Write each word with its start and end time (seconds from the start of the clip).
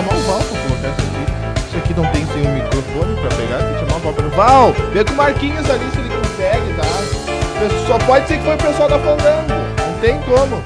chamar 0.00 0.16
o 0.16 0.20
Val 0.22 0.40
pra 0.40 0.58
colocar 0.62 0.88
isso 0.88 1.02
aqui. 1.06 1.24
Isso 1.68 1.76
aqui 1.76 1.92
não 1.94 2.06
tem, 2.12 2.24
tem 2.26 2.46
um 2.46 2.54
microfone 2.54 3.14
pra 3.20 3.28
pegar, 3.36 3.58
tem 3.58 3.74
que 3.74 3.80
chamar 3.80 3.96
o 3.96 3.98
Val 4.00 4.14
pra. 4.14 4.28
Val, 4.28 4.72
vê 4.92 5.04
com 5.04 5.12
o 5.12 5.16
Marquinhos 5.16 5.68
ali 5.70 5.90
se 5.90 5.98
ele 5.98 6.08
consegue, 6.08 6.72
tá? 6.74 6.82
Só 7.86 7.98
pode 8.06 8.26
ser 8.26 8.38
que 8.38 8.44
foi 8.44 8.54
o 8.54 8.58
pessoal 8.58 8.88
da 8.88 8.98
Fandango. 8.98 9.52
Não 9.86 9.98
tem 10.00 10.18
como. 10.22 10.62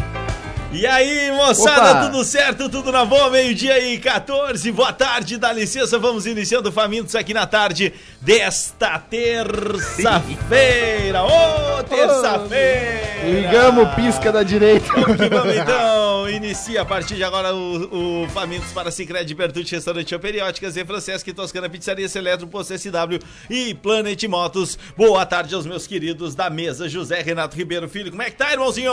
E 0.73 0.86
aí, 0.89 1.31
moçada, 1.31 1.93
Opa. 1.93 2.07
tudo 2.07 2.25
certo? 2.25 2.68
Tudo 2.68 2.91
na 2.91 3.05
boa? 3.05 3.31
Meio-dia 3.31 3.79
e 3.79 3.96
14. 3.96 4.73
Boa 4.73 4.93
tarde, 4.93 5.39
dá 5.39 5.53
licença. 5.53 6.01
Vamos 6.01 6.26
iniciando 6.26 6.73
Famintos 6.73 7.14
aqui 7.14 7.32
na 7.32 7.46
tarde 7.46 7.95
desta 8.21 8.98
terça-feira. 8.98 11.23
Ô, 11.23 11.29
oh, 11.79 11.82
terça-feira! 11.85 13.25
Ligamos 13.25 13.89
pisca 13.95 14.32
da 14.32 14.43
direita. 14.43 14.93
Vamos, 14.95 15.17
vamos 15.17 15.57
então. 15.57 16.04
Inicia 16.35 16.83
a 16.83 16.85
partir 16.85 17.15
de 17.15 17.23
agora 17.23 17.55
o, 17.55 18.25
o 18.25 18.29
Famintos 18.31 18.73
para 18.73 18.91
Cicred, 18.91 19.33
Bertucci, 19.35 19.77
Restaurante 19.77 20.19
Periódicas 20.19 20.77
e 20.77 20.85
Francesca 20.85 21.33
Toscana 21.33 21.71
Pizzaria 21.71 22.09
Eletro, 22.13 22.49
Posto 22.49 22.77
SW 22.77 23.21
e 23.49 23.73
Planet 23.73 24.21
Motos. 24.25 24.77
Boa 24.97 25.25
tarde 25.25 25.55
aos 25.55 25.65
meus 25.65 25.87
queridos 25.87 26.35
da 26.35 26.51
mesa, 26.51 26.89
José 26.89 27.23
Renato 27.23 27.57
Ribeiro 27.57 27.89
Filho. 27.89 28.11
Como 28.11 28.21
é 28.21 28.31
que 28.31 28.37
tá, 28.37 28.51
irmãozinho? 28.51 28.93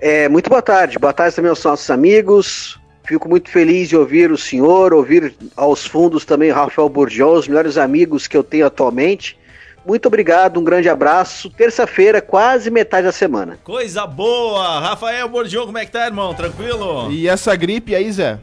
É, 0.00 0.26
muito 0.26 0.48
boa 0.48 0.62
tarde. 0.62 0.98
Boa 0.98 1.12
tarde 1.12 1.36
também 1.36 1.50
aos 1.50 1.62
nossos 1.62 1.90
amigos. 1.90 2.80
Fico 3.04 3.28
muito 3.28 3.50
feliz 3.50 3.90
de 3.90 3.96
ouvir 3.96 4.32
o 4.32 4.38
senhor, 4.38 4.94
ouvir 4.94 5.34
aos 5.54 5.86
fundos 5.86 6.24
também 6.24 6.50
Rafael 6.50 6.88
Burdion, 6.88 7.34
os 7.34 7.46
melhores 7.46 7.76
amigos 7.76 8.26
que 8.26 8.38
eu 8.38 8.42
tenho 8.42 8.66
atualmente. 8.66 9.38
Muito 9.86 10.06
obrigado, 10.06 10.58
um 10.58 10.64
grande 10.64 10.88
abraço. 10.88 11.48
Terça-feira, 11.48 12.20
quase 12.20 12.70
metade 12.70 13.06
da 13.06 13.12
semana. 13.12 13.56
Coisa 13.62 14.04
boa! 14.04 14.80
Rafael 14.80 15.28
Bordion, 15.28 15.66
como 15.66 15.78
é 15.78 15.84
que 15.86 15.92
tá, 15.92 16.06
irmão? 16.06 16.34
Tranquilo? 16.34 17.10
E 17.12 17.28
essa 17.28 17.54
gripe 17.54 17.94
aí, 17.94 18.10
Zé? 18.10 18.38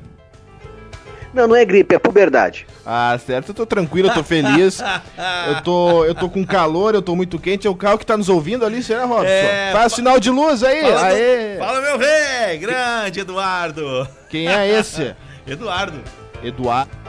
Não, 1.34 1.48
não 1.48 1.56
é 1.56 1.66
gripe, 1.66 1.96
é 1.96 2.00
puberdade. 2.00 2.66
Ah, 2.86 3.20
certo. 3.26 3.50
Eu 3.50 3.56
tô 3.56 3.66
tranquilo, 3.66 4.08
eu 4.08 4.14
tô 4.14 4.24
feliz. 4.24 4.80
eu, 5.50 5.62
tô, 5.64 6.06
eu 6.06 6.16
tô 6.16 6.30
com 6.30 6.46
calor, 6.46 6.94
eu 6.94 7.02
tô 7.02 7.16
muito 7.16 7.38
quente. 7.40 7.68
É 7.68 7.70
o 7.70 7.76
carro 7.76 7.98
que 7.98 8.06
tá 8.06 8.16
nos 8.16 8.30
ouvindo 8.30 8.66
ali, 8.66 8.82
será, 8.82 9.04
Robson? 9.04 9.26
É, 9.26 9.72
Faz 9.74 9.94
sinal 9.94 10.20
de 10.20 10.30
luz 10.30 10.64
aí. 10.64 10.82
Fala, 10.84 11.08
Aê. 11.08 11.54
Do, 11.56 11.60
fala 11.60 11.82
meu 11.82 11.98
rei! 11.98 12.58
Grande 12.60 13.20
Eduardo! 13.20 14.08
Quem 14.30 14.48
é 14.48 14.70
esse? 14.80 15.14
Eduardo. 15.46 16.00
Eduardo. 16.44 17.03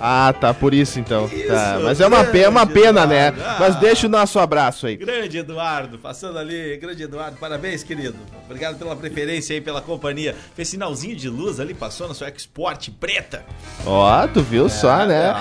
Ah, 0.00 0.34
tá, 0.38 0.54
por 0.54 0.72
isso 0.72 0.98
então. 1.00 1.26
Isso, 1.26 1.48
tá. 1.48 1.80
Mas 1.82 2.00
é 2.00 2.06
uma 2.06 2.24
pena, 2.24 2.44
é 2.44 2.48
uma 2.48 2.66
pena 2.66 3.06
né? 3.06 3.28
Ah, 3.28 3.56
Mas 3.60 3.76
deixa 3.76 4.06
o 4.06 4.10
nosso 4.10 4.38
abraço 4.38 4.86
aí. 4.86 4.96
Grande 4.96 5.38
Eduardo, 5.38 5.98
passando 5.98 6.38
ali, 6.38 6.76
grande 6.76 7.02
Eduardo, 7.02 7.36
parabéns, 7.36 7.82
querido. 7.82 8.16
Obrigado 8.44 8.78
pela 8.78 8.94
preferência 8.94 9.54
aí, 9.54 9.60
pela 9.60 9.80
companhia. 9.80 10.34
Fez 10.54 10.68
sinalzinho 10.68 11.16
de 11.16 11.28
luz 11.28 11.58
ali, 11.60 11.74
passou 11.74 12.08
na 12.08 12.14
sua 12.14 12.28
Export 12.28 12.90
preta. 13.00 13.44
Ó, 13.84 14.26
tu 14.28 14.42
viu 14.42 14.66
é, 14.66 14.68
só, 14.68 15.04
né? 15.04 15.34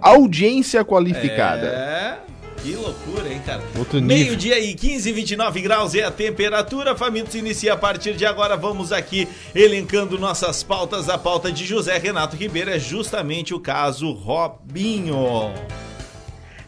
Audiência 0.00 0.84
qualificada. 0.84 1.66
É. 1.66 2.18
Que 2.62 2.74
loucura, 2.74 3.28
hein, 3.28 3.40
cara? 3.46 3.62
Meio-dia 4.02 4.58
e 4.58 4.74
15, 4.74 5.12
29 5.12 5.60
graus 5.60 5.94
é 5.94 6.02
a 6.02 6.10
temperatura. 6.10 6.96
Famintos 6.96 7.34
inicia 7.34 7.74
a 7.74 7.76
partir 7.76 8.14
de 8.14 8.26
agora. 8.26 8.56
Vamos 8.56 8.92
aqui 8.92 9.28
elencando 9.54 10.18
nossas 10.18 10.62
pautas. 10.62 11.08
A 11.08 11.16
pauta 11.16 11.52
de 11.52 11.64
José 11.64 11.96
Renato 11.98 12.36
Ribeiro 12.36 12.70
é 12.70 12.78
justamente 12.78 13.54
o 13.54 13.60
caso 13.60 14.10
Robinho. 14.12 15.52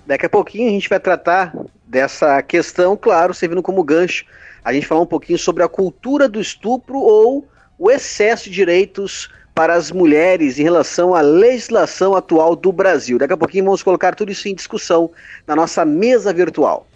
Daqui 0.07 0.27
a 0.27 0.31
pouquinho 0.31 0.69
a 0.69 0.73
gente 0.73 0.89
vai 0.89 1.01
tratar 1.01 1.53
dessa 1.85 2.41
questão, 2.43 2.97
claro, 2.97 3.35
servindo 3.35 3.63
como 3.63 3.83
gancho. 3.83 4.25
A 4.65 4.73
gente 4.73 4.87
falar 4.87 5.01
um 5.01 5.07
pouquinho 5.07 5.39
sobre 5.39 5.63
a 5.63 5.69
cultura 5.69 6.29
do 6.29 6.41
estupro 6.41 6.99
ou 6.99 7.49
o 7.79 7.91
excesso 7.91 8.45
de 8.45 8.55
direitos 8.55 9.29
para 9.61 9.75
as 9.75 9.93
mulheres 9.93 10.59
em 10.59 10.63
relação 10.63 11.15
à 11.15 11.21
legislação 11.21 12.17
atual 12.17 12.57
do 12.57 12.73
Brasil. 12.73 13.19
Daqui 13.19 13.35
a 13.35 13.37
pouquinho 13.37 13.67
vamos 13.67 13.83
colocar 13.83 14.15
tudo 14.15 14.33
isso 14.33 14.49
em 14.49 14.55
discussão 14.55 15.11
na 15.47 15.55
nossa 15.55 15.85
mesa 15.85 16.33
virtual. 16.33 16.87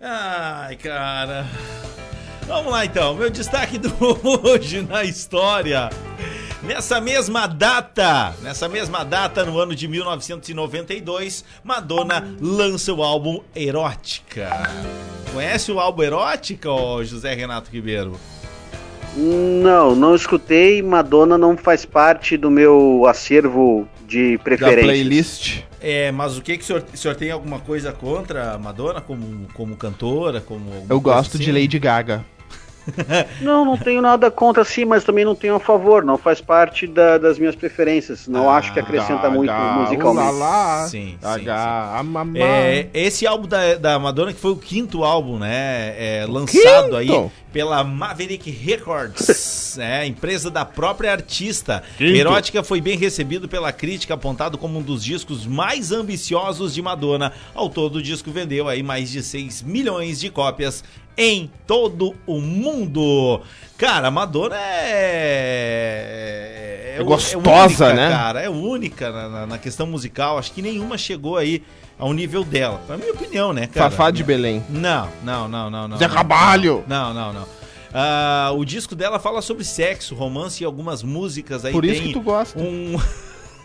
Ai, 0.00 0.76
cara. 0.76 1.44
Vamos 2.46 2.70
lá 2.70 2.84
então, 2.84 3.12
meu 3.16 3.28
destaque 3.28 3.76
do 3.76 3.92
hoje 4.48 4.82
na 4.82 5.02
história. 5.02 5.90
Nessa 6.62 7.00
mesma 7.00 7.48
data, 7.48 8.32
nessa 8.40 8.68
mesma 8.68 9.04
data, 9.04 9.44
no 9.44 9.58
ano 9.58 9.74
de 9.74 9.88
1992, 9.88 11.44
Madonna 11.64 12.36
lança 12.40 12.94
o 12.94 13.02
álbum 13.02 13.42
Erótica. 13.52 14.48
Conhece 15.32 15.72
o 15.72 15.80
álbum 15.80 16.04
Erótica, 16.04 16.70
José 17.02 17.34
Renato 17.34 17.68
Ribeiro? 17.68 18.16
Não, 19.16 19.94
não 19.94 20.14
escutei. 20.14 20.82
Madonna 20.82 21.36
não 21.36 21.56
faz 21.56 21.84
parte 21.84 22.36
do 22.36 22.50
meu 22.50 23.04
acervo 23.06 23.86
de 24.06 24.38
preferência. 24.42 24.76
Da 24.76 24.82
playlist. 24.82 25.62
É, 25.80 26.12
mas 26.12 26.38
o 26.38 26.42
que 26.42 26.56
que 26.56 26.62
o 26.62 26.66
senhor, 26.66 26.84
o 26.92 26.96
senhor 26.96 27.14
tem 27.16 27.30
alguma 27.30 27.58
coisa 27.58 27.92
contra 27.92 28.52
a 28.52 28.58
Madonna 28.58 29.00
como, 29.00 29.48
como 29.52 29.76
cantora? 29.76 30.40
Como 30.40 30.86
Eu 30.88 31.00
gosto 31.00 31.36
assim? 31.36 31.44
de 31.44 31.52
Lady 31.52 31.78
Gaga. 31.78 32.24
não, 33.40 33.64
não 33.64 33.76
tenho 33.76 34.02
nada 34.02 34.30
contra 34.30 34.64
sim, 34.64 34.84
mas 34.84 35.04
também 35.04 35.24
não 35.24 35.34
tenho 35.34 35.54
a 35.54 35.60
favor. 35.60 36.04
Não 36.04 36.18
faz 36.18 36.40
parte 36.40 36.86
da, 36.86 37.18
das 37.18 37.38
minhas 37.38 37.54
preferências. 37.54 38.26
Não 38.26 38.48
ah, 38.48 38.56
acho 38.56 38.72
que 38.72 38.80
acrescenta 38.80 39.30
muito 39.30 39.52
musicalmente. 39.52 40.32
Lá, 40.32 40.86
sim, 40.88 41.16
sim, 41.20 41.44
sim. 41.44 42.38
É, 42.42 42.88
esse 42.94 43.26
álbum 43.26 43.46
da, 43.46 43.74
da 43.74 43.98
Madonna, 43.98 44.32
que 44.32 44.40
foi 44.40 44.52
o 44.52 44.56
quinto 44.56 45.04
álbum, 45.04 45.38
né? 45.38 45.94
É, 45.96 46.26
lançado 46.28 46.84
quinto? 46.84 46.96
aí 46.96 47.30
pela 47.52 47.84
Maverick 47.84 48.50
Records, 48.50 49.76
né, 49.76 50.06
empresa 50.06 50.50
da 50.50 50.64
própria 50.64 51.12
artista. 51.12 51.82
Quinto. 51.98 52.16
Erótica 52.16 52.62
foi 52.62 52.80
bem 52.80 52.96
recebido 52.96 53.48
pela 53.48 53.70
crítica, 53.72 54.14
apontado 54.14 54.56
como 54.56 54.78
um 54.78 54.82
dos 54.82 55.04
discos 55.04 55.46
mais 55.46 55.92
ambiciosos 55.92 56.74
de 56.74 56.80
Madonna. 56.80 57.32
Ao 57.54 57.68
todo, 57.68 57.96
o 57.96 58.02
disco 58.02 58.30
vendeu 58.30 58.68
aí 58.68 58.82
mais 58.82 59.10
de 59.10 59.22
6 59.22 59.62
milhões 59.62 60.18
de 60.18 60.30
cópias 60.30 60.82
em 61.16 61.50
todo 61.66 62.14
o 62.26 62.40
mundo. 62.40 63.40
Cara, 63.76 64.08
a 64.08 64.10
Madonna 64.10 64.56
é. 64.56 66.02
É, 66.96 67.00
é 67.00 67.02
gostosa, 67.02 67.86
é 67.86 67.88
única, 67.88 67.94
né? 67.94 68.10
Cara, 68.10 68.40
é 68.40 68.48
única 68.48 69.10
na, 69.10 69.46
na, 69.46 69.58
questão 69.58 69.86
musical. 69.86 70.38
Acho 70.38 70.52
que 70.52 70.62
nenhuma 70.62 70.98
chegou 70.98 71.36
aí 71.36 71.62
ao 71.98 72.12
nível 72.12 72.44
dela. 72.44 72.80
É 72.88 72.92
a 72.92 72.96
minha 72.96 73.12
opinião, 73.12 73.52
né, 73.52 73.66
cara? 73.66 73.90
Fafá 73.90 74.10
de 74.10 74.22
Belém. 74.22 74.62
Não, 74.68 75.08
não, 75.24 75.48
não, 75.48 75.70
não, 75.70 75.88
não. 75.88 75.96
Zé 75.96 76.08
Cabalho! 76.08 76.84
Não, 76.86 77.14
não, 77.14 77.32
não. 77.32 77.42
Uh, 77.42 78.56
o 78.56 78.64
disco 78.64 78.94
dela 78.94 79.18
fala 79.18 79.42
sobre 79.42 79.64
sexo, 79.64 80.14
romance 80.14 80.62
e 80.62 80.66
algumas 80.66 81.02
músicas 81.02 81.64
aí. 81.64 81.72
Por 81.72 81.84
isso 81.84 82.02
que 82.02 82.12
tu 82.12 82.20
gosta. 82.20 82.58
Um. 82.58 82.96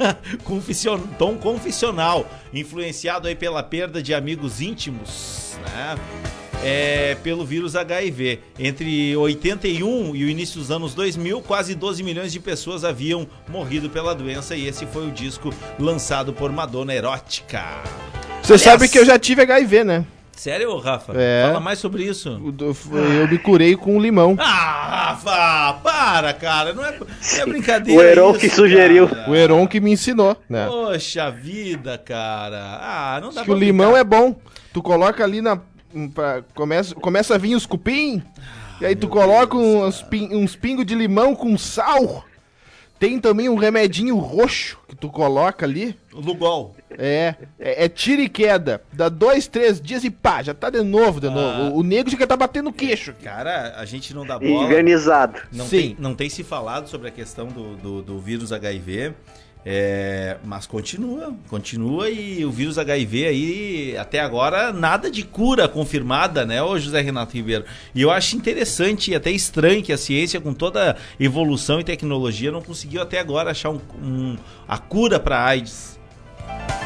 confession... 0.44 1.00
tom 1.18 1.38
confessional, 1.38 2.26
influenciado 2.54 3.28
aí 3.28 3.36
pela 3.36 3.64
perda 3.64 4.02
de 4.02 4.14
amigos 4.14 4.62
íntimos, 4.62 5.58
né? 5.62 5.98
É, 6.64 7.16
pelo 7.24 7.46
vírus 7.46 7.76
HIV. 7.76 8.40
Entre 8.58 9.16
81 9.16 10.16
e 10.16 10.24
o 10.24 10.30
início 10.30 10.60
dos 10.60 10.72
anos 10.72 10.94
2000, 10.94 11.42
quase 11.42 11.76
12 11.76 12.04
milhões 12.04 12.32
de 12.32 12.40
pessoas 12.40 12.84
haviam 12.84 13.28
morrido 13.48 13.90
pela 13.90 14.14
doença 14.14 14.56
e 14.56 14.68
esse 14.68 14.86
foi 14.86 15.08
o 15.08 15.12
disco 15.12 15.54
lançado 15.80 16.34
por 16.34 16.52
Madonna 16.52 16.94
Erótica. 16.94 17.64
Você 18.42 18.58
sabe 18.58 18.88
que 18.88 18.98
eu 18.98 19.06
já 19.06 19.20
tive 19.20 19.42
HIV, 19.42 19.84
né? 19.84 20.06
Sério, 20.38 20.78
Rafa? 20.78 21.14
É. 21.16 21.46
Fala 21.48 21.60
mais 21.60 21.80
sobre 21.80 22.04
isso. 22.04 22.30
Eu 22.30 23.28
me 23.28 23.40
curei 23.40 23.76
com 23.76 24.00
limão. 24.00 24.38
Ah, 24.40 25.18
Rafa, 25.18 25.80
para, 25.82 26.32
cara. 26.32 26.74
Não 26.74 26.86
é, 26.86 26.96
é 27.38 27.46
brincadeira. 27.48 28.00
o 28.00 28.04
Heron 28.04 28.32
isso, 28.32 28.40
que 28.40 28.50
sugeriu. 28.50 29.10
Cara. 29.10 29.30
O 29.32 29.36
Heron 29.36 29.68
que 29.68 29.80
me 29.80 29.92
ensinou, 29.92 30.38
né? 30.48 30.68
Poxa 30.68 31.32
vida, 31.32 31.98
cara. 31.98 32.78
Ah, 32.80 33.20
não 33.20 33.34
dá 33.34 33.44
que 33.44 33.50
o 33.50 33.56
limão 33.56 33.98
é 33.98 34.04
bom. 34.04 34.40
Tu 34.72 34.82
coloca 34.84 35.24
ali 35.24 35.42
na 35.42 35.60
pra, 36.14 36.44
começa, 36.54 36.96
começa 36.96 37.36
a 37.36 37.38
vir 37.38 37.56
os 37.56 37.66
cupim, 37.66 38.22
ah, 38.38 38.78
e 38.82 38.86
aí 38.86 38.96
tu 38.96 39.08
coloca 39.08 39.58
uns, 39.58 40.06
uns 40.32 40.56
pingos 40.56 40.86
de 40.86 40.96
limão 40.96 41.36
com 41.36 41.58
sal. 41.58 42.26
Tem 43.00 43.20
também 43.20 43.48
um 43.48 43.56
remedinho 43.56 44.18
roxo 44.18 44.80
que 44.88 44.96
tu 44.96 45.10
coloca 45.10 45.66
ali. 45.66 45.96
Lugol. 46.12 46.76
É, 46.98 47.36
é, 47.60 47.86
é 47.86 47.90
tira 47.90 48.24
e 48.24 48.30
queda. 48.30 48.82
Dá 48.92 49.08
dois, 49.08 49.46
três 49.46 49.80
dias 49.80 50.04
e 50.04 50.10
pá, 50.10 50.42
já 50.42 50.54
tá 50.54 50.72
de 50.72 50.82
novo, 50.82 51.20
de 51.22 51.28
ah. 51.28 51.32
novo. 51.32 51.76
O, 51.76 51.80
o 51.80 51.84
negro 51.84 52.18
já 52.18 52.26
tá 52.26 52.36
batendo 52.36 52.74
queixo. 52.74 53.14
Cara, 53.24 53.76
a 53.78 53.86
gente 53.86 54.16
não 54.16 54.26
dá 54.26 54.40
bola. 54.40 54.64
Organizado. 54.64 55.40
Não 55.52 55.66
Sim. 55.66 55.78
Tem, 55.78 55.98
não 56.00 56.16
tem 56.16 56.28
se 56.28 56.44
falado 56.44 56.90
sobre 56.90 57.10
a 57.10 57.12
questão 57.12 57.48
do, 57.48 57.76
do, 57.76 58.02
do 58.02 58.20
vírus 58.20 58.52
HIV. 58.52 59.14
É, 59.70 60.38
mas 60.46 60.66
continua, 60.66 61.36
continua 61.50 62.10
e 62.10 62.46
o 62.46 62.50
vírus 62.50 62.78
HIV 62.78 63.28
aí, 63.28 63.98
até 63.98 64.22
agora, 64.22 64.72
nada 64.72 65.12
de 65.12 65.24
cura 65.24 65.68
confirmada, 65.68 66.46
né, 66.46 66.64
ô 66.64 66.80
José 66.80 67.02
Renato 67.02 67.34
Ribeiro? 67.34 67.66
E 67.94 68.02
eu 68.02 68.10
acho 68.10 68.38
interessante 68.38 69.12
e 69.12 69.16
até 69.16 69.30
estranho 69.30 69.84
que 69.84 69.92
a 69.92 69.98
ciência, 69.98 70.40
com 70.40 70.54
toda 70.54 70.96
evolução 71.20 71.82
e 71.82 71.84
tecnologia, 71.84 72.50
não 72.50 72.62
conseguiu 72.62 73.02
até 73.02 73.20
agora 73.20 73.52
achar 73.52 73.72
um, 73.72 73.82
um 74.02 74.38
a 74.66 74.78
cura 74.78 75.20
para 75.20 75.44
AIDS. 75.44 76.00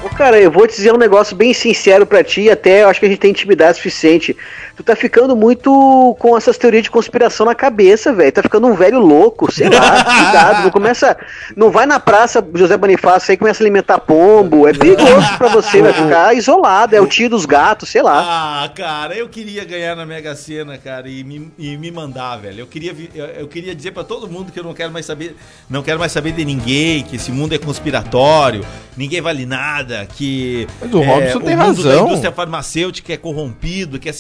Ô, 0.04 0.10
cara, 0.10 0.42
eu 0.42 0.50
vou 0.50 0.66
te 0.66 0.76
dizer 0.76 0.92
um 0.92 0.98
negócio 0.98 1.36
bem 1.36 1.54
sincero 1.54 2.08
para 2.08 2.24
ti, 2.24 2.50
até 2.50 2.82
eu 2.82 2.90
acho 2.90 3.00
que 3.00 3.06
a 3.06 3.10
gente 3.10 3.20
tem 3.20 3.30
intimidade 3.30 3.78
suficiente. 3.78 4.36
Tu 4.76 4.84
tá 4.84 4.96
ficando 4.96 5.36
muito 5.36 6.16
com 6.20 6.38
essas 6.38 6.58
teorias 6.58 6.84
de 6.84 6.92
conspiração 6.92 7.46
na 7.46 7.54
cabeça, 7.56 8.14
velho. 8.14 8.32
Tá 8.32 8.42
ficando 8.42 8.68
um 8.68 8.74
velho 8.74 9.00
louco, 9.00 9.52
sei 9.52 9.70
lá, 9.70 10.04
cuidado. 10.04 10.64
Não 10.64 10.72
começa. 10.72 11.18
Não 11.56 11.70
vai 11.70 11.86
na 11.86 12.00
praça 12.00 12.46
José 12.54 12.78
Bonifácio 12.78 13.32
aí 13.32 13.38
começa 13.38 13.62
a 13.62 13.64
alimentar 13.64 14.00
pombo. 14.00 14.68
É 14.68 14.74
perigoso 14.74 15.38
para 15.38 15.50
você, 15.50 15.82
vai 15.82 15.94
ficar 15.94 16.36
isolado. 16.36 16.96
É 16.96 17.02
o 17.02 17.08
tio 17.08 17.30
dos 17.30 17.46
gatos, 17.46 17.90
sei 17.90 18.02
lá. 18.02 18.64
Ah, 18.64 18.70
cara, 18.70 19.16
eu 19.16 19.28
queria 19.28 19.64
ganhar 19.66 19.96
na 19.96 20.06
Mega 20.06 20.36
Sena, 20.36 20.78
cara, 20.78 21.10
e 21.10 21.24
me, 21.24 21.52
e 21.58 21.78
me 21.78 21.92
mandar, 21.92 22.38
velho. 22.38 22.62
Eu 22.62 22.68
queria, 22.68 22.96
eu, 23.14 23.26
eu 23.26 23.48
queria 23.48 23.76
dizer 23.76 23.92
para 23.92 24.04
todo 24.04 24.28
mundo 24.28 24.52
que 24.52 24.60
eu 24.60 24.64
não 24.64 24.74
quero 24.74 24.92
mais 24.92 25.06
saber. 25.06 25.36
Não 25.70 25.84
quero 25.84 26.00
mais 26.00 26.12
saber 26.12 26.32
de 26.32 26.46
ninguém, 26.46 27.04
que 27.04 27.16
esse 27.16 27.32
mundo 27.32 27.54
é 27.54 27.58
conspiratório, 27.58 28.66
ninguém 28.96 29.22
vale 29.22 29.46
nada 29.46 30.06
que 30.06 30.68
Mas 30.80 30.94
o 30.94 31.02
Robson 31.02 31.40
é, 31.40 31.44
tem 31.44 31.56
o 31.56 31.58
razão. 31.58 31.92
A 31.92 32.08
indústria 32.08 32.32
farmacêutica 32.32 33.14
é 33.14 33.18
corrompido, 33.18 34.00
que 34.00 34.10
a 34.10 34.14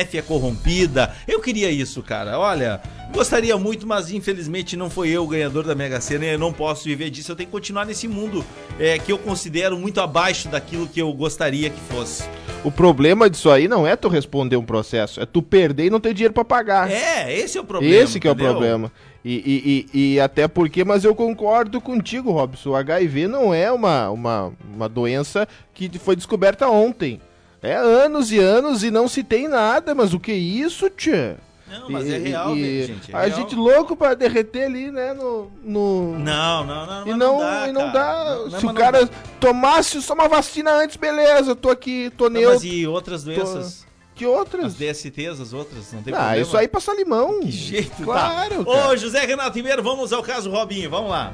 É 0.00 0.22
corrompida. 0.22 1.14
Eu 1.26 1.40
queria 1.40 1.70
isso, 1.70 2.02
cara. 2.02 2.38
Olha, 2.38 2.80
gostaria 3.12 3.56
muito, 3.56 3.86
mas 3.86 4.10
infelizmente 4.10 4.76
não 4.76 4.88
foi 4.88 5.08
eu 5.08 5.24
o 5.24 5.26
ganhador 5.26 5.64
da 5.64 5.74
Mega 5.74 6.00
Sena 6.00 6.24
e 6.24 6.28
eu 6.30 6.38
não 6.38 6.52
posso 6.52 6.84
viver 6.84 7.10
disso. 7.10 7.32
Eu 7.32 7.36
tenho 7.36 7.48
que 7.48 7.52
continuar 7.52 7.84
nesse 7.84 8.06
mundo 8.06 8.44
é, 8.78 8.98
que 8.98 9.10
eu 9.10 9.18
considero 9.18 9.76
muito 9.76 10.00
abaixo 10.00 10.48
daquilo 10.48 10.86
que 10.86 11.00
eu 11.00 11.12
gostaria 11.12 11.68
que 11.68 11.80
fosse. 11.92 12.24
O 12.64 12.70
problema 12.70 13.30
disso 13.30 13.50
aí 13.50 13.66
não 13.66 13.86
é 13.86 13.96
tu 13.96 14.08
responder 14.08 14.56
um 14.56 14.64
processo, 14.64 15.20
é 15.20 15.26
tu 15.26 15.42
perder 15.42 15.86
e 15.86 15.90
não 15.90 16.00
ter 16.00 16.12
dinheiro 16.12 16.34
para 16.34 16.44
pagar. 16.44 16.90
É, 16.90 17.32
esse 17.36 17.56
é 17.56 17.60
o 17.60 17.64
problema. 17.64 17.94
Esse 17.94 18.20
que 18.20 18.28
é 18.28 18.30
o 18.30 18.36
problema. 18.36 18.92
E, 19.24 19.34
e, 19.34 19.88
e, 19.92 20.14
e, 20.14 20.20
até 20.20 20.46
porque, 20.46 20.84
mas 20.84 21.04
eu 21.04 21.14
concordo 21.14 21.80
contigo, 21.80 22.30
Robson. 22.30 22.70
O 22.70 22.76
HIV 22.76 23.26
não 23.26 23.52
é 23.52 23.70
uma, 23.70 24.10
uma, 24.10 24.52
uma 24.74 24.88
doença 24.88 25.46
que 25.74 25.90
foi 25.98 26.16
descoberta 26.16 26.68
ontem. 26.68 27.20
É 27.62 27.74
anos 27.74 28.30
e 28.30 28.38
anos 28.38 28.84
e 28.84 28.90
não 28.90 29.08
se 29.08 29.22
tem 29.24 29.48
nada, 29.48 29.94
mas 29.94 30.14
o 30.14 30.20
que 30.20 30.30
é 30.30 30.36
isso, 30.36 30.88
tchê? 30.90 31.34
Não, 31.70 31.90
mas 31.90 32.06
e, 32.06 32.14
é 32.14 32.18
real, 32.18 32.56
e, 32.56 32.86
gente. 32.86 33.12
É 33.12 33.16
a 33.16 33.20
real. 33.24 33.36
gente 33.36 33.54
louco 33.54 33.94
pra 33.94 34.14
derreter 34.14 34.64
ali, 34.64 34.90
né? 34.90 35.12
No. 35.12 35.50
no... 35.62 36.18
Não, 36.18 36.64
não, 36.64 36.86
não. 36.86 37.06
E 37.06 37.10
não, 37.10 37.16
não 37.16 37.38
dá. 37.38 37.68
E 37.68 37.72
não 37.72 37.92
dá. 37.92 38.38
Não, 38.50 38.60
Se 38.60 38.66
o 38.66 38.72
cara 38.72 39.06
tomasse 39.38 40.00
só 40.00 40.14
uma 40.14 40.28
vacina 40.28 40.72
antes, 40.72 40.96
beleza, 40.96 41.54
tô 41.54 41.68
aqui, 41.68 42.10
tô 42.16 42.28
neutro. 42.28 42.54
Mas 42.54 42.64
e 42.64 42.86
outras 42.86 43.22
doenças? 43.22 43.82
Tô... 43.82 43.88
Que 44.14 44.26
outras? 44.26 44.64
As 44.64 44.74
DSTs, 44.74 45.40
as 45.40 45.52
outras, 45.52 45.92
não 45.92 46.02
tem 46.02 46.12
ah, 46.12 46.16
problema. 46.16 46.42
isso 46.42 46.56
aí 46.56 46.66
passa 46.66 46.92
limão. 46.92 47.38
Que 47.40 47.50
jeito, 47.52 48.02
claro. 48.02 48.64
Tá. 48.64 48.88
Ô, 48.90 48.96
José 48.96 49.24
Renato 49.24 49.52
primeiro 49.52 49.80
vamos 49.80 50.12
ao 50.12 50.24
caso 50.24 50.50
Robinho, 50.50 50.90
vamos 50.90 51.10
lá. 51.10 51.32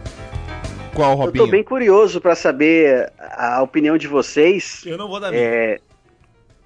Qual 0.94 1.14
Robinho? 1.14 1.42
Eu 1.42 1.46
tô 1.46 1.50
bem 1.50 1.64
curioso 1.64 2.20
para 2.20 2.36
saber 2.36 3.10
a 3.18 3.62
opinião 3.62 3.96
de 3.96 4.06
vocês. 4.06 4.82
Eu 4.84 4.98
não 4.98 5.08
vou 5.08 5.18
dar 5.18 5.32
é... 5.32 5.80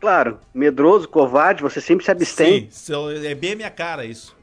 Claro, 0.00 0.38
medroso, 0.54 1.08
covarde, 1.08 1.62
você 1.62 1.80
sempre 1.80 2.04
se 2.04 2.10
abstém. 2.10 2.68
Sim, 2.70 2.94
é 3.24 3.34
bem 3.34 3.52
a 3.52 3.56
minha 3.56 3.70
cara 3.70 4.04
isso. 4.04 4.36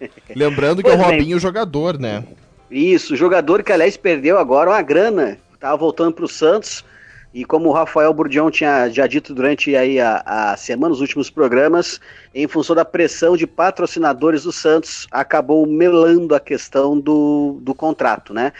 Lembrando 0.34 0.82
que 0.82 0.88
pois 0.88 0.94
é 0.94 1.02
o 1.02 1.04
Robinho 1.04 1.36
bem. 1.36 1.38
jogador, 1.38 1.98
né? 1.98 2.24
Isso, 2.70 3.16
jogador 3.16 3.62
que 3.62 3.72
aliás 3.72 3.96
perdeu 3.96 4.38
agora 4.38 4.70
uma 4.70 4.82
grana, 4.82 5.38
tava 5.58 5.76
voltando 5.76 6.14
pro 6.14 6.28
Santos, 6.28 6.84
e 7.32 7.44
como 7.44 7.68
o 7.68 7.72
Rafael 7.72 8.12
Burdião 8.12 8.50
tinha 8.50 8.88
já 8.88 9.06
dito 9.06 9.32
durante 9.32 9.74
aí 9.76 10.00
a, 10.00 10.22
a 10.24 10.56
semana, 10.56 10.92
os 10.92 11.00
últimos 11.00 11.30
programas, 11.30 12.00
em 12.34 12.48
função 12.48 12.74
da 12.74 12.84
pressão 12.84 13.36
de 13.36 13.46
patrocinadores 13.46 14.42
do 14.42 14.52
Santos, 14.52 15.06
acabou 15.10 15.64
melando 15.66 16.34
a 16.34 16.40
questão 16.40 16.98
do, 16.98 17.58
do 17.62 17.74
contrato, 17.74 18.34
né? 18.34 18.52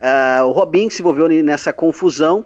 Uh, 0.00 0.44
o 0.44 0.52
Robin 0.52 0.90
se 0.90 1.00
envolveu 1.00 1.28
nessa 1.42 1.72
confusão, 1.72 2.44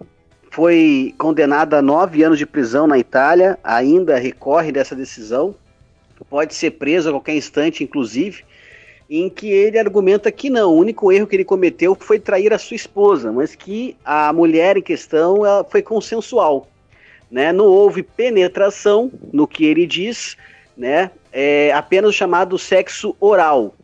foi 0.52 1.14
condenado 1.16 1.72
a 1.74 1.80
nove 1.80 2.22
anos 2.22 2.38
de 2.38 2.44
prisão 2.44 2.86
na 2.86 2.98
Itália, 2.98 3.58
ainda 3.64 4.18
recorre 4.18 4.70
dessa 4.70 4.94
decisão, 4.94 5.54
pode 6.28 6.54
ser 6.54 6.72
preso 6.72 7.08
a 7.08 7.12
qualquer 7.12 7.34
instante, 7.34 7.82
inclusive 7.82 8.44
em 9.08 9.30
que 9.30 9.50
ele 9.50 9.78
argumenta 9.78 10.30
que 10.30 10.50
não, 10.50 10.70
o 10.70 10.76
único 10.76 11.10
erro 11.10 11.26
que 11.26 11.36
ele 11.36 11.44
cometeu 11.44 11.96
foi 11.98 12.18
trair 12.18 12.52
a 12.52 12.58
sua 12.58 12.74
esposa, 12.74 13.32
mas 13.32 13.54
que 13.54 13.96
a 14.04 14.30
mulher 14.32 14.76
em 14.76 14.82
questão 14.82 15.40
foi 15.70 15.82
consensual. 15.82 16.68
Né? 17.30 17.50
Não 17.50 17.64
houve 17.64 18.02
penetração 18.02 19.10
no 19.32 19.46
que 19.46 19.64
ele 19.64 19.86
diz, 19.86 20.36
né? 20.76 21.10
é 21.32 21.72
apenas 21.72 22.10
o 22.10 22.12
chamado 22.12 22.58
sexo 22.58 23.16
oral, 23.18 23.74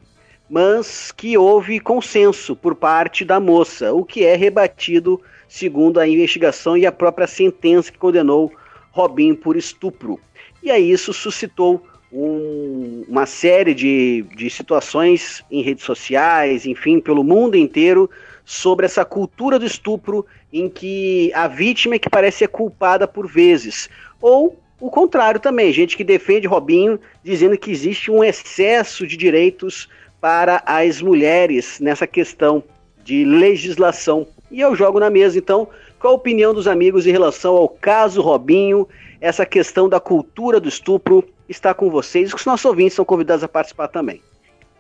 mas 0.49 1.13
que 1.13 1.37
houve 1.37 1.81
consenso 1.81 2.55
por 2.55 2.75
parte 2.75 3.25
da 3.25 3.41
moça, 3.41 3.93
o 3.93 4.05
que 4.05 4.25
é 4.25 4.37
rebatido 4.37 5.21
segundo 5.49 5.99
a 5.99 6.07
investigação 6.07 6.77
e 6.77 6.85
a 6.85 6.93
própria 6.93 7.27
sentença 7.27 7.91
que 7.91 7.99
condenou 7.99 8.53
Robin 8.91 9.35
por 9.35 9.57
estupro. 9.57 10.21
E 10.63 10.71
aí 10.71 10.91
isso 10.91 11.13
suscitou 11.13 11.83
um, 12.13 13.05
uma 13.09 13.27
série 13.27 13.75
de, 13.75 14.25
de 14.35 14.51
situações 14.51 15.45
em 15.51 15.63
redes 15.63 15.85
sociais, 15.85 16.67
enfim, 16.67 17.01
pelo 17.01 17.23
mundo 17.23 17.57
inteiro, 17.57 18.11
sobre 18.45 18.87
essa 18.87 19.05
cultura 19.05 19.59
do 19.59 19.67
estupro 19.67 20.25
em 20.53 20.69
que 20.69 21.31
a 21.35 21.47
vítima 21.47 21.97
é 21.97 21.99
que 21.99 22.09
parece 22.09 22.39
ser 22.39 22.49
culpada 22.49 23.07
por 23.07 23.27
vezes. 23.27 23.89
Ou 24.21 24.59
o 24.81 24.91
contrário 24.91 25.41
também, 25.41 25.73
gente 25.73 25.97
que 25.97 26.05
defende 26.05 26.47
Robinho, 26.47 26.99
dizendo 27.23 27.59
que 27.59 27.71
existe 27.71 28.11
um 28.11 28.25
excesso 28.25 29.07
de 29.07 29.17
direitos 29.17 29.89
para 30.21 30.63
as 30.65 31.03
mulheres 31.03 31.79
nessa 31.81 32.07
questão 32.07 32.63
de 33.05 33.25
legislação. 33.25 34.27
E 34.51 34.61
eu 34.61 34.75
jogo 34.75 34.99
na 34.99 35.11
mesa, 35.11 35.39
então, 35.39 35.69
qual 35.99 36.15
a 36.15 36.17
opinião 36.17 36.55
dos 36.55 36.67
amigos 36.67 37.07
em 37.07 37.11
relação 37.11 37.57
ao 37.57 37.69
caso 37.69 38.23
Robinho, 38.23 38.89
essa 39.21 39.45
questão 39.45 39.89
da 39.89 40.01
cultura 40.01 40.59
do 40.59 40.69
estupro 40.69 41.25
está 41.49 41.75
com 41.75 41.91
vocês. 41.91 42.33
Os 42.33 42.45
nossos 42.45 42.65
ouvintes 42.65 42.95
são 42.95 43.05
convidados 43.05 43.45
a 43.45 43.49
participar 43.49 43.89
também. 43.89 44.23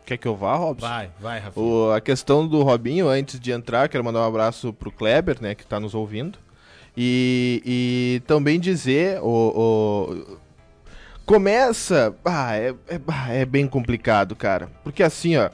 Quer 0.06 0.16
que 0.16 0.26
eu 0.26 0.34
vá, 0.34 0.54
Robson? 0.54 0.86
Vai, 0.86 1.10
vai, 1.20 1.38
Rafa. 1.38 1.60
a 1.94 2.00
questão 2.00 2.46
do 2.46 2.62
Robinho, 2.62 3.08
antes 3.08 3.38
de 3.38 3.52
entrar, 3.52 3.88
quero 3.88 4.02
mandar 4.02 4.20
um 4.20 4.26
abraço 4.28 4.72
pro 4.72 4.90
Kleber, 4.90 5.36
né, 5.40 5.54
que 5.54 5.62
está 5.62 5.78
nos 5.78 5.94
ouvindo. 5.94 6.38
E, 6.96 7.62
e 7.64 8.22
também 8.26 8.58
dizer, 8.58 9.20
o, 9.20 9.26
o 9.28 10.38
começa, 11.26 12.16
ah, 12.24 12.56
é, 12.56 12.74
é, 12.88 13.42
é 13.42 13.44
bem 13.44 13.68
complicado, 13.68 14.34
cara. 14.34 14.70
Porque 14.82 15.02
assim, 15.02 15.36
ó, 15.36 15.50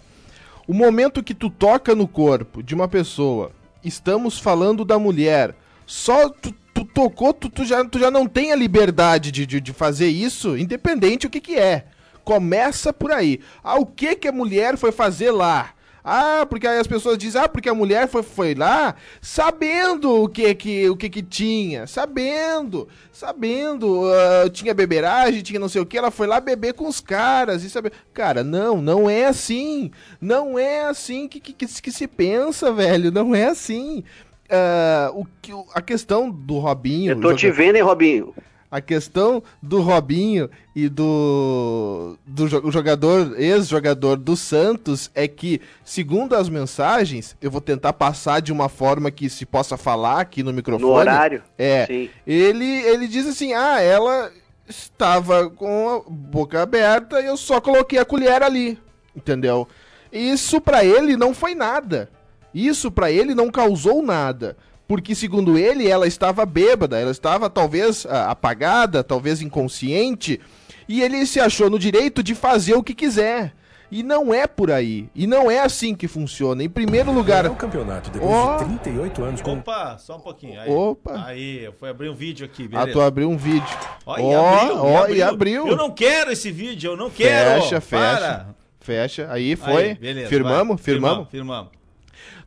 o 0.69 0.72
momento 0.72 1.23
que 1.23 1.35
tu 1.35 1.50
toca 1.50 1.94
no 1.94 2.06
corpo 2.06 2.62
de 2.62 2.76
uma 2.76 2.87
pessoa, 2.87 3.50
estamos 3.85 4.38
falando 4.38 4.85
da 4.85 4.99
mulher, 4.99 5.55
só 5.87 6.29
tu 6.29 6.55
tu 6.75 6.85
tocou, 6.85 7.33
tu, 7.33 7.49
tu, 7.49 7.64
já, 7.64 7.85
tu 7.85 8.00
já 8.00 8.11
não 8.11 8.26
tem 8.26 8.50
a 8.50 8.57
liberdade 8.57 9.31
de, 9.31 9.47
de, 9.47 9.61
de 9.61 9.73
fazer 9.73 10.09
isso, 10.09 10.59
independente 10.59 11.26
o 11.26 11.31
que 11.31 11.41
que 11.41 11.57
é. 11.57 11.87
Começa 12.25 12.93
por 12.93 13.12
aí. 13.12 13.41
Ah, 13.62 13.79
o 13.79 13.87
que 13.87 14.17
que 14.17 14.26
a 14.26 14.33
mulher 14.33 14.76
foi 14.76 14.91
fazer 14.91 15.31
lá? 15.31 15.74
Ah, 16.04 16.46
porque 16.49 16.66
aí 16.66 16.78
as 16.78 16.87
pessoas 16.87 17.16
dizem, 17.16 17.40
ah, 17.40 17.49
porque 17.49 17.68
a 17.68 17.75
mulher 17.75 18.06
foi, 18.08 18.23
foi 18.23 18.54
lá 18.54 18.94
sabendo 19.23 20.25
o 20.25 20.28
que 20.28 20.54
que, 20.54 20.90
o 20.90 20.96
que 20.96 21.08
que 21.08 21.23
tinha, 21.23 21.87
sabendo, 21.87 22.87
sabendo, 23.11 24.02
uh, 24.02 24.50
tinha 24.50 24.75
beberagem, 24.75 25.40
tinha 25.40 25.58
não 25.58 25.68
sei 25.68 25.80
o 25.80 25.87
que, 25.87 25.96
ela 25.96 26.11
foi 26.11 26.26
lá 26.26 26.40
beber 26.40 26.75
com 26.75 26.87
os 26.87 27.00
caras 27.00 27.64
e 27.64 27.70
saber. 27.70 27.92
Cara, 28.12 28.44
não, 28.44 28.82
não 28.82 29.08
é 29.08 29.25
assim, 29.25 29.90
não 30.20 30.58
é 30.58 30.84
assim 30.84 31.26
que, 31.26 31.40
que, 31.40 31.54
que, 31.54 31.66
que 31.66 31.90
se 31.90 32.06
pensa, 32.06 32.70
velho, 32.70 33.11
não 33.11 33.34
é 33.34 33.46
assim. 33.46 34.04
Uh, 34.44 35.20
o 35.20 35.26
a 35.73 35.80
questão 35.80 36.30
do 36.30 36.58
Robinho. 36.58 37.12
Eu 37.12 37.20
tô 37.20 37.34
te 37.34 37.50
vendo, 37.50 37.76
hein, 37.76 37.82
Robinho? 37.82 38.34
A 38.75 38.81
questão 38.81 39.40
do 39.62 39.81
Robinho 39.81 40.50
e 40.75 40.88
do, 40.88 42.19
do 42.26 42.73
jogador, 42.73 43.40
ex-jogador 43.40 44.16
do 44.16 44.37
Santos, 44.37 45.12
é 45.14 45.28
que, 45.28 45.61
segundo 45.85 46.35
as 46.35 46.49
mensagens, 46.49 47.37
eu 47.40 47.52
vou 47.52 47.61
tentar 47.61 47.93
passar 47.93 48.43
de 48.43 48.52
uma 48.52 48.69
forma 48.69 49.12
que 49.12 49.31
se 49.31 49.47
possa 49.47 49.76
falar 49.76 50.19
aqui 50.23 50.43
no 50.43 50.52
microfone. 50.52 50.90
No 50.90 50.99
horário? 50.99 51.40
É. 51.57 51.87
Sim. 51.87 52.11
Ele, 52.26 52.64
ele 52.64 53.07
diz 53.07 53.28
assim: 53.28 53.52
ah, 53.52 53.81
ela 53.81 54.33
estava 54.69 55.49
com 55.49 55.88
a 55.88 56.11
boca 56.11 56.61
aberta 56.61 57.21
e 57.21 57.26
eu 57.26 57.37
só 57.37 57.61
coloquei 57.61 58.00
a 58.00 58.04
colher 58.04 58.43
ali. 58.43 58.76
Entendeu? 59.14 59.69
Isso 60.12 60.61
para 60.61 60.85
ele 60.85 61.16
não 61.16 61.33
foi 61.33 61.54
nada. 61.54 62.11
Isso 62.52 62.90
para 62.90 63.09
ele 63.09 63.37
não 63.37 63.52
causou 63.52 64.02
nada, 64.02 64.57
porque 64.87 65.14
segundo 65.14 65.59
ele 65.59 65.88
ela 65.88 66.07
estava 66.07 66.45
bêbada, 66.45 66.99
ela 66.99 67.11
estava 67.11 67.49
talvez 67.49 68.07
ah, 68.07 68.31
apagada, 68.31 69.03
talvez 69.03 69.41
inconsciente, 69.41 70.41
e 70.88 71.03
ele 71.03 71.25
se 71.26 71.41
achou 71.41 71.71
no 71.71 71.79
direito 71.79 72.23
de 72.23 72.35
fazer 72.35 72.75
o 72.75 72.83
que 72.83 72.95
quiser. 72.95 73.55
E 73.91 74.03
não 74.03 74.35
é 74.35 74.47
por 74.47 74.73
aí. 74.73 75.09
E 75.14 75.25
não 75.25 75.49
é 75.49 75.61
assim 75.61 75.95
que 75.95 76.09
funciona. 76.09 76.64
Em 76.64 76.69
primeiro 76.69 77.12
lugar. 77.12 77.45
É 77.45 77.49
o 77.49 77.55
campeonato 77.55 78.11
depois 78.11 78.33
oh. 78.33 78.57
de 78.64 78.79
38 78.81 79.23
anos. 79.23 79.41
Com... 79.41 79.59
Opa, 79.59 79.97
só 79.99 80.17
um 80.17 80.21
pouquinho. 80.21 80.61
Aí. 80.61 80.69
Opa. 80.69 81.25
Aí, 81.26 81.71
foi 81.79 81.91
abrir 81.91 82.09
um 82.09 82.14
vídeo 82.14 82.45
aqui, 82.45 82.67
beleza? 82.67 82.91
Ah, 82.91 82.93
tu 82.93 83.00
abriu 83.00 83.31
um 83.31 83.37
vídeo. 83.37 83.76
Ó, 84.05 84.17
oh, 84.19 84.37
abriu, 84.37 84.83
oh, 84.83 84.97
abriu. 84.97 85.17
e 85.17 85.23
abriu. 85.23 85.69
Eu 85.69 85.76
não 85.76 85.93
quero 85.93 86.33
esse 86.33 86.50
vídeo, 86.50 86.91
eu 86.91 86.97
não 86.97 87.09
quero. 87.09 87.62
Fecha, 87.62 87.81
fecha. 87.81 88.19
Para. 88.19 88.55
Fecha. 88.81 89.29
Aí 89.31 89.55
foi. 89.55 89.85
Aí, 89.85 89.95
beleza, 89.95 90.29
firmamos, 90.29 90.81
firmamos. 90.81 91.29
Firmamos. 91.31 91.84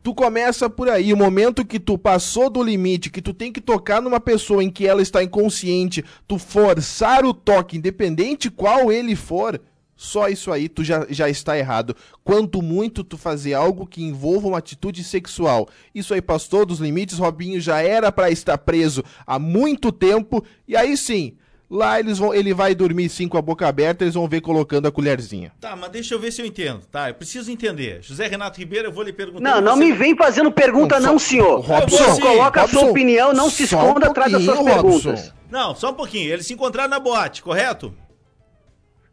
Tu 0.04 0.13
começa 0.13 0.70
por 0.70 0.89
aí, 0.89 1.12
o 1.12 1.18
momento 1.18 1.66
que 1.66 1.80
tu 1.80 1.98
passou 1.98 2.50
do 2.50 2.63
limite, 2.63 3.10
que 3.10 3.22
tu 3.22 3.34
tem 3.34 3.51
que 3.51 3.62
tocar 3.62 4.01
numa 4.01 4.20
pessoa 4.20 4.63
em 4.63 4.70
que 4.70 4.88
ela 4.88 5.01
está 5.01 5.24
inconsciente, 5.24 6.04
tu 6.27 6.38
forçar 6.38 7.25
o 7.25 7.34
toque, 7.34 7.77
independente 7.77 8.50
qual 8.50 8.92
ele 8.92 9.16
for, 9.16 9.60
só 9.98 10.30
isso 10.30 10.51
aí 10.51 10.70
tu 10.70 10.84
já, 10.84 11.08
já 11.10 11.27
está 11.27 11.58
errado. 11.58 11.96
Quanto 12.24 12.62
muito 12.62 13.04
tu 13.04 13.18
fazer 13.18 13.56
algo 13.56 13.88
que 13.88 14.04
envolva 14.04 14.48
uma 14.48 14.60
atitude 14.60 15.04
sexual. 15.04 15.68
Isso 15.94 16.13
aí 16.13 16.22
passou 16.22 16.66
dos 16.66 16.80
limites, 16.80 17.18
Robinho 17.18 17.60
já 17.60 17.82
era 17.82 18.12
para 18.12 18.30
estar 18.30 18.58
preso 18.60 19.04
há 19.25 19.39
muito 19.39 19.92
tempo, 19.92 20.44
e 20.68 20.77
aí 20.77 20.96
sim, 20.96 21.36
Lá 21.69 22.00
eles 22.00 22.17
vão, 22.17 22.33
ele 22.33 22.53
vai 22.53 22.74
dormir 22.74 23.09
sim 23.09 23.27
com 23.27 23.38
a 23.38 23.41
boca 23.41 23.67
aberta, 23.67 24.05
eles 24.05 24.13
vão 24.13 24.25
ver 24.25 24.39
colocando 24.39 24.88
a 24.88 24.91
colherzinha. 24.91 25.51
Tá, 25.59 25.75
mas 25.75 25.91
deixa 25.91 26.15
eu 26.15 26.19
ver 26.19 26.31
se 26.31 26.41
eu 26.41 26.45
entendo, 26.45 26.86
tá? 26.89 27.09
Eu 27.09 27.13
preciso 27.13 27.51
entender. 27.51 28.01
José 28.01 28.25
Renato 28.25 28.57
Ribeiro, 28.57 28.88
eu 28.88 28.91
vou 28.91 29.03
lhe 29.03 29.12
perguntar. 29.12 29.41
Não, 29.41 29.59
não 29.59 29.75
você... 29.75 29.83
me 29.83 29.91
vem 29.91 30.15
fazendo 30.15 30.50
pergunta 30.50 30.97
não, 30.97 31.12
não 31.12 31.19
senhor. 31.19 31.59
Robson, 31.59 31.97
você 31.97 32.21
coloca 32.21 32.62
Robson, 32.62 32.77
a 32.77 32.81
sua 32.81 32.89
opinião, 32.89 33.33
não 33.33 33.50
se 33.50 33.63
esconda 33.63 34.07
um 34.07 34.12
atrás 34.12 34.31
das 34.31 34.43
suas 34.43 34.57
Robson. 34.57 34.74
perguntas. 34.74 35.33
Não, 35.51 35.75
só 35.75 35.91
um 35.91 35.93
pouquinho. 35.93 36.31
Eles 36.31 36.47
se 36.47 36.53
encontraram 36.53 36.89
na 36.89 37.00
boate, 37.00 37.43
correto? 37.43 37.93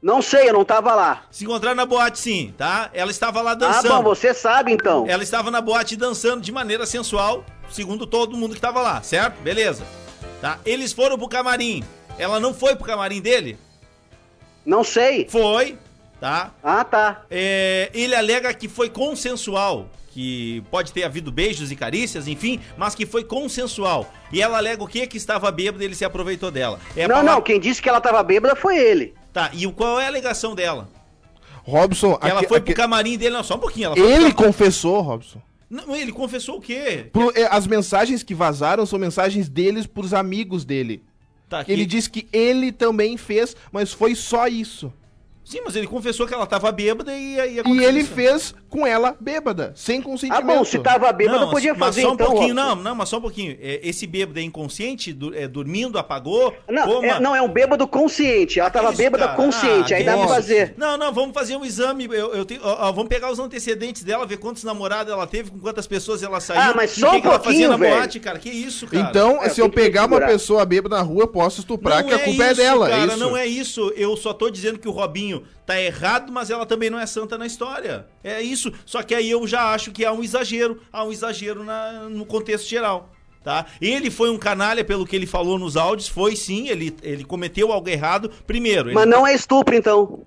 Não 0.00 0.22
sei, 0.22 0.48
eu 0.48 0.52
não 0.52 0.64
tava 0.64 0.94
lá. 0.94 1.24
Se 1.32 1.44
encontraram 1.44 1.74
na 1.74 1.86
boate 1.86 2.20
sim, 2.20 2.54
tá? 2.56 2.88
Ela 2.92 3.10
estava 3.10 3.42
lá 3.42 3.54
dançando. 3.54 3.92
Ah, 3.92 3.96
bom, 3.96 4.02
você 4.02 4.32
sabe 4.32 4.70
então. 4.70 5.06
Ela 5.08 5.24
estava 5.24 5.50
na 5.50 5.60
boate 5.60 5.96
dançando 5.96 6.40
de 6.40 6.52
maneira 6.52 6.86
sensual, 6.86 7.44
segundo 7.68 8.06
todo 8.06 8.36
mundo 8.36 8.50
que 8.50 8.58
estava 8.58 8.80
lá, 8.80 9.02
certo? 9.02 9.40
Beleza. 9.40 9.82
Tá? 10.40 10.60
Eles 10.64 10.92
foram 10.92 11.18
pro 11.18 11.26
camarim. 11.26 11.82
Ela 12.18 12.38
não 12.38 12.54
foi 12.54 12.76
pro 12.76 12.84
camarim 12.84 13.20
dele? 13.20 13.56
Não 14.64 14.82
sei. 14.82 15.28
Foi, 15.28 15.76
tá? 16.20 16.52
Ah, 16.62 16.84
tá. 16.84 17.22
É, 17.30 17.90
ele 17.92 18.14
alega 18.14 18.52
que 18.54 18.68
foi 18.68 18.88
consensual. 18.88 19.88
Que 20.10 20.62
pode 20.70 20.92
ter 20.92 21.02
havido 21.02 21.32
beijos 21.32 21.72
e 21.72 21.76
carícias, 21.76 22.28
enfim, 22.28 22.60
mas 22.76 22.94
que 22.94 23.04
foi 23.04 23.24
consensual. 23.24 24.08
E 24.32 24.40
ela 24.40 24.58
alega 24.58 24.80
o 24.80 24.86
que? 24.86 25.04
Que 25.08 25.16
estava 25.16 25.50
bêbada 25.50 25.82
e 25.82 25.88
ele 25.88 25.94
se 25.96 26.04
aproveitou 26.04 26.52
dela. 26.52 26.78
É 26.96 27.08
não, 27.08 27.20
não, 27.20 27.42
quem 27.42 27.58
disse 27.58 27.82
que 27.82 27.88
ela 27.88 27.98
estava 27.98 28.22
bêbada 28.22 28.54
foi 28.54 28.78
ele. 28.78 29.12
Tá, 29.32 29.50
e 29.52 29.66
qual 29.72 30.00
é 30.00 30.04
a 30.04 30.08
alegação 30.08 30.54
dela? 30.54 30.88
Robson. 31.64 32.16
Que 32.16 32.28
ela 32.28 32.38
aqui, 32.38 32.48
foi 32.48 32.58
aqui... 32.58 32.66
pro 32.66 32.74
camarim 32.76 33.18
dele, 33.18 33.34
não, 33.34 33.42
só 33.42 33.56
um 33.56 33.58
pouquinho. 33.58 33.92
ele 33.98 34.32
confessou, 34.32 35.00
Robson. 35.00 35.42
Não, 35.68 35.96
ele 35.96 36.12
confessou 36.12 36.58
o 36.58 36.60
quê? 36.60 37.08
Pro, 37.12 37.32
é, 37.36 37.48
as 37.50 37.66
mensagens 37.66 38.22
que 38.22 38.36
vazaram 38.36 38.86
são 38.86 38.96
mensagens 38.96 39.48
deles 39.48 39.84
pros 39.84 40.14
amigos 40.14 40.64
dele. 40.64 41.02
Tá 41.62 41.72
ele 41.72 41.86
disse 41.86 42.10
que 42.10 42.26
ele 42.32 42.72
também 42.72 43.16
fez, 43.16 43.54
mas 43.70 43.92
foi 43.92 44.14
só 44.14 44.48
isso. 44.48 44.92
Sim, 45.44 45.60
mas 45.62 45.76
ele 45.76 45.86
confessou 45.86 46.26
que 46.26 46.32
ela 46.32 46.46
tava 46.46 46.72
bêbada 46.72 47.14
e 47.14 47.38
aí 47.38 47.60
E 47.66 47.84
ele 47.84 48.02
fez 48.02 48.54
com 48.70 48.86
ela 48.86 49.14
bêbada, 49.20 49.72
sem 49.76 50.00
consentimento. 50.00 50.50
Ah, 50.50 50.54
bom, 50.56 50.64
se 50.64 50.78
tava 50.78 51.12
bêbada, 51.12 51.40
não, 51.40 51.50
podia 51.50 51.74
fazer 51.74 52.00
mas 52.00 52.06
só 52.06 52.10
um 52.10 52.14
então, 52.14 52.26
pouquinho, 52.26 52.54
não, 52.54 52.74
não, 52.74 52.94
mas 52.94 53.08
só 53.08 53.18
um 53.18 53.20
pouquinho. 53.20 53.56
É, 53.60 53.78
esse 53.82 54.06
bêbado 54.06 54.38
é 54.38 54.42
inconsciente, 54.42 55.16
é, 55.34 55.46
dormindo, 55.46 55.98
apagou? 55.98 56.52
Não, 56.68 57.04
é, 57.04 57.20
não, 57.20 57.36
é 57.36 57.42
um 57.42 57.48
bêbado 57.48 57.86
consciente. 57.86 58.58
Ela 58.58 58.70
tava 58.70 58.88
Isso, 58.88 58.98
bêbada 58.98 59.26
cara? 59.26 59.36
consciente, 59.36 59.92
ah, 59.92 59.98
aí 59.98 60.04
dá 60.04 60.16
pra 60.16 60.28
fazer. 60.28 60.74
Não, 60.78 60.96
não, 60.96 61.12
vamos 61.12 61.34
fazer 61.34 61.56
um 61.56 61.64
exame. 61.64 62.06
Eu, 62.06 62.34
eu 62.34 62.44
tenho, 62.44 62.62
ó, 62.64 62.90
vamos 62.90 63.08
pegar 63.08 63.30
os 63.30 63.38
antecedentes 63.38 64.02
dela, 64.02 64.26
ver 64.26 64.38
quantos 64.38 64.64
namorados 64.64 65.12
ela 65.12 65.26
teve, 65.26 65.50
com 65.50 65.58
quantas 65.58 65.86
pessoas 65.86 66.22
ela 66.22 66.40
saiu. 66.40 66.60
Ah, 66.60 66.72
mas 66.74 66.92
só 66.92 67.10
um 67.10 67.20
que 67.20 67.28
pouquinho, 67.28 67.66
ela 67.66 67.78
fazia 67.78 67.96
boate, 67.96 68.18
cara. 68.18 68.38
Que 68.38 68.50
isso, 68.50 68.86
cara? 68.86 69.08
Então, 69.08 69.42
é, 69.42 69.50
se 69.50 69.60
eu 69.60 69.68
pegar 69.68 70.06
uma 70.06 70.20
pessoa 70.20 70.64
bêbada 70.64 70.96
na 70.96 71.02
rua, 71.02 71.24
eu 71.24 71.28
posso 71.28 71.60
estuprar, 71.60 72.00
não 72.00 72.08
que 72.08 72.14
a 72.14 72.18
é 72.18 72.24
culpa 72.24 72.44
é, 72.44 72.52
isso, 72.52 72.60
é 72.60 72.64
dela. 72.64 72.88
Cara, 72.88 73.06
isso. 73.06 73.16
não 73.18 73.36
é 73.36 73.46
isso. 73.46 73.92
Eu 73.94 74.16
só 74.16 74.32
tô 74.32 74.48
dizendo 74.50 74.78
que 74.78 74.88
o 74.88 74.90
Robinho 74.90 75.33
tá 75.66 75.80
errado, 75.80 76.32
mas 76.32 76.50
ela 76.50 76.66
também 76.66 76.90
não 76.90 76.98
é 76.98 77.06
santa 77.06 77.38
na 77.38 77.46
história. 77.46 78.06
É 78.22 78.40
isso. 78.40 78.72
Só 78.84 79.02
que 79.02 79.14
aí 79.14 79.30
eu 79.30 79.46
já 79.46 79.72
acho 79.72 79.92
que 79.92 80.04
há 80.04 80.12
um 80.12 80.22
exagero, 80.22 80.80
há 80.92 81.04
um 81.04 81.12
exagero 81.12 81.64
na, 81.64 82.08
no 82.08 82.26
contexto 82.26 82.68
geral. 82.68 83.10
Tá? 83.42 83.66
Ele 83.80 84.10
foi 84.10 84.30
um 84.30 84.38
canalha 84.38 84.82
pelo 84.82 85.06
que 85.06 85.14
ele 85.14 85.26
falou 85.26 85.58
nos 85.58 85.76
áudios, 85.76 86.08
foi 86.08 86.34
sim, 86.34 86.68
ele, 86.68 86.96
ele 87.02 87.24
cometeu 87.24 87.70
algo 87.70 87.88
errado. 87.88 88.30
Primeiro. 88.46 88.92
Mas 88.94 89.06
não 89.06 89.26
é 89.26 89.34
estupro, 89.34 89.74
então. 89.74 90.22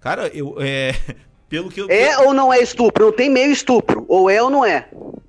Cara, 0.00 0.28
eu. 0.28 0.56
É, 0.58 0.92
pelo 1.48 1.70
que 1.70 1.80
eu. 1.80 1.86
É 1.88 2.18
ou 2.18 2.34
não 2.34 2.52
é 2.52 2.60
estupro? 2.60 3.06
Não 3.06 3.12
tem 3.12 3.30
meio 3.30 3.52
estupro. 3.52 4.04
Ou 4.08 4.28
é 4.28 4.42
ou 4.42 4.50
não 4.50 4.64
é. 4.64 4.88
O 4.92 5.20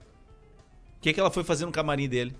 que, 0.99 1.13
que 1.13 1.19
ela 1.19 1.29
foi 1.29 1.43
fazer 1.43 1.67
no 1.67 1.71
camarim 1.71 2.09
dele? 2.09 2.35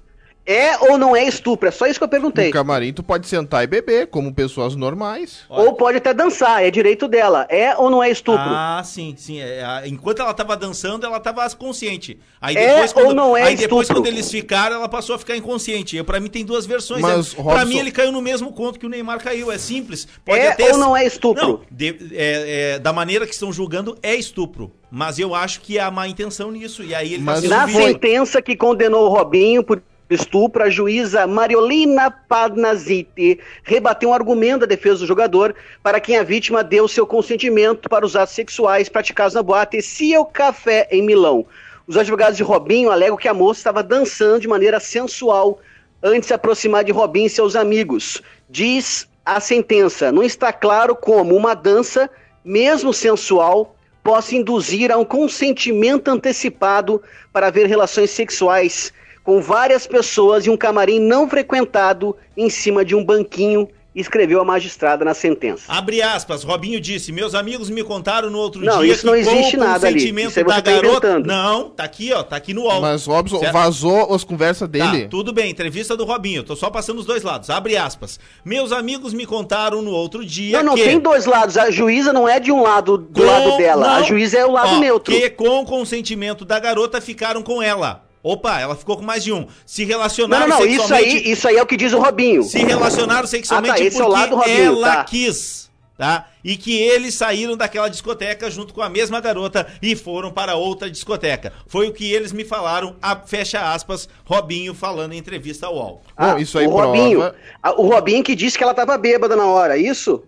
É 0.46 0.78
ou 0.78 0.98
não 0.98 1.16
é 1.16 1.24
estupro? 1.26 1.68
É 1.68 1.72
só 1.72 1.88
isso 1.88 2.00
que 2.00 2.04
eu 2.04 2.10
perguntei. 2.10 2.48
No 2.48 2.54
camarim 2.54 2.94
tu 2.94 3.02
pode 3.02 3.28
sentar 3.28 3.64
e 3.64 3.68
beber, 3.68 4.08
como 4.08 4.34
pessoas 4.34 4.76
normais. 4.76 5.44
Ou 5.50 5.74
pode 5.74 5.98
até 5.98 6.14
dançar, 6.14 6.64
é 6.64 6.70
direito 6.70 7.08
dela. 7.08 7.48
É 7.50 7.76
ou 7.76 7.90
não 7.90 8.04
é 8.04 8.12
estupro? 8.12 8.44
Ah, 8.46 8.82
sim, 8.86 9.16
sim. 9.18 9.40
É, 9.42 9.84
enquanto 9.88 10.22
ela 10.22 10.34
tava 10.34 10.56
dançando, 10.56 11.06
ela 11.06 11.20
tava 11.20 11.50
consciente. 11.56 12.20
Aí 12.40 12.56
é 12.56 12.68
depois, 12.68 12.92
é 12.92 12.94
quando, 12.94 13.08
ou 13.08 13.14
não 13.14 13.36
é 13.36 13.44
aí 13.44 13.56
depois 13.56 13.88
quando 13.88 14.06
eles 14.06 14.30
ficaram, 14.30 14.76
ela 14.76 14.88
passou 14.88 15.16
a 15.16 15.20
ficar 15.20 15.36
inconsciente. 15.36 16.02
Para 16.04 16.20
mim 16.20 16.30
tem 16.30 16.46
duas 16.46 16.66
versões. 16.66 17.02
Mas, 17.02 17.34
é, 17.34 17.38
Robson... 17.38 17.56
Pra 17.56 17.66
mim 17.66 17.78
ele 17.78 17.92
caiu 17.92 18.12
no 18.12 18.22
mesmo 18.22 18.54
conto 18.54 18.80
que 18.80 18.86
o 18.86 18.90
Neymar 18.90 19.24
caiu. 19.24 19.52
É 19.52 19.58
simples. 19.58 20.08
Pode 20.24 20.40
é 20.40 20.50
até... 20.50 20.72
ou 20.72 20.78
não 20.78 20.96
é 20.96 21.06
estupro? 21.06 21.48
Não, 21.48 21.62
de, 21.72 21.98
é, 22.14 22.74
é, 22.76 22.80
da 22.80 22.94
maneira 22.94 23.26
que 23.26 23.34
estão 23.34 23.52
julgando, 23.52 23.98
é 24.04 24.14
estupro. 24.14 24.72
Mas 24.92 25.18
eu 25.18 25.34
acho 25.34 25.62
que 25.62 25.80
há 25.80 25.90
má 25.90 26.08
intenção 26.08 26.52
nisso. 26.52 26.84
E 26.84 26.94
aí 26.94 27.16
ele 27.16 27.26
tá 27.26 27.32
Mas 27.32 27.44
tá 27.44 27.50
Na 27.50 27.68
sentença 27.68 28.42
que 28.42 28.56
condenou 28.56 29.06
o 29.06 29.10
Robinho 29.10 29.64
por 29.64 29.82
estupro, 30.10 30.64
a 30.64 30.70
juíza 30.70 31.26
Mariolina 31.26 32.12
Padnazite 32.12 33.40
rebateu 33.64 34.10
um 34.10 34.14
argumento 34.14 34.62
da 34.62 34.66
defesa 34.68 35.00
do 35.00 35.08
jogador 35.08 35.56
para 35.82 36.00
quem 36.00 36.18
a 36.18 36.24
vítima 36.24 36.64
deu 36.64 36.88
seu 36.88 37.08
consentimento 37.08 37.90
para 37.90 38.06
os 38.06 38.16
atos 38.16 38.36
sexuais 38.36 38.90
praticados 38.90 39.34
na 39.34 39.42
boate 39.42 39.82
Ciel 39.82 40.26
Café, 40.26 40.88
em 40.92 41.02
Milão. 41.02 41.46
Os 41.88 41.98
advogados 41.98 42.38
de 42.38 42.44
Robinho 42.44 42.92
alegam 42.92 43.18
que 43.18 43.28
a 43.28 43.34
moça 43.34 43.60
estava 43.60 43.84
dançando 43.84 44.42
de 44.42 44.48
maneira 44.48 44.80
sensual 44.80 45.60
antes 46.02 46.22
de 46.22 46.28
se 46.28 46.34
aproximar 46.34 46.84
de 46.84 46.92
Robinho 46.92 47.28
e 47.28 47.30
seus 47.30 47.56
amigos. 47.56 48.22
Diz 48.50 49.08
a 49.26 49.40
sentença: 49.40 50.12
não 50.12 50.24
está 50.24 50.54
claro 50.54 50.96
como 50.96 51.36
uma 51.36 51.54
dança, 51.54 52.10
mesmo 52.44 52.94
sensual, 52.94 53.76
possa 54.04 54.36
induzir 54.36 54.92
a 54.92 54.98
um 54.98 55.06
consentimento 55.06 56.10
antecipado 56.10 57.02
para 57.34 57.50
ver 57.50 57.66
relações 57.66 58.12
sexuais 58.12 58.94
com 59.26 59.42
várias 59.42 59.88
pessoas 59.88 60.46
e 60.46 60.50
um 60.50 60.56
camarim 60.56 61.00
não 61.00 61.28
frequentado 61.28 62.16
em 62.38 62.50
cima 62.50 62.86
de 62.86 62.96
um 62.96 63.04
banquinho 63.04 63.68
escreveu 63.96 64.42
a 64.42 64.46
magistrada 64.46 65.06
na 65.06 65.14
sentença. 65.14 65.72
Abre 65.72 66.02
aspas, 66.02 66.44
Robinho 66.44 66.82
disse, 66.82 67.14
meus 67.14 67.34
amigos 67.34 67.70
me 67.70 67.82
contaram 67.82 68.30
no 68.30 68.38
outro 68.38 68.62
não, 68.62 68.82
dia 68.82 68.92
isso 68.92 69.06
não 69.06 69.16
existe 69.16 69.56
nada 69.56 69.88
ali. 69.88 70.10
Isso 70.22 70.44
da 70.44 70.62
tá 70.62 70.62
garota... 70.62 71.08
Inventando. 71.08 71.26
Não, 71.28 71.70
tá 71.70 71.86
aqui, 71.86 72.12
ó, 72.12 72.22
tá 72.22 72.36
aqui 72.36 72.54
no 72.54 72.70
álbum. 72.70 72.82
Mas 72.82 73.06
Robson 73.06 73.40
certo? 73.40 73.54
vazou 73.54 74.14
as 74.14 74.26
conversas 74.26 74.68
dele. 74.68 75.04
Tá, 75.04 75.10
tudo 75.10 75.32
bem, 75.32 75.50
entrevista 75.50 75.96
do 75.96 76.04
Robinho, 76.04 76.44
tô 76.44 76.58
só 76.58 76.70
passando 76.70 77.00
os 77.00 77.06
dois 77.06 77.24
lados. 77.24 77.50
Abre 77.50 77.78
aspas. 77.78 78.20
Meus 78.44 78.74
amigos 78.74 79.14
me 79.14 79.26
contaram 79.26 79.82
no 79.82 79.92
outro 79.92 80.26
dia 80.26 80.58
Não, 80.58 80.72
não 80.72 80.76
que... 80.76 80.84
tem 80.84 81.00
dois 81.00 81.26
lados, 81.26 81.58
a 81.58 81.72
juíza 81.72 82.12
não 82.12 82.28
é 82.28 82.38
de 82.38 82.52
um 82.52 82.62
lado 82.62 82.98
do 82.98 83.22
com... 83.22 83.26
lado 83.26 83.58
dela, 83.58 83.88
não. 83.88 83.96
a 83.96 84.02
juíza 84.04 84.38
é 84.38 84.46
o 84.46 84.52
lado 84.52 84.76
ó, 84.76 84.80
neutro. 84.80 85.14
Que 85.14 85.30
com 85.30 85.64
consentimento 85.64 86.44
da 86.44 86.60
garota 86.60 87.00
ficaram 87.00 87.42
com 87.42 87.62
ela. 87.62 88.05
Opa, 88.26 88.60
ela 88.60 88.76
ficou 88.76 88.98
com 88.98 89.04
mais 89.04 89.24
de 89.24 89.32
um. 89.32 89.46
Se 89.68 89.86
relacionaram 89.86 90.48
não, 90.48 90.58
não, 90.58 90.66
não, 90.66 90.72
sexualmente... 90.72 91.10
Isso 91.10 91.26
aí, 91.28 91.32
isso 91.32 91.48
aí 91.48 91.58
é 91.58 91.62
o 91.62 91.66
que 91.68 91.78
diz 91.78 91.94
o 91.94 92.00
Robinho. 92.00 92.42
Se 92.42 92.58
relacionaram 92.58 93.28
sexualmente 93.28 93.74
ah, 93.74 93.78
tá, 93.78 93.84
esse 93.84 93.98
porque 93.98 94.02
é 94.02 94.06
o 94.06 94.12
lado 94.12 94.36
Robinho, 94.36 94.78
ela 94.78 94.96
tá. 94.96 95.04
quis, 95.04 95.70
tá? 95.96 96.28
E 96.44 96.58
que 96.58 96.76
eles 96.76 97.14
saíram 97.14 97.56
daquela 97.56 97.88
discoteca 97.88 98.50
junto 98.50 98.74
com 98.74 98.82
a 98.82 98.90
mesma 98.90 99.22
garota 99.22 99.68
e 99.80 99.96
foram 99.96 100.32
para 100.32 100.56
outra 100.56 100.90
discoteca. 100.90 101.54
Foi 101.68 101.88
o 101.88 101.94
que 101.94 102.12
eles 102.12 102.32
me 102.32 102.44
falaram, 102.44 102.96
a, 103.00 103.16
fecha 103.16 103.72
aspas, 103.72 104.10
Robinho 104.24 104.74
falando 104.74 105.14
em 105.14 105.20
entrevista 105.20 105.68
ao 105.68 105.76
UOL. 105.76 106.02
Ah, 106.18 106.34
Bom, 106.34 106.40
isso 106.40 106.58
aí 106.58 106.66
o 106.66 106.72
prova... 106.72 106.88
Robinho, 106.88 107.32
o 107.78 107.84
Robinho 107.84 108.24
que 108.24 108.34
disse 108.34 108.58
que 108.58 108.64
ela 108.64 108.74
estava 108.74 108.98
bêbada 108.98 109.36
na 109.36 109.46
hora, 109.46 109.78
é 109.78 109.82
isso? 109.82 110.24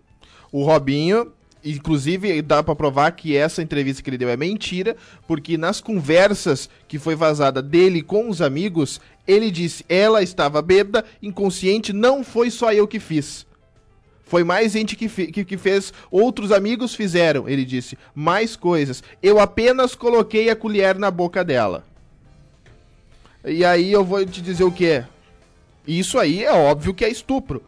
O 0.51 0.63
Robinho 0.63 1.33
Inclusive, 1.71 2.41
dá 2.41 2.63
para 2.63 2.75
provar 2.75 3.11
que 3.11 3.35
essa 3.35 3.61
entrevista 3.61 4.01
que 4.01 4.09
ele 4.09 4.17
deu 4.17 4.29
é 4.29 4.37
mentira, 4.37 4.95
porque 5.27 5.57
nas 5.57 5.81
conversas 5.81 6.69
que 6.87 6.97
foi 6.97 7.13
vazada 7.13 7.61
dele 7.61 8.01
com 8.01 8.29
os 8.29 8.41
amigos, 8.41 9.01
ele 9.27 9.51
disse: 9.51 9.83
ela 9.89 10.23
estava 10.23 10.61
bêbada, 10.61 11.03
inconsciente, 11.21 11.91
não 11.91 12.23
foi 12.23 12.49
só 12.49 12.71
eu 12.71 12.87
que 12.87 12.99
fiz. 12.99 13.45
Foi 14.23 14.43
mais 14.43 14.73
gente 14.73 14.95
que, 14.95 15.07
que, 15.07 15.45
que, 15.45 15.57
fez, 15.57 15.93
outros 16.11 16.51
amigos 16.51 16.93
fizeram, 16.93 17.47
ele 17.47 17.63
disse, 17.63 17.97
mais 18.13 18.57
coisas. 18.57 19.01
Eu 19.23 19.39
apenas 19.39 19.95
coloquei 19.95 20.49
a 20.49 20.55
colher 20.55 20.97
na 20.97 21.09
boca 21.09 21.45
dela. 21.45 21.85
E 23.45 23.63
aí 23.63 23.89
eu 23.89 24.03
vou 24.03 24.25
te 24.25 24.41
dizer 24.41 24.65
o 24.65 24.71
que 24.71 24.85
é. 24.85 25.07
Isso 25.87 26.19
aí 26.19 26.43
é 26.43 26.51
óbvio 26.51 26.93
que 26.93 27.05
é 27.05 27.09
estupro. 27.09 27.63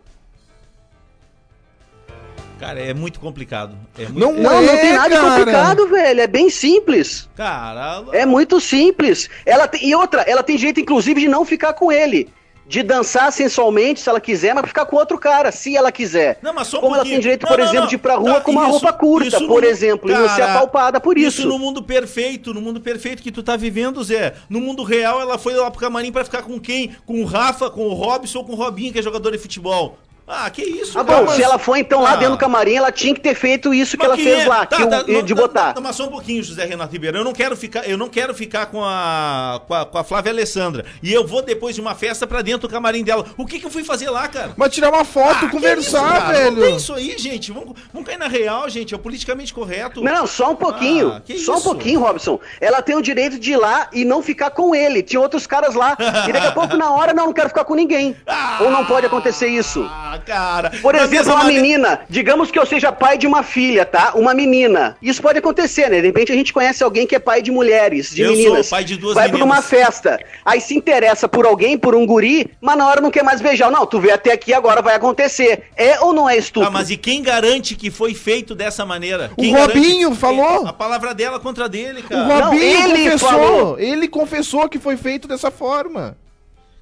Cara, 2.60 2.80
é 2.80 2.94
muito 2.94 3.20
complicado. 3.20 3.76
É 3.98 4.04
muito... 4.04 4.20
Não, 4.20 4.34
não, 4.34 4.52
é, 4.52 4.62
não 4.66 4.78
tem 4.78 4.94
nada 4.94 5.16
cara. 5.16 5.30
complicado, 5.30 5.88
velho. 5.88 6.22
É 6.22 6.28
bem 6.28 6.50
simples. 6.50 7.30
Cara, 7.36 8.04
é 8.12 8.26
muito 8.26 8.60
simples. 8.60 9.30
Ela 9.46 9.68
tem... 9.68 9.88
E 9.88 9.96
outra, 9.96 10.22
ela 10.24 10.44
tem 10.44 10.58
jeito, 10.58 10.80
inclusive, 10.80 11.22
de 11.22 11.28
não 11.28 11.46
ficar 11.46 11.74
com 11.74 11.92
ele. 11.92 12.28
de 12.68 12.84
dançar 12.84 13.32
sensualmente, 13.32 14.00
se 14.00 14.08
ela 14.08 14.20
quiser, 14.22 14.54
mas 14.54 14.68
ficar 14.68 14.86
com 14.86 14.96
outro 14.96 15.18
cara, 15.18 15.52
se 15.52 15.76
ela 15.76 15.92
quiser. 15.92 16.38
Não, 16.40 16.54
mas 16.54 16.68
só 16.68 16.78
um 16.78 16.82
Como 16.82 16.94
ela 16.96 17.04
tem 17.04 17.20
direito, 17.20 17.48
por 17.48 17.58
não, 17.58 17.64
exemplo, 17.66 17.82
não. 17.82 17.88
de 17.88 17.96
ir 17.96 17.98
pra 17.98 18.14
rua 18.16 18.34
Tá, 18.36 18.42
com 18.42 18.52
uma 18.52 18.62
isso- 18.62 18.72
roupa 18.74 18.94
curta, 18.94 19.40
por 19.40 19.64
no- 19.64 19.68
exemplo, 19.68 20.08
e 20.12 20.14
não 20.14 20.30
ser 20.30 20.42
Cara, 20.42 20.54
apalpada 20.54 21.00
por 21.00 21.18
isso. 21.18 21.40
Isso 21.40 21.48
no 21.48 21.58
mundo 21.58 21.82
perfeito, 21.82 22.54
no 22.54 22.62
mundo 22.62 22.80
perfeito 22.80 23.24
que 23.24 23.32
tu 23.32 23.42
tá 23.42 23.56
vivendo, 23.58 24.04
Zé. 24.04 24.36
No 24.48 24.60
mundo 24.62 24.84
real, 24.84 25.20
ela 25.20 25.40
foi 25.40 25.56
lá 25.56 25.72
pro 25.72 25.80
camarim 25.80 26.12
pra 26.12 26.24
ficar 26.24 26.44
com 26.44 26.60
quem? 26.60 26.96
Com 27.08 27.20
o 27.22 27.26
Rafa, 27.26 27.72
com 27.72 27.88
o 27.88 27.94
Robson 27.96 28.38
ou 28.40 28.46
com 28.46 28.52
o 28.54 28.56
Robinho, 28.56 28.94
que 28.94 29.00
é 29.00 29.02
jogador 29.02 29.32
de 29.32 29.40
futebol. 29.40 29.98
Ah, 30.32 30.48
que 30.50 30.62
isso, 30.62 30.98
Ah, 31.00 31.04
bom, 31.04 31.24
mas- 31.26 31.36
se 31.36 31.42
ela 31.44 31.58
foi 31.58 31.80
então 31.80 32.02
lá 32.04 32.12
Ah. 32.12 32.16
dentro 32.16 32.36
do 32.36 32.38
camarim, 32.38 32.76
ela 32.76 32.92
tinha 32.92 33.16
que 33.16 33.20
ter 33.20 33.34
feito 33.34 33.74
isso 33.74 33.98
que 33.98 34.06
ela 34.06 34.16
quem 34.16 34.26
fez 34.26 34.46
é? 34.46 34.48
lá, 34.48 34.64
Tá, 34.66 34.78
que 34.78 34.86
tá, 34.88 35.04
não, 35.08 35.24
de 35.24 35.34
não, 35.34 35.42
botar. 35.42 35.74
não, 35.76 35.82
mas 35.82 35.96
só 35.96 36.06
um 36.06 36.10
pouquinho, 36.12 36.44
José 36.44 36.66
Renato 36.66 36.94
Ribeiro. 36.94 37.18
Eu 37.18 37.24
não 37.24 37.34
quero 37.34 37.58
ficar, 37.58 37.90
eu 37.90 37.98
não 37.98 38.08
quero 38.08 38.34
ficar 38.36 38.68
com 38.68 38.84
a, 38.86 39.60
com 39.68 39.74
a 39.74 39.86
com 39.88 39.98
a 39.98 40.04
Flávia 40.04 40.32
Alessandra. 40.32 40.86
E 41.02 41.12
eu 41.12 41.26
vou 41.26 41.42
depois 41.42 41.74
de 41.74 41.82
uma 41.82 41.96
festa 41.96 42.28
pra 42.28 42.42
dentro 42.44 42.68
do 42.68 42.72
camarim 42.72 43.04
dela. 43.04 43.26
O 43.38 43.46
que 43.46 43.60
que 43.60 43.66
eu 43.66 43.72
fui 43.72 43.84
fazer 43.84 44.10
lá, 44.12 44.28
cara? 44.28 44.52
Mas 44.56 44.72
tirar 44.72 44.90
uma 44.90 45.04
foto, 45.04 45.46
Ah, 45.46 45.50
conversar, 45.50 46.12
que 46.12 46.18
isso, 46.18 46.28
velho. 46.44 46.56
Não 46.58 46.62
tem 46.68 46.76
isso 46.76 46.94
aí, 46.94 47.16
gente. 47.18 47.52
Vamos, 47.52 47.74
vamos 47.92 48.08
cair 48.08 48.20
na 48.20 48.28
real, 48.28 48.70
gente. 48.70 48.94
É 48.94 48.98
o 48.98 49.00
politicamente 49.00 49.52
correto. 49.52 50.04
Não, 50.04 50.14
não, 50.14 50.28
só 50.28 50.52
um 50.52 50.56
pouquinho. 50.56 51.14
Ah, 51.18 51.22
que 51.26 51.40
só 51.40 51.54
um 51.54 51.56
isso? 51.56 51.64
pouquinho, 51.64 52.02
Robson. 52.02 52.40
Ela 52.62 52.82
tem 52.84 52.96
o 52.96 53.02
direito 53.02 53.40
de 53.40 53.54
ir 53.54 53.58
lá 53.58 53.90
e 53.92 54.06
não 54.06 54.22
ficar 54.22 54.52
com 54.52 54.76
ele. 54.76 55.02
Tinha 55.02 55.20
outros 55.20 55.48
caras 55.48 55.74
lá. 55.74 55.98
E 56.28 56.32
daqui 56.32 56.48
a 56.48 56.52
pouco, 56.52 56.78
na 56.78 56.92
hora, 56.92 57.14
não, 57.14 57.26
não 57.28 57.34
quero 57.34 57.50
ficar 57.50 57.64
com 57.64 57.74
ninguém. 57.74 58.16
Ou 58.62 58.70
não 58.70 58.86
pode 58.86 59.06
acontecer 59.08 59.48
isso. 59.48 59.84
Ah, 59.90 60.19
cara. 60.20 60.72
Por 60.82 60.94
Da 60.94 61.04
exemplo, 61.04 61.28
uma 61.34 61.38
maneira- 61.44 61.62
menina, 61.62 62.00
digamos 62.10 62.52
que 62.52 62.60
eu 62.60 62.66
seja 62.66 62.92
pai 62.92 63.18
de 63.18 63.26
uma 63.28 63.44
filha, 63.44 63.86
tá? 63.86 64.14
Uma 64.16 64.34
menina. 64.34 64.98
Isso 65.02 65.22
pode 65.22 65.40
acontecer, 65.40 65.90
né? 65.90 66.02
De 66.02 66.08
repente 66.08 66.32
a 66.32 66.36
gente 66.36 66.54
conhece 66.54 66.84
alguém 66.84 67.06
que 67.08 67.16
é 67.16 67.20
pai 67.20 67.42
de 67.42 67.52
mulheres, 67.52 68.10
de 68.14 68.22
Eu 68.22 68.30
sou 68.30 68.38
meninas. 68.38 68.70
pai 68.70 68.84
de 68.84 68.98
duas 68.98 69.16
Vai 69.16 69.28
pra 69.30 69.38
uma 69.38 69.46
meninas. 69.46 69.66
festa. 69.70 70.20
Aí 70.46 70.60
se 70.62 70.76
interessa 70.76 71.28
por 71.28 71.46
alguém, 71.46 71.78
por 71.78 71.96
um 71.96 72.06
guri, 72.06 72.52
mas 72.62 72.78
na 72.78 72.88
hora 72.88 73.02
não 73.02 73.12
quer 73.12 73.24
mais 73.24 73.42
beijar. 73.42 73.72
Não, 73.72 73.86
tu 73.86 74.00
veio 74.00 74.14
até 74.14 74.32
aqui, 74.32 74.54
agora 74.54 74.82
vai 74.82 74.96
acontecer. 74.96 75.64
É 75.76 76.00
ou 76.00 76.14
não 76.14 76.30
é 76.30 76.38
estupro? 76.38 76.68
Ah, 76.68 76.72
mas 76.72 76.90
e 76.90 76.98
quem 76.98 77.22
garante 77.22 77.76
que 77.76 77.90
foi 77.92 78.14
feito 78.14 78.54
dessa 78.56 78.86
maneira? 78.86 79.32
O 79.38 79.42
Quem 79.42 79.56
Robinho 79.56 80.10
garante- 80.12 80.20
falou. 80.20 80.68
A 80.68 80.74
palavra 80.74 81.14
dela 81.14 81.40
contra 81.40 81.68
dele, 81.70 82.02
O 82.02 82.04
cara. 82.10 82.24
Não, 82.26 82.50
Robinho 82.52 82.64
ele 82.64 83.04
confessou. 83.12 83.30
falou. 83.30 83.80
Ele 83.80 84.08
confessou 84.08 84.70
que 84.70 84.80
foi 84.80 84.98
feito 84.98 85.28
dessa 85.28 85.50
forma. 85.52 86.18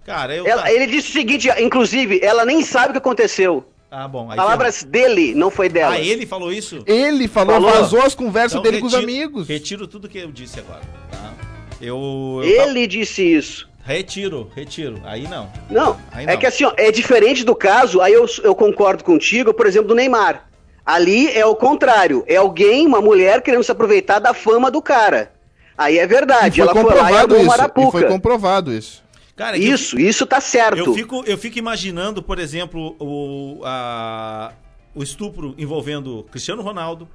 Cara, 0.07 0.33
eu. 0.33 0.47
Ela- 0.47 0.71
ele 0.71 0.87
disse 0.87 1.09
o 1.09 1.11
seguinte, 1.11 1.49
inclusive, 1.59 2.19
ela 2.23 2.45
nem 2.45 2.63
sabe 2.63 2.89
o 2.89 2.91
que 2.93 2.97
aconteceu. 2.97 3.65
Ah, 3.91 4.07
bom. 4.07 4.31
aí 4.31 4.37
Palavras 4.37 4.83
dele, 4.83 5.35
não 5.35 5.51
foi 5.51 5.67
dela. 5.69 5.95
Ah, 5.95 5.99
ele 5.99 6.25
falou 6.25 6.51
isso? 6.51 6.81
Ele 6.87 7.27
falou, 7.27 7.53
Falou. 7.55 7.71
vazou 7.71 8.01
as 8.01 8.15
conversas 8.15 8.53
Então, 8.53 8.63
dele 8.63 8.79
com 8.79 8.87
os 8.87 8.93
retiro- 8.93 9.11
amigos. 9.11 9.47
Retiro 9.47 9.85
tudo 9.87 10.07
que 10.09 10.17
eu 10.17 10.31
disse 10.31 10.59
agora, 10.59 10.81
tá? 11.11 11.33
Eu. 11.81 12.41
eu 12.41 12.43
Ele 12.43 12.87
disse 12.87 13.21
isso. 13.21 13.67
Retiro, 13.83 14.49
retiro. 14.55 15.01
Aí 15.05 15.27
não. 15.27 15.49
Não, 15.69 15.97
Aí 16.11 16.25
é 16.25 16.31
não. 16.33 16.37
que 16.37 16.45
assim, 16.45 16.63
ó, 16.65 16.73
é 16.77 16.89
diferente 16.91 17.43
do 17.45 17.55
caso, 17.55 18.01
aí 18.01 18.11
eu, 18.13 18.25
eu 18.43 18.53
concordo 18.55 19.03
contigo, 19.03 19.53
por 19.53 19.65
exemplo, 19.65 19.87
do 19.89 19.95
Neymar. 19.95 20.45
Ali 20.85 21.29
é 21.31 21.45
o 21.45 21.55
contrário, 21.55 22.23
é 22.27 22.35
alguém, 22.37 22.85
uma 22.87 23.01
mulher 23.01 23.41
querendo 23.41 23.63
se 23.63 23.71
aproveitar 23.71 24.19
da 24.19 24.33
fama 24.33 24.69
do 24.71 24.81
cara. 24.81 25.31
Aí 25.77 25.99
é 25.99 26.03
E 26.03 26.07
verdade, 26.07 26.61
foi 26.61 26.69
ela 26.69 26.73
foi 26.73 26.83
lá 26.83 27.11
e 27.37 27.41
isso. 27.43 27.87
E 27.87 27.91
foi 27.91 28.03
comprovado 28.05 28.73
isso. 28.73 29.03
Cara, 29.38 29.56
é 29.56 29.60
que 29.62 29.67
eu- 29.67 29.74
Isso, 29.75 29.98
isso 30.00 30.25
tá 30.25 30.41
certo. 30.41 30.79
Eu 30.79 30.94
fico, 30.94 31.24
eu 31.25 31.38
fico 31.38 31.58
imaginando, 31.58 32.22
por 32.22 32.39
exemplo, 32.39 32.96
o, 33.00 33.62
a- 33.63 34.51
o 34.94 35.01
estupro 35.03 35.53
envolvendo 35.58 36.25
Cristiano 36.32 36.62
Ronaldo, 36.62 37.08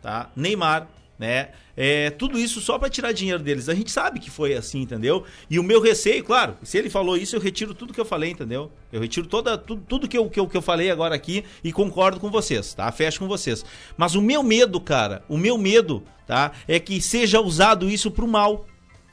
tá? 0.00 0.30
Neymar, 0.34 0.88
né? 1.18 1.48
É, 1.76 2.10
tudo 2.10 2.38
isso 2.38 2.60
só 2.60 2.78
pra 2.78 2.88
tirar 2.88 3.10
dinheiro 3.10 3.42
deles. 3.42 3.68
A 3.68 3.74
gente 3.74 3.90
sabe 3.90 4.20
que 4.20 4.30
foi 4.30 4.54
assim, 4.54 4.82
entendeu? 4.82 5.24
E 5.50 5.58
o 5.58 5.62
meu 5.64 5.80
receio, 5.80 6.22
claro, 6.22 6.56
se 6.62 6.78
ele 6.78 6.88
falou 6.88 7.16
isso, 7.16 7.34
eu 7.34 7.40
retiro 7.40 7.74
tudo 7.74 7.92
que 7.92 8.00
eu 8.00 8.04
falei, 8.04 8.30
entendeu? 8.30 8.70
Eu 8.92 9.00
retiro 9.00 9.26
toda, 9.26 9.58
tudo, 9.58 9.82
tudo 9.88 10.06
que, 10.08 10.16
eu, 10.16 10.30
que, 10.30 10.38
eu, 10.38 10.46
que 10.46 10.56
eu 10.56 10.62
falei 10.62 10.88
agora 10.92 11.12
aqui 11.16 11.44
e 11.64 11.72
concordo 11.72 12.20
com 12.20 12.30
vocês, 12.30 12.72
tá? 12.74 12.90
Fecho 12.92 13.18
com 13.18 13.26
vocês. 13.26 13.64
Mas 13.96 14.14
o 14.14 14.22
meu 14.22 14.40
medo, 14.44 14.80
cara, 14.80 15.24
o 15.28 15.36
meu 15.36 15.58
medo, 15.58 16.04
tá? 16.24 16.52
É 16.68 16.78
que 16.78 17.00
seja 17.00 17.40
usado 17.40 17.90
isso 17.90 18.08
pro 18.12 18.28
mal 18.28 18.64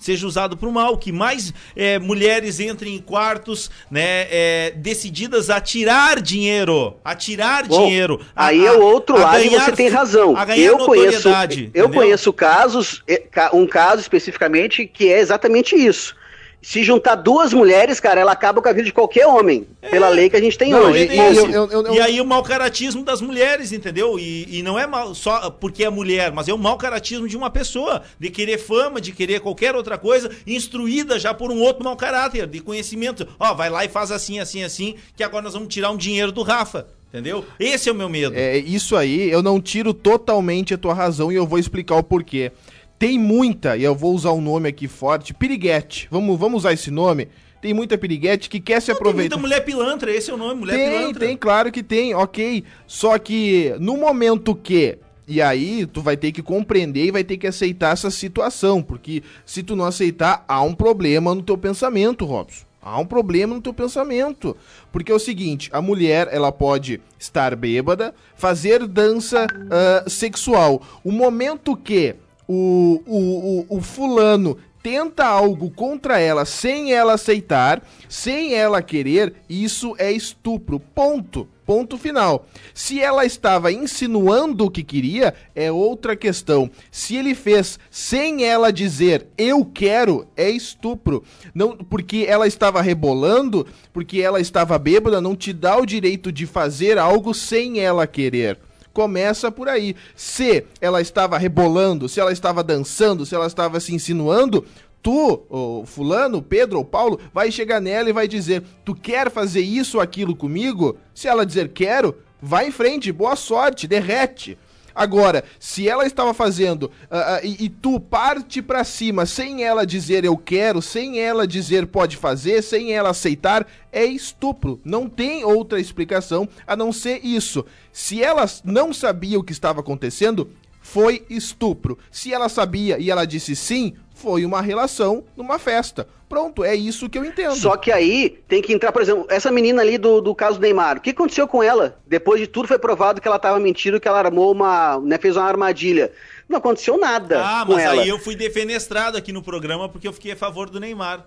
seja 0.01 0.25
usado 0.27 0.57
para 0.57 0.67
o 0.67 0.71
mal, 0.71 0.97
que 0.97 1.11
mais 1.11 1.53
é, 1.75 1.97
mulheres 1.99 2.59
entrem 2.59 2.95
em 2.95 2.99
quartos, 2.99 3.69
né, 3.89 4.27
é, 4.29 4.73
decididas 4.75 5.49
a 5.49 5.61
tirar 5.61 6.19
dinheiro, 6.19 6.95
a 7.05 7.15
tirar 7.15 7.65
Bom, 7.67 7.85
dinheiro. 7.85 8.19
a- 8.35 8.47
Aí 8.47 8.65
é 8.65 8.71
o 8.71 8.81
outro 8.81 9.17
lado 9.17 9.39
e 9.41 9.49
ganhar 9.49 9.65
você 9.65 9.71
tem 9.73 9.87
razão. 9.89 10.35
A 10.35 10.43
ganhar 10.43 10.65
Eu 10.65 10.77
conheço, 10.79 11.29
eu 11.29 11.33
entendeu? 11.67 11.89
conheço 11.89 12.33
casos, 12.33 13.03
ca- 13.31 13.51
um 13.53 13.65
caso 13.67 14.01
especificamente 14.01 14.85
que 14.85 15.11
é 15.11 15.19
exatamente 15.19 15.75
isso. 15.75 16.15
Se 16.61 16.83
juntar 16.83 17.15
duas 17.15 17.51
mulheres, 17.53 17.99
cara, 17.99 18.21
ela 18.21 18.33
acaba 18.33 18.61
com 18.61 18.69
a 18.69 18.71
vida 18.71 18.85
de 18.85 18.93
qualquer 18.93 19.25
homem, 19.25 19.65
pela 19.89 20.09
lei 20.09 20.29
que 20.29 20.35
a 20.35 20.39
gente 20.39 20.55
tem 20.57 20.71
Não, 20.71 20.91
hoje. 20.91 21.05
e- 21.07 21.11
e 21.15 21.17
eu- 21.37 21.49
eu- 21.49 21.69
eu- 21.85 21.93
E 21.95 21.99
aí 21.99 22.21
o 22.21 22.25
mau 22.25 22.43
caratismo 22.43 23.03
das 23.03 23.19
mulheres, 23.19 23.71
entendeu? 23.71 24.19
E, 24.19 24.59
e 24.59 24.61
não 24.61 24.77
é 24.77 24.85
mal 24.85 25.15
só 25.15 25.49
porque 25.49 25.83
é 25.83 25.89
mulher, 25.89 26.31
mas 26.31 26.47
é 26.47 26.53
o 26.53 26.57
mau 26.59 26.77
caratismo 26.77 27.27
de 27.27 27.35
uma 27.35 27.49
pessoa, 27.49 28.03
de 28.19 28.29
querer 28.29 28.59
fama, 28.59 29.01
de 29.01 29.11
querer 29.11 29.39
qualquer 29.39 29.75
outra 29.75 29.97
coisa, 29.97 30.29
instruída 30.45 31.19
já 31.19 31.33
por 31.33 31.51
um 31.51 31.59
outro 31.61 31.83
mau 31.83 31.95
caráter, 31.95 32.45
de 32.45 32.59
conhecimento. 32.59 33.27
Ó, 33.39 33.53
vai 33.55 33.69
lá 33.71 33.83
e 33.83 33.89
faz 33.89 34.11
assim, 34.11 34.39
assim, 34.39 34.63
assim, 34.63 34.93
que 35.17 35.23
agora 35.23 35.43
nós 35.43 35.53
vamos 35.53 35.67
tirar 35.73 35.89
um 35.89 35.97
dinheiro 35.97 36.31
do 36.31 36.43
Rafa, 36.43 36.85
entendeu? 37.11 37.43
Esse 37.59 37.89
é 37.89 37.91
o 37.91 37.95
meu 37.95 38.07
medo. 38.07 38.35
É, 38.35 38.57
isso 38.57 38.95
aí, 38.95 39.31
eu 39.31 39.41
não 39.41 39.59
tiro 39.59 39.95
totalmente 39.95 40.75
a 40.75 40.77
tua 40.77 40.93
razão 40.93 41.31
e 41.31 41.35
eu 41.35 41.47
vou 41.47 41.57
explicar 41.57 41.95
o 41.95 42.03
porquê. 42.03 42.51
Tem 43.01 43.17
muita, 43.17 43.75
e 43.75 43.83
eu 43.83 43.95
vou 43.95 44.13
usar 44.13 44.31
um 44.31 44.39
nome 44.39 44.69
aqui 44.69 44.87
forte, 44.87 45.33
piriguete. 45.33 46.07
Vamos, 46.11 46.39
vamos 46.39 46.59
usar 46.59 46.73
esse 46.73 46.91
nome? 46.91 47.29
Tem 47.59 47.73
muita 47.73 47.97
piriguete 47.97 48.47
que 48.47 48.59
quer 48.59 48.79
se 48.79 48.85
Tem 48.85 48.95
aproveitar. 48.95 49.35
muita 49.35 49.37
mulher 49.37 49.65
pilantra, 49.65 50.11
esse 50.11 50.29
é 50.29 50.33
o 50.35 50.37
nome, 50.37 50.59
mulher 50.59 50.75
Tem, 50.75 50.99
pilantra. 50.99 51.25
tem, 51.25 51.35
claro 51.35 51.71
que 51.71 51.81
tem, 51.81 52.13
ok. 52.13 52.63
Só 52.85 53.17
que 53.17 53.73
no 53.79 53.97
momento 53.97 54.53
que. 54.53 54.99
E 55.27 55.41
aí, 55.41 55.87
tu 55.87 55.99
vai 55.99 56.15
ter 56.15 56.31
que 56.31 56.43
compreender 56.43 57.05
e 57.05 57.11
vai 57.11 57.23
ter 57.23 57.37
que 57.37 57.47
aceitar 57.47 57.91
essa 57.91 58.11
situação. 58.11 58.83
Porque 58.83 59.23
se 59.47 59.63
tu 59.63 59.75
não 59.75 59.85
aceitar, 59.85 60.45
há 60.47 60.61
um 60.61 60.75
problema 60.75 61.33
no 61.33 61.41
teu 61.41 61.57
pensamento, 61.57 62.23
Robson. 62.23 62.65
Há 62.79 62.99
um 62.99 63.05
problema 63.07 63.55
no 63.55 63.61
teu 63.63 63.73
pensamento. 63.73 64.55
Porque 64.91 65.11
é 65.11 65.15
o 65.15 65.19
seguinte, 65.19 65.71
a 65.73 65.81
mulher, 65.81 66.29
ela 66.31 66.51
pode 66.51 67.01
estar 67.17 67.55
bêbada, 67.55 68.13
fazer 68.35 68.85
dança 68.85 69.47
ah, 69.71 70.03
sexual. 70.07 70.83
O 71.03 71.11
momento 71.11 71.75
que 71.75 72.15
o, 72.53 73.01
o, 73.05 73.75
o, 73.75 73.77
o 73.77 73.81
fulano 73.81 74.57
tenta 74.83 75.25
algo 75.25 75.71
contra 75.71 76.19
ela 76.19 76.43
sem 76.43 76.91
ela 76.91 77.13
aceitar, 77.13 77.81
sem 78.09 78.53
ela 78.53 78.81
querer, 78.81 79.35
isso 79.47 79.95
é 79.97 80.11
estupro. 80.11 80.79
Ponto. 80.79 81.47
Ponto 81.65 81.97
final. 81.97 82.45
Se 82.73 82.99
ela 82.99 83.23
estava 83.23 83.71
insinuando 83.71 84.65
o 84.65 84.69
que 84.69 84.83
queria, 84.83 85.33
é 85.55 85.71
outra 85.71 86.17
questão. 86.17 86.69
Se 86.91 87.15
ele 87.15 87.33
fez 87.33 87.79
sem 87.89 88.43
ela 88.43 88.73
dizer 88.73 89.27
eu 89.37 89.63
quero, 89.63 90.27
é 90.35 90.49
estupro. 90.49 91.23
Não, 91.55 91.77
porque 91.77 92.25
ela 92.27 92.45
estava 92.45 92.81
rebolando, 92.81 93.65
porque 93.93 94.19
ela 94.19 94.41
estava 94.41 94.77
bêbada, 94.77 95.21
não 95.21 95.33
te 95.33 95.53
dá 95.53 95.77
o 95.77 95.85
direito 95.85 96.29
de 96.29 96.45
fazer 96.45 96.97
algo 96.97 97.33
sem 97.33 97.79
ela 97.79 98.05
querer. 98.05 98.59
Começa 98.93 99.51
por 99.51 99.69
aí. 99.69 99.95
Se 100.15 100.65
ela 100.79 101.01
estava 101.01 101.37
rebolando, 101.37 102.09
se 102.09 102.19
ela 102.19 102.31
estava 102.31 102.63
dançando, 102.63 103.25
se 103.25 103.33
ela 103.33 103.47
estava 103.47 103.79
se 103.79 103.93
insinuando, 103.93 104.65
tu, 105.01 105.43
o 105.49 105.85
fulano, 105.85 106.41
Pedro 106.41 106.79
ou 106.79 106.85
Paulo, 106.85 107.19
vai 107.33 107.51
chegar 107.51 107.79
nela 107.79 108.09
e 108.09 108.13
vai 108.13 108.27
dizer: 108.27 108.63
Tu 108.85 108.93
quer 108.93 109.31
fazer 109.31 109.61
isso 109.61 109.97
ou 109.97 110.03
aquilo 110.03 110.35
comigo? 110.35 110.97
Se 111.13 111.27
ela 111.27 111.45
dizer 111.45 111.69
quero, 111.69 112.15
vai 112.41 112.67
em 112.67 112.71
frente, 112.71 113.11
boa 113.11 113.35
sorte, 113.35 113.87
derrete. 113.87 114.57
Agora, 114.93 115.43
se 115.59 115.87
ela 115.87 116.05
estava 116.05 116.33
fazendo 116.33 116.91
ah, 117.09 117.35
ah, 117.35 117.39
e, 117.43 117.65
e 117.65 117.69
tu 117.69 117.99
parte 117.99 118.61
pra 118.61 118.83
cima 118.83 119.25
sem 119.25 119.63
ela 119.63 119.85
dizer 119.85 120.25
eu 120.25 120.37
quero, 120.37 120.81
sem 120.81 121.19
ela 121.19 121.47
dizer 121.47 121.87
pode 121.87 122.17
fazer, 122.17 122.61
sem 122.61 122.93
ela 122.93 123.09
aceitar, 123.09 123.67
é 123.91 124.05
estupro. 124.05 124.79
Não 124.83 125.07
tem 125.07 125.43
outra 125.43 125.79
explicação 125.79 126.47
a 126.65 126.75
não 126.75 126.91
ser 126.91 127.23
isso. 127.23 127.65
Se 127.91 128.23
ela 128.23 128.45
não 128.63 128.93
sabia 128.93 129.39
o 129.39 129.43
que 129.43 129.51
estava 129.51 129.81
acontecendo, 129.81 130.49
foi 130.81 131.23
estupro. 131.29 131.97
Se 132.11 132.33
ela 132.33 132.49
sabia 132.49 132.97
e 132.99 133.09
ela 133.09 133.25
disse 133.25 133.55
sim, 133.55 133.93
foi 134.21 134.45
uma 134.45 134.61
relação 134.61 135.23
numa 135.35 135.57
festa. 135.57 136.07
Pronto, 136.29 136.63
é 136.63 136.73
isso 136.75 137.09
que 137.09 137.17
eu 137.17 137.25
entendo. 137.25 137.55
Só 137.55 137.75
que 137.75 137.91
aí 137.91 138.37
tem 138.47 138.61
que 138.61 138.71
entrar, 138.71 138.91
por 138.93 139.01
exemplo, 139.01 139.25
essa 139.29 139.51
menina 139.51 139.81
ali 139.81 139.97
do, 139.97 140.21
do 140.21 140.33
caso 140.33 140.57
do 140.57 140.61
Neymar. 140.61 140.97
O 140.97 141.01
que 141.01 141.09
aconteceu 141.09 141.45
com 141.47 141.61
ela? 141.61 141.99
Depois 142.07 142.39
de 142.39 142.47
tudo 142.47 142.67
foi 142.67 142.79
provado 142.79 143.19
que 143.19 143.27
ela 143.27 143.35
estava 143.37 143.59
mentindo, 143.59 143.99
que 143.99 144.07
ela 144.07 144.19
armou 144.19 144.51
uma. 144.51 144.99
Né, 144.99 145.17
fez 145.17 145.35
uma 145.35 145.45
armadilha. 145.45 146.11
Não 146.47 146.59
aconteceu 146.59 146.97
nada 146.97 147.41
Ah, 147.43 147.63
com 147.65 147.73
mas 147.73 147.83
ela. 147.83 148.01
aí 148.01 148.07
eu 148.09 148.19
fui 148.19 148.35
defenestrado 148.35 149.17
aqui 149.17 149.33
no 149.33 149.41
programa 149.41 149.89
porque 149.89 150.07
eu 150.07 150.13
fiquei 150.13 150.31
a 150.33 150.35
favor 150.35 150.69
do 150.69 150.79
Neymar. 150.79 151.25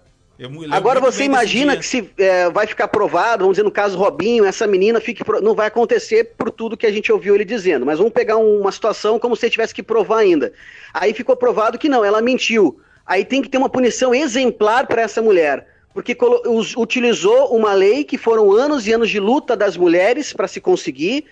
Agora 0.73 0.99
você 1.01 1.23
imagina 1.23 1.77
que 1.77 1.87
se 1.87 2.11
é, 2.19 2.51
vai 2.51 2.67
ficar 2.67 2.89
provado, 2.89 3.43
vamos 3.45 3.55
dizer 3.55 3.63
no 3.63 3.71
caso 3.71 3.97
Robinho, 3.97 4.45
essa 4.45 4.67
menina 4.67 5.01
fique 5.01 5.23
pro- 5.23 5.41
não 5.41 5.55
vai 5.55 5.69
acontecer 5.69 6.33
por 6.37 6.51
tudo 6.51 6.77
que 6.77 6.87
a 6.87 6.91
gente 6.93 7.13
ouviu 7.13 7.37
ele 7.37 7.45
dizendo, 7.45 7.87
mas 7.87 7.99
vamos 7.99 8.13
pegar 8.13 8.37
um- 8.37 8.61
uma 8.61 8.73
situação 8.73 9.17
como 9.17 9.37
se 9.37 9.47
ele 9.47 9.53
tivesse 9.53 9.73
que 9.73 9.81
provar 9.83 10.19
ainda. 10.19 10.53
Aí 10.93 11.15
ficou 11.15 11.37
provado 11.37 11.79
que 11.79 11.89
não, 11.89 12.05
ela 12.05 12.21
mentiu. 12.21 12.81
Aí 13.07 13.25
tem 13.25 13.43
que 13.43 13.49
ter 13.49 13.59
uma 13.59 13.69
punição 13.69 14.15
exemplar 14.15 14.87
para 14.87 15.03
essa 15.03 15.21
mulher. 15.21 15.67
porque 15.95 16.17
utilizou 16.77 17.55
uma 17.57 17.73
lei 17.73 18.03
que 18.03 18.19
foram 18.19 18.51
anos 18.51 18.85
e 18.89 18.93
anos 18.93 19.09
de 19.09 19.21
luta 19.21 19.57
das 19.57 19.77
mulheres 19.77 20.33
para 20.33 20.49
se 20.49 20.61
conseguir, 20.61 21.25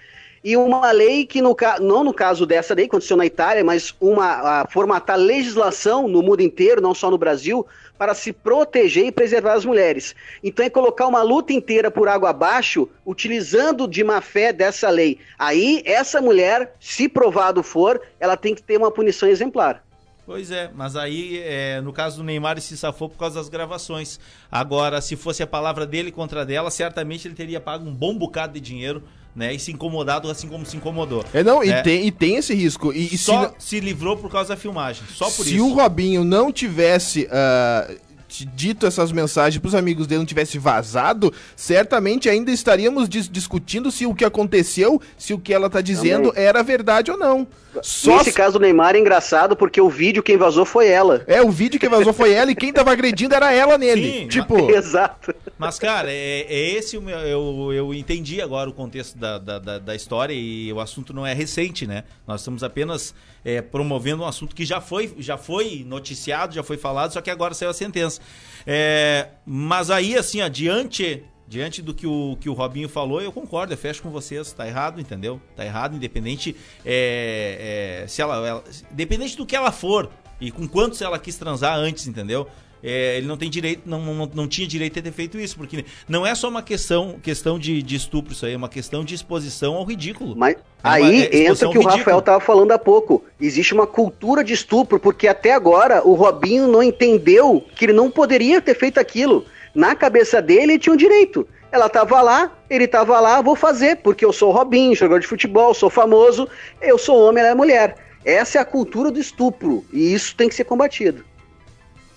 e 0.44 0.56
uma 0.56 0.90
lei 0.90 1.24
que, 1.24 1.40
no, 1.40 1.56
não 1.80 2.02
no 2.02 2.12
caso 2.12 2.44
dessa 2.44 2.74
lei, 2.74 2.86
aconteceu 2.86 3.16
na 3.16 3.26
Itália, 3.26 3.62
mas 3.64 3.94
uma 4.00 4.64
formatar 4.70 5.16
legislação 5.16 6.08
no 6.08 6.22
mundo 6.22 6.40
inteiro, 6.40 6.80
não 6.80 6.94
só 6.94 7.10
no 7.10 7.18
Brasil, 7.18 7.66
para 7.96 8.12
se 8.12 8.32
proteger 8.32 9.06
e 9.06 9.12
preservar 9.12 9.54
as 9.54 9.64
mulheres. 9.64 10.16
Então 10.42 10.64
é 10.64 10.70
colocar 10.70 11.06
uma 11.06 11.22
luta 11.22 11.52
inteira 11.52 11.90
por 11.90 12.08
água 12.08 12.30
abaixo, 12.30 12.88
utilizando 13.06 13.86
de 13.86 14.02
má 14.02 14.20
fé 14.20 14.52
dessa 14.52 14.90
lei. 14.90 15.18
Aí, 15.38 15.82
essa 15.84 16.20
mulher, 16.20 16.74
se 16.80 17.08
provado 17.08 17.62
for, 17.62 18.00
ela 18.18 18.36
tem 18.36 18.52
que 18.52 18.62
ter 18.62 18.76
uma 18.76 18.90
punição 18.90 19.28
exemplar. 19.28 19.84
Pois 20.32 20.50
é, 20.50 20.70
mas 20.74 20.96
aí, 20.96 21.42
é, 21.44 21.78
no 21.82 21.92
caso 21.92 22.16
do 22.16 22.24
Neymar, 22.24 22.52
ele 22.52 22.62
se 22.62 22.74
safou 22.74 23.06
por 23.06 23.18
causa 23.18 23.38
das 23.38 23.50
gravações. 23.50 24.18
Agora, 24.50 24.98
se 25.02 25.14
fosse 25.14 25.42
a 25.42 25.46
palavra 25.46 25.86
dele 25.86 26.10
contra 26.10 26.42
dela, 26.42 26.70
certamente 26.70 27.28
ele 27.28 27.34
teria 27.34 27.60
pago 27.60 27.86
um 27.86 27.94
bom 27.94 28.16
bocado 28.16 28.54
de 28.54 28.60
dinheiro 28.60 29.02
né? 29.36 29.52
E 29.54 29.58
se 29.58 29.70
incomodado 29.72 30.30
assim 30.30 30.48
como 30.48 30.64
se 30.64 30.74
incomodou. 30.76 31.22
É, 31.34 31.42
não, 31.42 31.60
né? 31.60 31.80
e, 31.80 31.82
tem, 31.82 32.06
e 32.06 32.10
tem 32.10 32.36
esse 32.36 32.54
risco. 32.54 32.94
E, 32.94 33.14
e 33.14 33.18
só 33.18 33.48
se, 33.58 33.66
se, 33.66 33.80
livrou 33.80 34.16
por 34.16 34.30
causa 34.30 34.50
da 34.50 34.56
filmagem. 34.56 35.04
Só 35.06 35.26
por 35.26 35.44
se 35.44 35.54
isso. 35.54 35.54
Se 35.54 35.60
o 35.60 35.74
Robinho 35.74 36.24
não 36.24 36.50
tivesse. 36.50 37.24
Uh, 37.24 38.11
dito 38.40 38.86
essas 38.86 39.12
mensagens 39.12 39.60
para 39.60 39.68
os 39.68 39.74
amigos 39.74 40.06
dele 40.06 40.20
não 40.20 40.26
tivesse 40.26 40.58
vazado, 40.58 41.32
certamente 41.54 42.28
ainda 42.28 42.50
estaríamos 42.50 43.08
dis 43.08 43.28
discutindo 43.28 43.90
se 43.90 44.06
o 44.06 44.14
que 44.14 44.24
aconteceu, 44.24 45.00
se 45.16 45.34
o 45.34 45.38
que 45.38 45.52
ela 45.52 45.66
está 45.66 45.80
dizendo 45.80 46.30
Também. 46.30 46.44
era 46.44 46.62
verdade 46.62 47.10
ou 47.10 47.18
não. 47.18 47.46
Só 47.80 48.18
Nesse 48.18 48.30
se... 48.30 48.36
caso 48.36 48.58
do 48.58 48.62
Neymar 48.62 48.94
é 48.94 48.98
engraçado 48.98 49.56
porque 49.56 49.80
o 49.80 49.88
vídeo 49.88 50.22
quem 50.22 50.36
vazou 50.36 50.64
foi 50.64 50.88
ela. 50.88 51.22
É, 51.26 51.40
o 51.40 51.50
vídeo 51.50 51.80
que 51.80 51.88
vazou 51.88 52.12
foi 52.12 52.32
ela 52.32 52.50
e 52.50 52.54
quem 52.54 52.72
tava 52.72 52.92
agredindo 52.92 53.34
era 53.34 53.52
ela 53.52 53.78
nele. 53.78 54.20
Sim, 54.20 54.28
tipo. 54.28 54.64
Mas... 54.64 54.76
Exato. 54.82 55.34
Mas, 55.58 55.78
cara, 55.78 56.10
é, 56.10 56.46
é 56.48 56.70
esse 56.74 56.98
o 56.98 57.02
meu. 57.02 57.18
Eu, 57.18 57.72
eu 57.72 57.94
entendi 57.94 58.42
agora 58.42 58.68
o 58.68 58.72
contexto 58.72 59.16
da, 59.16 59.38
da, 59.38 59.58
da, 59.58 59.78
da 59.78 59.94
história 59.94 60.34
e 60.34 60.72
o 60.72 60.80
assunto 60.80 61.14
não 61.14 61.26
é 61.26 61.32
recente, 61.32 61.86
né? 61.86 62.04
Nós 62.26 62.40
estamos 62.40 62.62
apenas 62.62 63.14
é, 63.44 63.60
promovendo 63.60 64.22
um 64.22 64.26
assunto 64.26 64.54
que 64.54 64.64
já 64.64 64.80
foi, 64.80 65.14
já 65.18 65.36
foi 65.36 65.84
noticiado, 65.86 66.54
já 66.54 66.62
foi 66.62 66.76
falado, 66.76 67.12
só 67.12 67.20
que 67.20 67.30
agora 67.30 67.54
saiu 67.54 67.70
a 67.70 67.74
sentença. 67.74 68.20
É, 68.66 69.28
mas 69.44 69.90
aí, 69.90 70.16
assim, 70.16 70.40
adiante 70.40 71.24
diante 71.52 71.82
do 71.82 71.92
que 71.92 72.06
o, 72.06 72.36
que 72.40 72.48
o 72.48 72.54
Robinho 72.54 72.88
falou, 72.88 73.20
eu 73.20 73.30
concordo, 73.30 73.74
eu 73.74 73.76
fecho 73.76 74.02
com 74.02 74.10
vocês. 74.10 74.52
Tá 74.52 74.66
errado, 74.66 75.00
entendeu? 75.00 75.40
Tá 75.54 75.64
errado, 75.64 75.94
independente 75.94 76.56
é, 76.84 78.02
é, 78.04 78.06
se 78.06 78.22
ela, 78.22 78.46
ela, 78.46 78.64
independente 78.90 79.36
do 79.36 79.44
que 79.44 79.54
ela 79.54 79.70
for 79.70 80.10
e 80.40 80.50
com 80.50 80.66
quantos 80.66 81.02
ela 81.02 81.18
quis 81.18 81.36
transar 81.36 81.76
antes, 81.76 82.06
entendeu? 82.06 82.48
É, 82.82 83.16
ele 83.16 83.26
não 83.26 83.36
tem 83.36 83.48
direito, 83.48 83.82
não, 83.86 84.00
não, 84.00 84.30
não 84.34 84.48
tinha 84.48 84.66
direito 84.66 84.94
de 84.94 85.02
ter 85.02 85.12
feito 85.12 85.38
isso, 85.38 85.56
porque 85.56 85.84
não 86.08 86.26
é 86.26 86.34
só 86.34 86.48
uma 86.48 86.62
questão, 86.62 87.16
questão 87.22 87.58
de, 87.58 87.82
de 87.82 87.94
estupro, 87.96 88.32
isso 88.32 88.44
aí 88.44 88.54
é 88.54 88.56
uma 88.56 88.68
questão 88.68 89.04
de 89.04 89.14
exposição 89.14 89.74
ao 89.74 89.84
ridículo. 89.84 90.34
Mas 90.36 90.54
é 90.54 90.58
aí 90.82 91.22
é 91.26 91.44
entra 91.44 91.68
o 91.68 91.72
que 91.72 91.78
o 91.78 91.82
Rafael 91.82 92.18
estava 92.18 92.40
falando 92.40 92.72
há 92.72 92.78
pouco. 92.78 93.24
Existe 93.40 93.72
uma 93.72 93.86
cultura 93.86 94.42
de 94.42 94.52
estupro, 94.52 94.98
porque 94.98 95.28
até 95.28 95.52
agora 95.52 96.06
o 96.06 96.14
Robinho 96.14 96.66
não 96.66 96.82
entendeu 96.82 97.64
que 97.76 97.84
ele 97.84 97.92
não 97.92 98.10
poderia 98.10 98.60
ter 98.60 98.74
feito 98.74 98.98
aquilo. 98.98 99.44
Na 99.74 99.94
cabeça 99.94 100.42
dele, 100.42 100.72
ele 100.72 100.78
tinha 100.78 100.92
um 100.92 100.96
direito. 100.96 101.46
Ela 101.70 101.88
tava 101.88 102.20
lá, 102.20 102.52
ele 102.68 102.86
tava 102.86 103.18
lá, 103.18 103.40
vou 103.40 103.56
fazer, 103.56 103.96
porque 103.98 104.24
eu 104.24 104.32
sou 104.32 104.50
o 104.50 104.52
Robinho, 104.52 104.94
jogador 104.94 105.20
de 105.20 105.26
futebol, 105.26 105.72
sou 105.72 105.88
famoso, 105.88 106.46
eu 106.82 106.98
sou 106.98 107.18
homem, 107.18 107.42
ela 107.42 107.52
é 107.52 107.54
mulher. 107.54 107.96
Essa 108.24 108.58
é 108.58 108.60
a 108.60 108.64
cultura 108.64 109.10
do 109.10 109.18
estupro, 109.18 109.84
e 109.92 110.12
isso 110.12 110.36
tem 110.36 110.48
que 110.48 110.54
ser 110.54 110.64
combatido. 110.64 111.24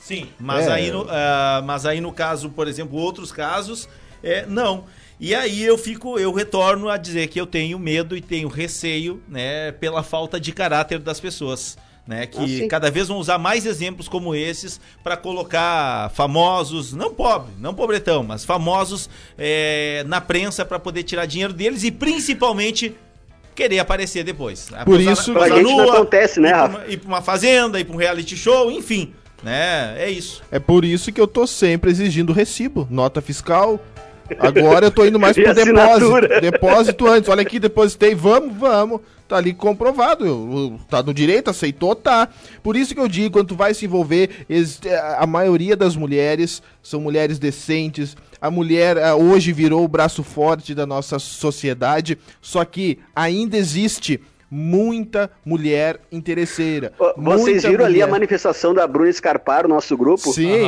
Sim, 0.06 0.30
mas, 0.40 0.68
é. 0.68 0.72
aí, 0.72 0.92
no, 0.92 1.02
uh, 1.02 1.08
mas 1.66 1.84
aí 1.84 2.00
no 2.00 2.12
caso, 2.12 2.52
por 2.52 2.68
exemplo, 2.68 2.96
outros 2.96 3.32
casos, 3.32 3.90
é, 4.22 4.46
não. 4.46 4.84
E 5.20 5.34
aí 5.34 5.64
eu 5.64 5.80
fico, 5.80 6.20
eu 6.20 6.32
retorno 6.32 6.90
a 6.90 6.98
dizer 6.98 7.26
que 7.28 7.42
eu 7.42 7.48
tenho 7.48 7.80
medo 7.80 8.16
e 8.16 8.22
tenho 8.22 8.48
receio, 8.48 9.20
né, 9.28 9.72
pela 9.72 10.04
falta 10.04 10.40
de 10.40 10.52
caráter 10.52 11.00
das 11.00 11.20
pessoas 11.20 11.76
né? 12.08 12.28
Que 12.28 12.66
ah, 12.66 12.68
cada 12.68 12.92
vez 12.92 13.08
vão 13.08 13.18
usar 13.18 13.40
mais 13.40 13.66
exemplos 13.66 14.08
como 14.08 14.36
esses 14.36 14.80
para 15.04 15.18
colocar 15.18 16.12
famosos, 16.12 16.94
não 16.94 17.12
pobre, 17.12 17.52
não 17.58 17.74
pobretão, 17.74 18.22
mas 18.22 18.46
famosos 18.46 19.10
é, 19.36 20.04
na 20.06 20.22
prensa 20.22 20.64
para 20.64 20.78
poder 20.78 21.02
tirar 21.02 21.26
dinheiro 21.26 21.52
deles 21.52 21.84
e 21.84 21.92
principalmente 21.92 22.96
querer 23.56 23.80
aparecer 23.80 24.24
depois. 24.24 24.70
Por 24.84 25.00
isso, 25.00 25.34
pra 25.34 25.50
gente 25.50 25.64
não 25.64 25.90
acontece, 25.90 26.40
né, 26.40 26.52
Rafa? 26.52 26.86
Ir 26.88 26.98
para 26.98 27.08
uma 27.08 27.22
fazenda, 27.24 27.80
ir 27.80 27.86
para 27.86 27.96
um 27.96 27.98
reality 27.98 28.38
show, 28.38 28.70
enfim, 28.70 29.16
né? 29.46 29.96
É 29.98 30.10
isso. 30.10 30.42
É 30.52 30.60
por 30.60 30.84
isso 30.84 31.12
que 31.12 31.22
eu 31.22 31.28
tô 31.28 31.46
sempre 31.46 31.92
exigindo 31.92 32.34
recibo, 32.34 32.88
nota 32.90 33.22
fiscal. 33.22 33.80
Agora 34.40 34.88
eu 34.88 34.92
tô 34.92 35.06
indo 35.06 35.20
mais 35.20 35.38
pro 35.38 35.54
depósito. 35.54 36.28
Depósito 36.42 37.08
antes. 37.08 37.30
Olha 37.30 37.44
aqui, 37.44 37.60
depositei, 37.60 38.16
vamos, 38.16 38.58
vamos 38.58 39.02
tá 39.28 39.38
ali 39.38 39.54
comprovado. 39.54 40.80
Tá 40.90 41.02
no 41.02 41.14
direito, 41.14 41.50
aceitou, 41.50 41.96
tá. 41.96 42.28
Por 42.62 42.76
isso 42.76 42.94
que 42.94 43.00
eu 43.00 43.08
digo, 43.08 43.34
quando 43.34 43.50
tu 43.50 43.56
vai 43.56 43.74
se 43.74 43.86
envolver, 43.86 44.46
a 45.18 45.26
maioria 45.26 45.76
das 45.76 45.96
mulheres 45.96 46.62
são 46.82 47.02
mulheres 47.02 47.40
decentes. 47.40 48.16
A 48.40 48.52
mulher 48.52 48.98
hoje 49.16 49.52
virou 49.52 49.84
o 49.84 49.88
braço 49.88 50.24
forte 50.24 50.76
da 50.76 50.86
nossa 50.86 51.18
sociedade, 51.18 52.18
só 52.42 52.64
que 52.64 53.00
ainda 53.16 53.58
existe 53.58 54.22
muita 54.50 55.30
mulher 55.46 56.00
interesseira. 56.12 56.94
Vocês 57.18 57.64
viram 57.64 57.86
mulher... 57.86 57.86
ali 57.86 58.02
a 58.02 58.08
manifestação 58.08 58.74
da 58.74 58.88
Bruna 58.88 59.12
Scarparo, 59.12 59.68
nosso 59.68 59.96
grupo? 59.98 60.32
Sim. 60.34 60.64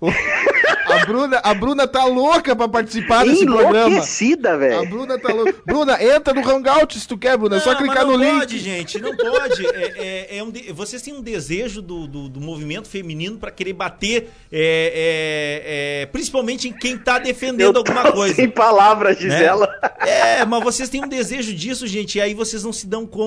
Uhum. 0.00 0.12
A 0.90 1.06
Bruna, 1.06 1.40
a 1.42 1.54
Bruna 1.54 1.86
tá 1.86 2.04
louca 2.04 2.56
pra 2.56 2.68
participar 2.68 3.24
desse 3.24 3.46
programa. 3.46 3.88
Enlouquecida, 3.90 4.58
velho. 4.58 4.80
A 4.80 4.84
Bruna 4.84 5.18
tá 5.18 5.32
louca. 5.32 5.54
Bruna, 5.64 6.02
entra 6.02 6.34
no 6.34 6.48
Hangout 6.48 6.98
se 6.98 7.06
tu 7.06 7.16
quer, 7.16 7.36
Bruna. 7.36 7.56
Não, 7.56 7.62
é 7.62 7.64
só 7.64 7.74
clicar 7.76 8.04
no 8.04 8.16
link. 8.16 8.32
Não 8.32 8.38
pode, 8.40 8.58
gente. 8.58 9.00
Não 9.00 9.16
pode. 9.16 9.66
É, 9.66 9.92
é, 9.96 10.38
é 10.38 10.42
um 10.42 10.50
de... 10.50 10.72
Vocês 10.72 11.00
têm 11.00 11.14
um 11.14 11.22
desejo 11.22 11.80
do, 11.80 12.06
do, 12.06 12.28
do 12.28 12.40
movimento 12.40 12.88
feminino 12.88 13.38
pra 13.38 13.50
querer 13.50 13.72
bater, 13.72 14.30
é, 14.50 16.02
é, 16.02 16.02
é 16.02 16.06
principalmente 16.06 16.68
em 16.68 16.72
quem 16.72 16.98
tá 16.98 17.18
defendendo 17.18 17.76
alguma 17.76 18.10
coisa. 18.10 18.34
Sem 18.34 18.50
palavras, 18.50 19.18
Gisela. 19.18 19.66
Né? 19.82 19.90
É, 20.40 20.44
mas 20.44 20.62
vocês 20.64 20.88
têm 20.88 21.04
um 21.04 21.08
desejo 21.08 21.54
disso, 21.54 21.86
gente. 21.86 22.18
E 22.18 22.20
aí 22.20 22.34
vocês 22.34 22.64
não 22.64 22.72
se 22.72 22.86
dão 22.86 23.06
conta. 23.06 23.19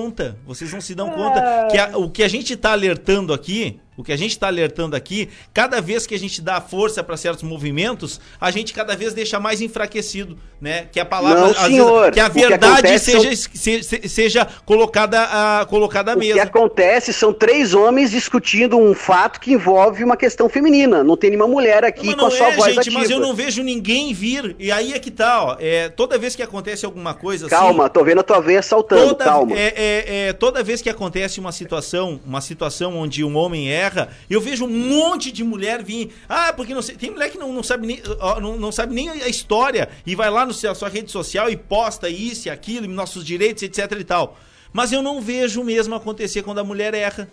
Vocês 0.46 0.72
não 0.72 0.80
se 0.80 0.94
dão 0.94 1.10
conta 1.10 1.68
que 1.70 1.78
a, 1.78 1.96
o 1.96 2.10
que 2.10 2.22
a 2.22 2.28
gente 2.28 2.56
tá 2.56 2.72
alertando 2.72 3.32
aqui 3.32 3.80
o 3.96 4.02
que 4.02 4.12
a 4.12 4.16
gente 4.16 4.32
está 4.32 4.48
alertando 4.48 4.96
aqui, 4.96 5.28
cada 5.52 5.80
vez 5.80 6.06
que 6.06 6.14
a 6.14 6.18
gente 6.18 6.40
dá 6.42 6.60
força 6.60 7.02
para 7.02 7.16
certos 7.16 7.42
movimentos, 7.42 8.20
a 8.40 8.50
gente 8.50 8.72
cada 8.72 8.96
vez 8.96 9.14
deixa 9.14 9.38
mais 9.38 9.60
enfraquecido, 9.60 10.36
né? 10.60 10.88
Que 10.90 10.98
a 10.98 11.04
palavra, 11.04 11.40
Não, 11.40 11.54
senhor, 11.54 12.00
vezes, 12.00 12.14
que 12.14 12.20
a 12.20 12.28
verdade 12.28 12.82
que 12.82 12.98
seja, 12.98 13.36
são... 13.36 13.50
se, 13.54 14.08
seja 14.08 14.46
colocada, 14.64 15.22
a, 15.22 15.66
colocada 15.66 16.12
à 16.12 16.16
mesa. 16.16 16.32
O 16.32 16.34
que 16.34 16.40
acontece 16.40 17.12
são 17.12 17.32
três 17.32 17.74
homens 17.74 18.10
discutindo 18.10 18.76
um 18.76 18.94
fato 18.94 19.40
que 19.40 19.52
envolve 19.52 20.02
uma 20.02 20.16
questão 20.16 20.48
feminina. 20.48 21.04
Não 21.04 21.16
tem 21.16 21.30
nenhuma 21.30 21.48
mulher 21.48 21.84
aqui 21.84 22.08
não, 22.08 22.16
com 22.16 22.26
a 22.26 22.30
sua 22.30 22.48
é, 22.48 22.56
voz 22.56 22.74
gente, 22.74 22.80
ativa. 22.80 22.98
Mas 22.98 23.10
eu 23.10 23.20
não 23.20 23.34
vejo 23.34 23.62
ninguém 23.62 24.12
vir. 24.12 24.56
E 24.58 24.72
aí 24.72 24.92
é 24.92 24.98
que 24.98 25.10
tá, 25.10 25.42
ó. 25.42 25.56
É, 25.60 25.88
toda 25.88 26.18
vez 26.18 26.34
que 26.34 26.42
acontece 26.42 26.84
alguma 26.84 27.14
coisa 27.14 27.48
Calma, 27.48 27.84
assim, 27.84 27.92
tô 27.92 28.04
vendo 28.04 28.20
a 28.20 28.22
tua 28.22 28.40
veia 28.40 28.62
saltando, 28.62 29.08
toda, 29.08 29.24
calma. 29.24 29.56
É, 29.56 29.74
é, 29.76 30.28
é, 30.28 30.32
toda 30.32 30.62
vez 30.62 30.82
que 30.82 30.90
acontece 30.90 31.38
uma 31.38 31.52
situação, 31.52 32.20
uma 32.26 32.40
situação 32.40 32.96
onde 32.96 33.22
um 33.22 33.36
homem 33.36 33.70
é 33.70 33.83
erra, 33.84 34.10
eu 34.28 34.40
vejo 34.40 34.64
um 34.64 34.68
monte 34.68 35.30
de 35.30 35.44
mulher 35.44 35.82
vir. 35.82 36.10
Ah, 36.28 36.52
porque 36.52 36.74
não 36.74 36.82
sei. 36.82 36.96
Tem 36.96 37.10
mulher 37.10 37.30
que 37.30 37.38
não, 37.38 37.52
não, 37.52 37.62
sabe, 37.62 37.86
nem, 37.86 38.02
não, 38.40 38.56
não 38.58 38.72
sabe 38.72 38.94
nem 38.94 39.10
a 39.10 39.28
história 39.28 39.88
e 40.06 40.14
vai 40.14 40.30
lá 40.30 40.46
na 40.46 40.52
sua 40.52 40.88
rede 40.88 41.10
social 41.10 41.50
e 41.50 41.56
posta 41.56 42.08
isso 42.08 42.48
e 42.48 42.50
aquilo, 42.50 42.86
nossos 42.88 43.24
direitos, 43.24 43.62
etc 43.62 43.92
e 43.98 44.04
tal. 44.04 44.38
Mas 44.72 44.90
eu 44.92 45.02
não 45.02 45.20
vejo 45.20 45.60
o 45.60 45.64
mesmo 45.64 45.94
acontecer 45.94 46.42
quando 46.42 46.58
a 46.58 46.64
mulher 46.64 46.94
erra. 46.94 47.28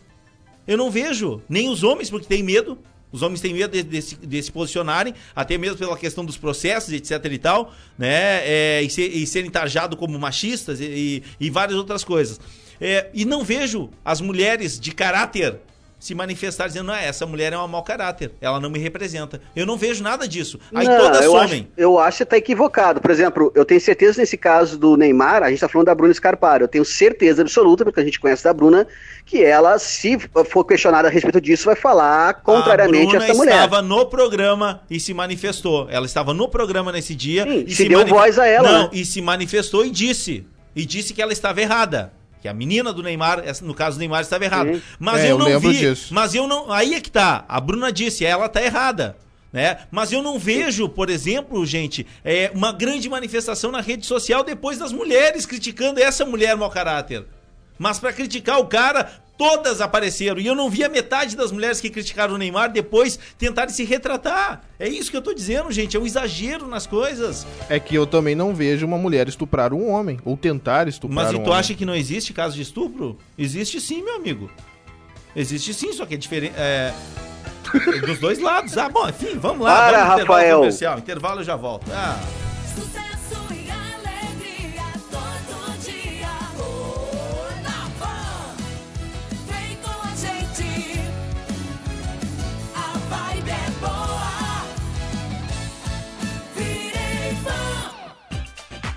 Eu 0.68 0.78
não 0.78 0.92
vejo. 0.92 1.42
Nem 1.50 1.70
os 1.70 1.84
homens, 1.84 2.10
porque 2.10 2.28
tem 2.28 2.44
medo. 2.44 2.78
Os 3.12 3.22
homens 3.22 3.42
têm 3.42 3.54
medo 3.54 3.72
de, 3.72 3.84
de, 3.84 4.16
de, 4.16 4.44
se 4.44 4.52
posicionarem, 4.52 5.14
até 5.36 5.58
mesmo 5.58 5.78
pela 5.78 5.98
questão 5.98 6.24
dos 6.24 6.38
processos, 6.38 6.94
etc 6.94 7.26
e 7.26 7.38
tal, 7.38 7.74
né? 7.98 8.42
É, 8.48 8.82
e, 8.82 8.90
ser, 8.90 9.08
e, 9.08 9.28
serem 9.28 9.50
tarjados 9.50 10.00
como 10.00 10.18
machistas 10.18 10.80
e, 10.80 10.86
e, 10.86 11.24
e 11.40 11.50
várias 11.50 11.78
outras 11.78 12.04
coisas. 12.04 12.40
É, 12.80 13.10
e 13.14 13.26
não 13.26 13.44
vejo 13.44 13.90
as 14.04 14.22
mulheres 14.22 14.80
de 14.80 14.92
caráter 14.92 15.60
se 16.02 16.16
manifestar 16.16 16.66
dizendo, 16.66 16.88
não, 16.88 16.96
essa 16.96 17.28
mulher 17.28 17.54
é 17.54 17.58
um 17.58 17.68
mau 17.68 17.84
caráter, 17.84 18.32
ela 18.42 18.60
não 18.60 18.72
me 18.72 18.80
representa. 18.80 19.40
Eu 19.56 19.68
não 19.68 19.78
vejo 19.78 20.02
nada 20.02 20.28
disso. 20.28 20.60
Aí 20.74 20.88
não, 20.88 20.98
todas 20.98 21.24
eu 21.24 21.32
somem. 21.32 21.60
Acho, 21.60 21.68
eu 21.78 22.00
acho 22.00 22.18
que 22.18 22.18
você 22.18 22.26
tá 22.26 22.38
equivocado. 22.38 23.00
Por 23.00 23.12
exemplo, 23.12 23.52
eu 23.54 23.64
tenho 23.64 23.80
certeza 23.80 24.20
nesse 24.20 24.36
caso 24.36 24.80
do 24.80 24.98
Neymar, 24.98 25.44
a 25.44 25.52
gente 25.52 25.60
tá 25.60 25.70
falando 25.70 25.86
da 25.86 25.94
Bruna 25.94 26.12
Scarparo, 26.12 26.64
eu 26.64 26.68
tenho 26.68 26.84
certeza 26.84 27.44
absoluta, 27.44 27.86
porque 27.86 28.00
a 28.00 28.04
gente 28.04 28.20
conhece 28.20 28.44
da 28.44 28.52
Bruna, 28.52 28.88
que 29.28 29.44
ela, 29.44 29.78
se 29.78 30.18
for 30.50 30.66
questionada 30.66 31.08
a 31.08 31.12
respeito 31.12 31.40
disso, 31.40 31.66
vai 31.66 31.76
falar 31.76 32.34
contrariamente 32.42 33.16
a, 33.16 33.20
a 33.20 33.24
essa 33.24 33.34
mulher. 33.36 33.52
Ela 33.52 33.66
estava 33.66 33.82
no 33.84 34.08
programa 34.08 34.82
e 34.90 35.00
se 35.00 35.14
manifestou. 35.14 35.88
Ela 35.88 36.08
estava 36.08 36.34
no 36.34 36.50
programa 36.50 36.92
nesse 36.92 37.14
dia 37.14 37.44
Sim, 37.44 37.64
e 37.68 37.70
se, 37.70 37.84
se 37.84 37.90
deu 37.90 38.08
voz 38.08 38.40
a 38.40 38.48
ela. 38.48 38.72
Não, 38.72 38.84
né? 38.86 38.90
e 38.92 39.06
se 39.06 39.22
manifestou 39.22 39.86
e 39.86 39.92
disse. 39.92 40.48
E 40.76 40.84
disse 40.84 41.14
que 41.14 41.22
ela 41.22 41.34
estava 41.34 41.62
errada 41.62 42.12
que 42.42 42.48
a 42.48 42.54
menina 42.54 42.92
do 42.92 43.04
Neymar, 43.04 43.44
no 43.62 43.74
caso 43.74 43.98
do 43.98 44.00
Neymar, 44.00 44.22
estava 44.22 44.44
errada. 44.44 44.82
Mas 45.00 45.22
é, 45.22 45.32
eu 45.32 45.38
não 45.38 45.60
vi. 45.60 45.78
Disso. 45.78 46.14
Mas 46.14 46.34
eu 46.34 46.48
não. 46.48 46.72
Aí 46.72 46.96
é 46.96 47.00
que 47.02 47.12
tá. 47.12 47.46
A 47.48 47.60
Bruna 47.62 47.92
disse, 47.92 48.26
ela 48.26 48.50
tá 48.50 48.62
errada. 48.62 49.16
né? 49.54 49.80
Mas 49.92 50.12
eu 50.12 50.22
não 50.24 50.40
vejo, 50.40 50.90
por 50.90 51.10
exemplo, 51.10 51.66
gente, 51.66 52.06
é, 52.24 52.50
uma 52.54 52.72
grande 52.72 53.08
manifestação 53.10 53.72
na 53.72 53.82
rede 53.82 54.06
social 54.06 54.44
depois 54.44 54.80
das 54.80 54.92
mulheres 54.92 55.46
criticando 55.46 56.00
essa 56.02 56.26
mulher 56.26 56.56
mau 56.56 56.70
caráter. 56.70 57.26
Mas 57.78 58.00
para 58.00 58.14
criticar 58.14 58.60
o 58.60 58.66
cara, 58.68 59.12
todas 59.42 59.82
apareceram. 59.82 60.40
E 60.40 60.46
eu 60.46 60.54
não 60.54 60.70
vi 60.70 60.84
a 60.84 60.90
metade 60.90 61.36
das 61.36 61.52
mulheres 61.52 61.82
que 61.82 61.90
criticaram 61.90 62.36
o 62.36 62.38
Neymar 62.38 62.72
depois 62.72 63.18
tentarem 63.40 63.74
se 63.74 63.84
retratar. 63.84 64.62
É 64.78 64.88
isso 64.88 65.10
que 65.10 65.18
eu 65.18 65.22
tô 65.22 65.34
dizendo, 65.34 65.72
gente. 65.72 65.98
É 65.98 66.00
um 66.00 66.06
exagero 66.06 66.68
nas 66.68 66.86
coisas. 66.86 67.48
É 67.68 67.80
que 67.80 67.96
eu 67.96 68.06
também 68.06 68.36
não 68.36 68.54
vejo 68.54 68.86
uma 68.86 69.00
mulher 69.00 69.28
estuprar 69.28 69.74
um 69.74 69.90
homem. 69.90 70.20
Ou 70.24 70.38
tentar 70.38 70.88
estuprar 70.88 71.26
Mas 71.26 71.34
um 71.34 71.38
e 71.38 71.44
tu 71.44 71.48
homem. 71.48 71.60
acha 71.60 71.74
que 71.74 71.84
não 71.88 71.96
existe 71.96 72.34
caso 72.34 72.56
de 72.56 72.62
estupro? 72.62 73.18
Existe 73.36 73.82
sim, 73.82 74.04
meu 74.04 74.18
amigo. 74.18 74.48
Existe 75.36 75.74
sim, 75.74 75.92
só 75.92 76.06
que 76.06 76.14
é 76.14 76.18
diferente. 76.18 76.54
É... 76.56 76.94
Dos 78.06 78.20
dois 78.20 78.38
lados. 78.38 78.78
Ah, 78.78 78.90
bom, 78.90 79.10
enfim, 79.10 79.40
vamos 79.40 79.66
lá. 79.66 79.76
Para, 79.76 79.92
vamos 79.92 80.08
no 80.10 80.14
intervalo 80.14 80.38
Rafael. 80.38 80.58
comercial. 80.58 80.98
Intervalo 81.00 81.40
eu 81.40 81.44
já 81.46 81.56
volto. 81.56 81.88
Ah. 81.92 82.20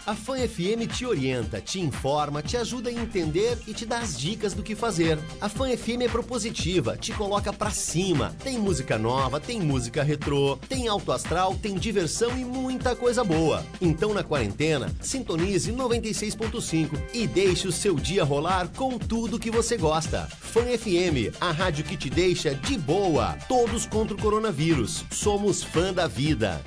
A 0.07 0.15
Fã 0.15 0.37
FM 0.37 0.87
te 0.87 1.07
orienta, 1.07 1.63
te 1.63 1.81
informa, 1.81 2.43
te 2.43 2.59
ajuda 2.59 2.91
a 2.91 2.93
entender 2.93 3.59
e 3.67 3.73
te 3.73 3.87
dá 3.87 4.01
as 4.01 4.19
dicas 4.19 4.53
do 4.53 4.63
que 4.63 4.75
fazer. 4.75 5.19
A 5.41 5.49
Fã 5.49 5.75
FM 5.75 6.03
é 6.03 6.09
propositiva, 6.09 6.95
te 6.95 7.11
coloca 7.13 7.51
pra 7.55 7.71
cima. 7.71 8.37
Tem 8.45 8.59
música 8.59 8.99
nova, 8.99 9.41
tem 9.41 9.63
música 9.63 10.03
retrô, 10.03 10.59
tem 10.69 10.89
alto 10.89 11.11
astral, 11.11 11.55
tem 11.55 11.77
diversão 11.77 12.39
e 12.39 12.45
muita 12.45 12.95
coisa 12.95 13.25
boa. 13.25 13.65
Então 13.81 14.13
na 14.13 14.23
quarentena, 14.23 14.95
sintonize 15.01 15.73
96.5 15.73 17.01
e 17.15 17.27
deixe 17.27 17.67
o 17.67 17.73
seu 17.73 17.95
dia 17.95 18.25
rolar 18.25 18.69
com 18.77 18.99
tudo 18.99 19.39
que 19.39 19.51
você 19.51 19.79
gosta. 19.79 20.29
Fã 20.39 20.65
FM, 20.65 21.35
a 21.41 21.51
rádio 21.51 21.83
que 21.83 21.97
te 21.97 22.11
deixa 22.11 22.55
de 22.55 22.77
boa. 22.77 23.39
Todos 23.49 23.87
contra 23.87 24.15
o 24.15 24.21
coronavírus. 24.21 25.03
Somos 25.11 25.63
fã 25.63 25.95
da 25.95 26.07
vida. 26.07 26.61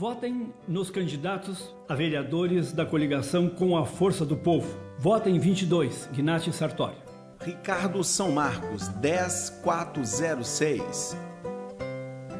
Votem 0.00 0.52
nos 0.66 0.88
candidatos 0.88 1.76
a 1.86 1.94
vereadores 1.94 2.72
da 2.72 2.86
coligação 2.86 3.50
com 3.50 3.76
a 3.76 3.84
força 3.84 4.24
do 4.24 4.34
povo. 4.34 4.74
Votem 4.98 5.38
22, 5.38 6.08
Gnati 6.10 6.50
Sartori. 6.54 6.96
Ricardo 7.38 8.02
São 8.02 8.32
Marcos, 8.32 8.88
10406. 8.88 11.14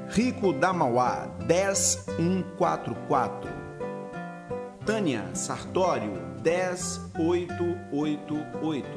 Rico 0.08 0.54
da 0.54 0.72
Mauá, 0.72 1.28
10144. 1.46 3.50
Tânia 4.86 5.26
Sartório, 5.34 6.14
10888. 6.42 8.88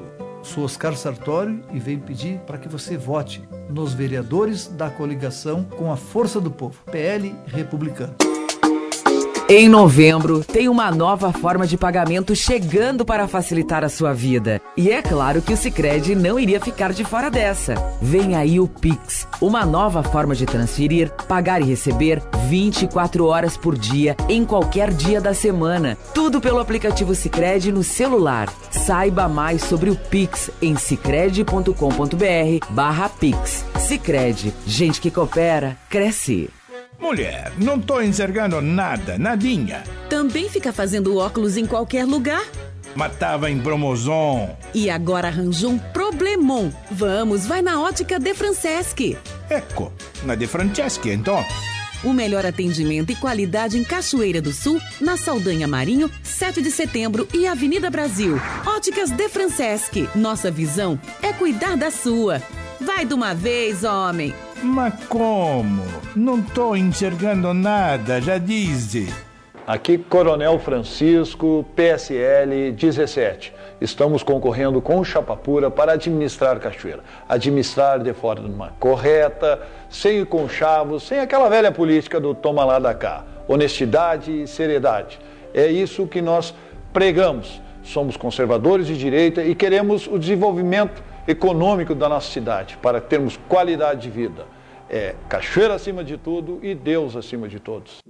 Sou 0.42 0.64
Oscar 0.64 0.96
Sartório 0.96 1.66
e 1.74 1.80
venho 1.80 2.00
pedir 2.00 2.40
para 2.48 2.58
que 2.58 2.70
você 2.70 2.96
vote 2.96 3.44
nos 3.70 3.94
vereadores 3.94 4.68
da 4.68 4.90
coligação 4.90 5.66
com 5.66 5.92
a 5.92 5.98
força 5.98 6.40
do 6.40 6.50
povo, 6.50 6.82
PL 6.86 7.36
Republicano. 7.46 8.16
Em 9.50 9.68
novembro, 9.68 10.42
tem 10.42 10.70
uma 10.70 10.90
nova 10.90 11.34
forma 11.34 11.68
de 11.68 11.78
pagamento 11.78 12.34
chegando 12.34 13.04
para 13.04 13.28
facilitar 13.28 13.84
a 13.84 13.90
sua 13.90 14.14
vida. 14.14 14.62
E 14.78 14.90
é 14.90 15.02
claro 15.02 15.42
que 15.42 15.52
o 15.52 15.58
Sicredi 15.58 16.16
não 16.16 16.40
iria 16.40 16.62
ficar 16.62 16.94
de 16.94 17.04
fora 17.04 17.30
dessa. 17.30 17.76
Vem 18.02 18.38
aí 18.38 18.58
o 18.58 18.70
Pix, 18.70 19.28
uma 19.42 19.66
nova 19.66 20.02
forma 20.02 20.34
de 20.34 20.46
transferir, 20.46 21.12
pagar 21.28 21.62
e 21.62 21.66
receber 21.66 22.24
24 22.48 23.26
horas 23.26 23.58
por 23.58 23.78
dia 23.78 24.16
em 24.30 24.46
qualquer 24.46 24.94
dia 24.94 25.20
da 25.20 25.34
semana. 25.34 25.98
Tudo 26.14 26.40
pelo 26.40 26.60
aplicativo 26.60 27.14
Sicredi 27.14 27.70
no 27.70 27.84
celular. 27.84 28.48
Saiba 28.72 29.28
mais 29.28 29.62
sobre 29.64 29.90
o 29.90 29.96
Pix 29.96 30.50
em 30.62 30.78
sicredi.com.br/pix. 30.78 33.66
Sicredi, 33.78 34.54
gente 34.66 35.02
que 35.02 35.12
coopera 35.12 35.78
cresce. 35.90 36.50
Mulher, 37.04 37.52
não 37.58 37.78
tô 37.78 38.02
enxergando 38.02 38.62
nada, 38.62 39.18
nadinha. 39.18 39.84
Também 40.10 40.48
fica 40.48 40.72
fazendo 40.72 41.18
óculos 41.18 41.58
em 41.58 41.66
qualquer 41.66 42.06
lugar? 42.06 42.42
Matava 42.96 43.52
em 43.52 43.58
Bromozon. 43.58 44.56
E 44.74 44.90
agora 44.90 45.28
arranjou 45.28 45.72
um 45.72 45.78
problemon. 45.78 46.70
Vamos, 46.90 47.46
vai 47.46 47.62
na 47.62 47.82
ótica 47.82 48.18
De 48.18 48.34
Franceschi. 48.34 49.18
Ecco, 49.50 49.92
na 50.24 50.34
De 50.34 50.48
Franceschi, 50.48 51.10
então. 51.10 51.46
O 52.06 52.14
melhor 52.14 52.46
atendimento 52.46 53.12
e 53.12 53.16
qualidade 53.18 53.78
em 53.78 53.84
Cachoeira 53.84 54.42
do 54.42 54.54
Sul, 54.54 54.82
na 55.02 55.18
Saldanha 55.18 55.68
Marinho, 55.68 56.10
7 56.24 56.62
de 56.62 56.72
setembro 56.72 57.28
e 57.34 57.46
Avenida 57.46 57.90
Brasil. 57.90 58.40
Óticas 58.66 59.12
De 59.12 59.28
Franceschi. 59.28 60.08
Nossa 60.16 60.50
visão 60.50 60.98
é 61.22 61.34
cuidar 61.34 61.76
da 61.76 61.92
sua. 61.92 62.42
Vai 62.86 63.06
de 63.06 63.14
uma 63.14 63.34
vez, 63.34 63.86
homem. 63.86 64.34
Mas 64.62 64.94
como? 65.06 65.84
Não 66.14 66.42
tô 66.42 66.76
enxergando 66.76 67.54
nada, 67.54 68.20
já 68.20 68.38
disse. 68.38 69.08
Aqui, 69.66 69.98
Coronel 69.98 70.60
Francisco, 70.60 71.66
PSL 71.78 72.74
17. 72.74 73.54
Estamos 73.80 74.22
concorrendo 74.22 74.82
com 74.82 75.00
o 75.00 75.06
Chapa 75.06 75.34
Pura 75.38 75.72
para 75.72 75.94
administrar 75.94 76.60
Cachoeira. 76.60 77.00
Administrar 77.30 78.00
de 78.00 78.12
forma 78.12 78.74
correta, 78.82 79.62
sem 79.90 80.26
conchavos, 80.26 81.04
sem 81.04 81.20
aquela 81.20 81.48
velha 81.48 81.72
política 81.72 82.20
do 82.20 82.36
toma 82.36 82.66
lá 82.66 82.80
da 82.80 82.94
cá. 82.94 83.24
Honestidade 83.48 84.44
e 84.44 84.46
seriedade. 84.46 85.20
É 85.54 85.68
isso 85.68 86.06
que 86.06 86.22
nós 86.22 86.54
pregamos. 86.92 87.62
Somos 87.82 88.18
conservadores 88.18 88.88
de 88.88 88.98
direita 88.98 89.42
e 89.42 89.56
queremos 89.56 90.06
o 90.06 90.20
desenvolvimento 90.20 91.02
econômico 91.28 91.96
da 91.96 92.10
nossa 92.10 92.32
cidade 92.32 92.78
para 92.82 93.00
termos 93.00 93.38
qualidade 93.48 94.02
de 94.02 94.10
vida. 94.10 94.46
É 94.90 95.16
Cachoeira 95.30 95.74
acima 95.74 96.04
de 96.04 96.18
tudo 96.18 96.60
e 96.62 96.76
Deus 96.76 97.16
acima 97.16 97.48
de 97.48 97.60
todos. 97.60 98.02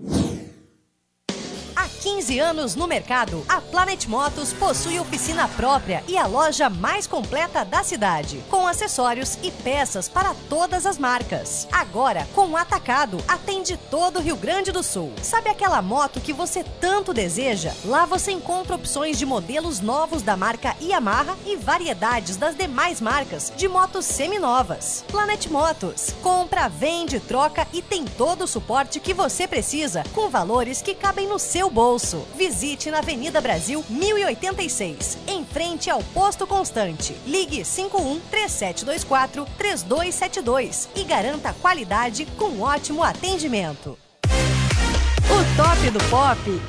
Há 2.14 2.16
15 2.16 2.40
anos 2.40 2.76
no 2.76 2.86
mercado, 2.88 3.44
a 3.50 3.60
Planet 3.60 4.06
Motos 4.06 4.54
possui 4.54 5.00
oficina 5.00 5.48
própria 5.48 6.04
e 6.08 6.16
a 6.16 6.28
loja 6.28 6.70
mais 6.70 7.08
completa 7.08 7.66
da 7.66 7.84
cidade, 7.84 8.42
com 8.52 8.68
acessórios 8.68 9.40
e 9.42 9.50
peças 9.50 10.08
para 10.08 10.36
todas 10.48 10.86
as 10.86 11.00
marcas. 11.00 11.68
Agora, 11.72 12.28
com 12.36 12.50
o 12.50 12.56
Atacado, 12.56 13.18
atende 13.28 13.78
todo 13.90 14.20
o 14.20 14.22
Rio 14.22 14.36
Grande 14.38 14.72
do 14.72 14.84
Sul. 14.84 15.12
Sabe 15.24 15.50
aquela 15.50 15.82
moto 15.82 16.22
que 16.22 16.32
você 16.32 16.64
tanto 16.80 17.16
deseja? 17.16 17.74
Lá 17.84 18.06
você 18.06 18.32
encontra 18.32 18.76
opções 18.76 19.18
de 19.18 19.26
modelos 19.26 19.82
novos 19.82 20.22
da 20.22 20.38
marca 20.38 20.78
Yamaha 20.80 21.36
e 21.48 21.56
variedades 21.56 22.38
das 22.38 22.56
demais 22.56 23.02
marcas 23.02 23.52
de 23.58 23.68
motos 23.68 24.06
seminovas. 24.06 25.04
Planet 25.08 25.48
Motos. 25.48 26.14
Compra, 26.22 26.70
vende, 26.70 27.20
troca 27.20 27.68
e 27.74 27.82
tem 27.82 28.06
todo 28.06 28.44
o 28.44 28.48
suporte 28.48 29.00
que 29.00 29.16
você 29.16 29.48
precisa, 29.48 30.04
com 30.14 30.30
valores 30.30 30.80
que 30.80 30.94
cabem 30.94 31.28
no 31.28 31.40
seu 31.40 31.72
bolso. 31.72 32.03
Visite 32.36 32.92
na 32.92 33.00
Avenida 33.00 33.40
Brasil 33.40 33.84
1086, 33.90 35.18
em 35.28 35.46
frente 35.46 35.90
ao 35.90 36.04
Posto 36.04 36.46
Constante. 36.46 37.16
Ligue 37.26 37.64
51 37.64 38.20
3724 38.30 39.48
3272 39.58 40.90
e 40.96 41.04
garanta 41.04 41.54
qualidade 41.54 42.26
com 42.38 42.62
ótimo 42.62 43.04
atendimento. 43.04 43.98
O 44.28 45.56
top 45.56 45.90
do 45.90 46.04
pop 46.10 46.62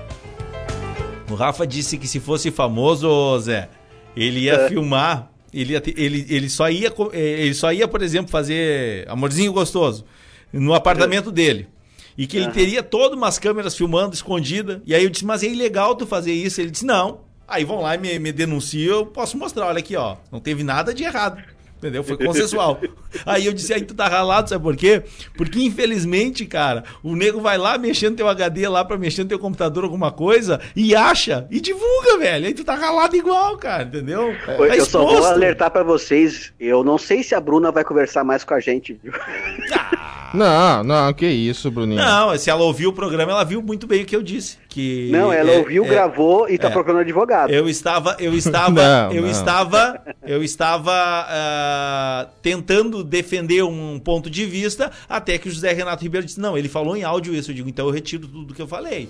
O 1.28 1.34
Rafa 1.34 1.66
disse 1.66 1.98
que 1.98 2.06
se 2.06 2.20
fosse 2.20 2.52
famoso, 2.52 3.40
Zé, 3.40 3.68
ele 4.16 4.38
ia 4.40 4.54
É. 4.54 4.68
filmar, 4.68 5.31
ele, 5.52 5.74
ele, 5.96 6.26
ele, 6.28 6.48
só 6.48 6.70
ia, 6.70 6.92
eh, 7.12 7.18
ele 7.18 7.54
só 7.54 7.72
ia, 7.72 7.86
por 7.86 8.02
exemplo, 8.02 8.30
fazer 8.30 9.04
amorzinho 9.08 9.52
gostoso 9.52 10.04
no 10.52 10.74
apartamento 10.74 11.30
dele. 11.30 11.68
E 12.16 12.26
que 12.26 12.36
ele 12.36 12.46
Aham. 12.46 12.54
teria 12.54 12.82
todas 12.82 13.16
umas 13.16 13.38
câmeras 13.38 13.76
filmando 13.76 14.14
escondida. 14.14 14.82
E 14.84 14.94
aí 14.94 15.02
eu 15.02 15.10
disse, 15.10 15.24
mas 15.24 15.42
é 15.42 15.46
ilegal 15.46 15.94
tu 15.94 16.06
fazer 16.06 16.32
isso. 16.32 16.60
Ele 16.60 16.70
disse, 16.70 16.84
não. 16.84 17.20
Aí 17.48 17.64
vão 17.64 17.80
lá 17.80 17.94
e 17.94 17.98
me, 17.98 18.18
me 18.18 18.32
denunciam, 18.32 18.98
eu 18.98 19.06
posso 19.06 19.36
mostrar, 19.36 19.66
olha 19.66 19.78
aqui, 19.78 19.96
ó. 19.96 20.16
Não 20.30 20.40
teve 20.40 20.62
nada 20.62 20.94
de 20.94 21.04
errado. 21.04 21.42
Entendeu? 21.82 22.04
Foi 22.04 22.16
consensual. 22.16 22.80
Aí 23.26 23.44
eu 23.44 23.52
disse, 23.52 23.74
aí 23.74 23.82
tu 23.82 23.92
tá 23.92 24.06
ralado, 24.06 24.48
sabe 24.48 24.62
por 24.62 24.76
quê? 24.76 25.02
Porque 25.36 25.60
infelizmente, 25.60 26.46
cara, 26.46 26.84
o 27.02 27.16
nego 27.16 27.40
vai 27.40 27.58
lá 27.58 27.76
mexendo 27.76 28.14
teu 28.14 28.28
HD 28.28 28.68
lá 28.68 28.84
pra 28.84 28.96
mexer 28.96 29.24
no 29.24 29.28
teu 29.28 29.38
computador 29.40 29.82
alguma 29.82 30.12
coisa 30.12 30.60
e 30.76 30.94
acha 30.94 31.44
e 31.50 31.60
divulga, 31.60 32.18
velho. 32.18 32.46
Aí 32.46 32.54
tu 32.54 32.62
tá 32.62 32.76
ralado 32.76 33.16
igual, 33.16 33.56
cara, 33.58 33.82
entendeu? 33.82 34.32
Tá 34.46 34.52
Eu, 34.52 34.64
eu 34.66 34.84
só 34.86 35.04
vou 35.04 35.24
alertar 35.26 35.72
pra 35.72 35.82
vocês, 35.82 36.52
eu 36.60 36.84
não 36.84 36.98
sei 36.98 37.24
se 37.24 37.34
a 37.34 37.40
Bruna 37.40 37.72
vai 37.72 37.82
conversar 37.82 38.22
mais 38.22 38.44
com 38.44 38.54
a 38.54 38.60
gente. 38.60 38.96
viu? 39.02 39.12
Não, 40.34 40.82
não, 40.82 41.12
que 41.12 41.26
isso, 41.26 41.70
Bruninho. 41.70 42.00
Não, 42.00 42.36
se 42.38 42.48
ela 42.48 42.62
ouviu 42.62 42.88
o 42.88 42.92
programa, 42.94 43.32
ela 43.32 43.44
viu 43.44 43.60
muito 43.60 43.86
bem 43.86 44.02
o 44.02 44.06
que 44.06 44.16
eu 44.16 44.22
disse. 44.22 44.56
Que 44.66 45.10
Não, 45.12 45.30
ela 45.30 45.50
é- 45.50 45.58
ouviu, 45.58 45.84
é- 45.84 45.88
gravou 45.88 46.48
e 46.48 46.56
tá 46.56 46.68
é. 46.68 46.70
procurando 46.70 47.00
advogado. 47.00 47.50
Eu 47.50 47.68
estava, 47.68 48.16
eu 48.18 48.32
estava, 48.32 48.70
Não, 48.70 49.12
eu 49.12 49.22
não. 49.24 49.28
estava, 49.30 50.00
eu 50.26 50.42
estava 50.42 51.26
ah, 51.72 52.28
tentando 52.42 53.02
defender 53.02 53.62
um 53.64 53.98
ponto 53.98 54.28
de 54.28 54.44
vista, 54.44 54.90
até 55.08 55.38
que 55.38 55.48
o 55.48 55.50
José 55.52 55.72
Renato 55.72 56.02
Ribeiro 56.02 56.26
disse: 56.26 56.40
não, 56.40 56.56
ele 56.56 56.68
falou 56.68 56.96
em 56.96 57.02
áudio 57.02 57.34
isso. 57.34 57.50
Eu 57.50 57.54
digo, 57.54 57.68
então 57.68 57.86
eu 57.86 57.92
retiro 57.92 58.28
tudo 58.28 58.54
que 58.54 58.62
eu 58.62 58.68
falei. 58.68 59.08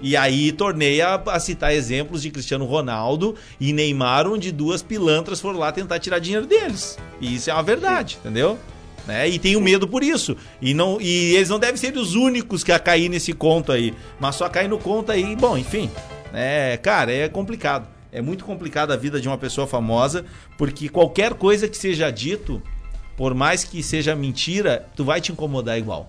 E 0.00 0.16
aí 0.16 0.52
tornei 0.52 1.00
a, 1.00 1.14
a 1.14 1.40
citar 1.40 1.72
exemplos 1.72 2.20
de 2.20 2.30
Cristiano 2.30 2.66
Ronaldo 2.66 3.34
e 3.58 3.72
Neymar, 3.72 4.26
onde 4.26 4.52
duas 4.52 4.82
pilantras 4.82 5.40
foram 5.40 5.58
lá 5.58 5.72
tentar 5.72 5.98
tirar 5.98 6.18
dinheiro 6.18 6.46
deles. 6.46 6.98
E 7.20 7.36
isso 7.36 7.48
é 7.48 7.54
uma 7.54 7.62
verdade, 7.62 8.18
entendeu? 8.20 8.58
Né? 9.06 9.28
E 9.28 9.38
tenho 9.38 9.60
medo 9.60 9.88
por 9.88 10.02
isso. 10.02 10.36
E, 10.60 10.74
não, 10.74 11.00
e 11.00 11.34
eles 11.36 11.48
não 11.48 11.58
devem 11.58 11.76
ser 11.76 11.96
os 11.96 12.14
únicos 12.14 12.62
que 12.62 12.72
a 12.72 12.78
cair 12.78 13.08
nesse 13.08 13.32
conto 13.32 13.72
aí. 13.72 13.94
Mas 14.20 14.34
só 14.34 14.48
cair 14.48 14.68
no 14.68 14.78
conto 14.78 15.12
aí, 15.12 15.34
bom, 15.34 15.56
enfim. 15.56 15.90
É, 16.34 16.76
cara, 16.82 17.12
é 17.12 17.28
complicado. 17.28 17.95
É 18.16 18.22
muito 18.22 18.46
complicado 18.46 18.92
a 18.92 18.96
vida 18.96 19.20
de 19.20 19.28
uma 19.28 19.36
pessoa 19.36 19.66
famosa, 19.66 20.24
porque 20.56 20.88
qualquer 20.88 21.34
coisa 21.34 21.68
que 21.68 21.76
seja 21.76 22.10
dito, 22.10 22.62
por 23.14 23.34
mais 23.34 23.62
que 23.62 23.82
seja 23.82 24.16
mentira, 24.16 24.86
tu 24.96 25.04
vai 25.04 25.20
te 25.20 25.32
incomodar 25.32 25.78
igual. 25.78 26.08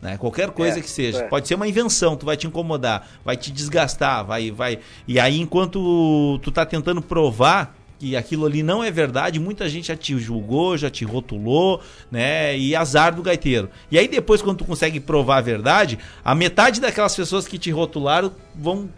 Né? 0.00 0.16
Qualquer 0.16 0.48
coisa 0.48 0.78
É, 0.78 0.80
que 0.80 0.88
seja. 0.88 1.18
é. 1.18 1.28
Pode 1.28 1.46
ser 1.46 1.56
uma 1.56 1.68
invenção, 1.68 2.16
tu 2.16 2.24
vai 2.24 2.38
te 2.38 2.46
incomodar, 2.46 3.06
vai 3.22 3.36
te 3.36 3.52
desgastar, 3.52 4.24
vai, 4.24 4.50
vai. 4.50 4.78
E 5.06 5.20
aí, 5.20 5.38
enquanto 5.38 6.38
tu 6.42 6.50
tá 6.50 6.64
tentando 6.64 7.02
provar 7.02 7.76
que 7.98 8.16
aquilo 8.16 8.46
ali 8.46 8.62
não 8.62 8.82
é 8.82 8.90
verdade, 8.90 9.38
muita 9.38 9.68
gente 9.68 9.88
já 9.88 9.96
te 9.96 10.18
julgou, 10.18 10.78
já 10.78 10.88
te 10.88 11.04
rotulou, 11.04 11.82
né? 12.10 12.56
E 12.56 12.74
azar 12.74 13.14
do 13.14 13.22
gaiteiro. 13.22 13.68
E 13.90 13.98
aí, 13.98 14.08
depois, 14.08 14.40
quando 14.40 14.56
tu 14.56 14.64
consegue 14.64 14.98
provar 14.98 15.36
a 15.36 15.42
verdade, 15.42 15.98
a 16.24 16.34
metade 16.34 16.80
daquelas 16.80 17.14
pessoas 17.14 17.46
que 17.46 17.58
te 17.58 17.70
rotularam 17.70 18.32
vão 18.54 18.88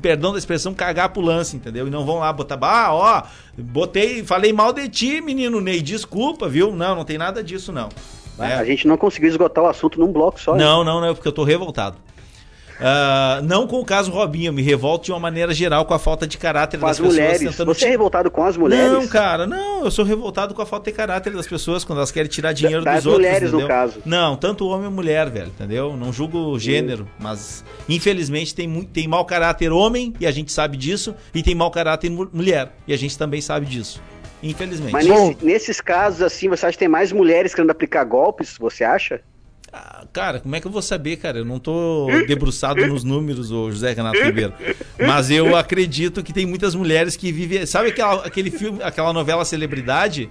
perdão 0.00 0.32
da 0.32 0.38
expressão, 0.38 0.74
cagar 0.74 1.10
pro 1.10 1.22
lance, 1.22 1.56
entendeu? 1.56 1.86
E 1.86 1.90
não 1.90 2.04
vão 2.04 2.18
lá 2.18 2.32
botar, 2.32 2.58
ah, 2.62 2.94
ó, 2.94 3.22
botei, 3.56 4.22
falei 4.24 4.52
mal 4.52 4.72
de 4.72 4.88
ti, 4.88 5.20
menino 5.20 5.60
Ney, 5.60 5.80
desculpa, 5.80 6.48
viu? 6.48 6.74
Não, 6.74 6.94
não 6.94 7.04
tem 7.04 7.18
nada 7.18 7.42
disso, 7.42 7.72
não. 7.72 7.88
É. 8.38 8.54
A 8.54 8.64
gente 8.64 8.86
não 8.86 8.96
conseguiu 8.96 9.30
esgotar 9.30 9.64
o 9.64 9.66
assunto 9.66 9.98
num 9.98 10.12
bloco 10.12 10.40
só. 10.40 10.54
Não, 10.54 10.84
não, 10.84 11.00
não, 11.00 11.14
porque 11.14 11.26
eu 11.26 11.32
tô 11.32 11.42
revoltado. 11.42 11.96
Ah, 12.80 13.40
não 13.42 13.66
com 13.66 13.80
o 13.80 13.84
caso 13.84 14.10
Robinho, 14.10 14.52
me 14.52 14.60
revolto 14.62 15.06
de 15.06 15.12
uma 15.12 15.18
maneira 15.20 15.54
geral 15.54 15.84
com 15.86 15.94
a 15.94 15.98
falta 15.98 16.26
de 16.26 16.36
caráter 16.36 16.78
Com 16.78 16.86
das 16.86 16.92
as 16.92 16.98
pessoas 17.00 17.14
mulheres. 17.16 17.40
tentando 17.50 17.74
Você 17.74 17.84
é 17.86 17.88
revoltado 17.88 18.30
com 18.30 18.44
as 18.44 18.56
mulheres? 18.56 18.92
Não, 18.92 19.06
cara, 19.08 19.46
não, 19.46 19.84
eu 19.84 19.90
sou 19.90 20.04
revoltado 20.04 20.52
com 20.54 20.60
a 20.62 20.66
falta 20.66 20.90
de 20.90 20.96
caráter 20.96 21.32
das 21.32 21.46
pessoas 21.46 21.84
quando 21.84 21.98
elas 21.98 22.10
querem 22.10 22.28
tirar 22.30 22.52
dinheiro 22.52 22.84
das 22.84 22.96
dos 23.04 23.06
outros. 23.06 23.26
mulheres, 23.26 23.52
no 23.52 23.66
caso. 23.66 24.00
Não, 24.04 24.36
tanto 24.36 24.66
homem 24.68 24.86
ou 24.86 24.92
mulher, 24.92 25.30
velho, 25.30 25.48
entendeu? 25.48 25.96
Não 25.96 26.12
julgo 26.12 26.38
o 26.38 26.58
gênero, 26.58 27.08
mas 27.18 27.64
infelizmente 27.88 28.54
tem, 28.54 28.68
muito, 28.68 28.90
tem 28.90 29.08
mau 29.08 29.24
caráter 29.24 29.72
homem, 29.72 30.12
e 30.20 30.26
a 30.26 30.30
gente 30.30 30.52
sabe 30.52 30.76
disso, 30.76 31.14
e 31.34 31.42
tem 31.42 31.54
mau 31.54 31.70
caráter 31.70 32.10
mu- 32.10 32.28
mulher, 32.32 32.72
e 32.86 32.92
a 32.92 32.96
gente 32.98 33.16
também 33.16 33.40
sabe 33.40 33.66
disso. 33.66 34.02
Infelizmente. 34.42 34.92
Mas 34.92 35.06
nesse- 35.06 35.36
nesses 35.44 35.80
casos, 35.80 36.20
assim, 36.20 36.48
você 36.48 36.66
acha 36.66 36.72
que 36.74 36.78
tem 36.78 36.88
mais 36.88 37.10
mulheres 37.10 37.54
querendo 37.54 37.70
aplicar 37.70 38.04
golpes, 38.04 38.56
você 38.58 38.84
acha? 38.84 39.20
Cara, 40.12 40.40
como 40.40 40.54
é 40.56 40.60
que 40.60 40.66
eu 40.66 40.70
vou 40.70 40.80
saber, 40.82 41.16
cara? 41.16 41.38
Eu 41.38 41.44
não 41.44 41.58
tô 41.58 42.06
debruçado 42.26 42.86
nos 42.86 43.04
números, 43.04 43.50
o 43.50 43.70
José 43.70 43.92
Renato 43.92 44.18
Ribeiro. 44.22 44.52
Mas 44.98 45.30
eu 45.30 45.54
acredito 45.56 46.22
que 46.22 46.32
tem 46.32 46.46
muitas 46.46 46.74
mulheres 46.74 47.16
que 47.16 47.30
vivem. 47.32 47.66
Sabe 47.66 47.88
aquela, 47.88 48.24
aquele 48.26 48.50
filme, 48.50 48.82
aquela 48.82 49.12
novela 49.12 49.44
Celebridade? 49.44 50.30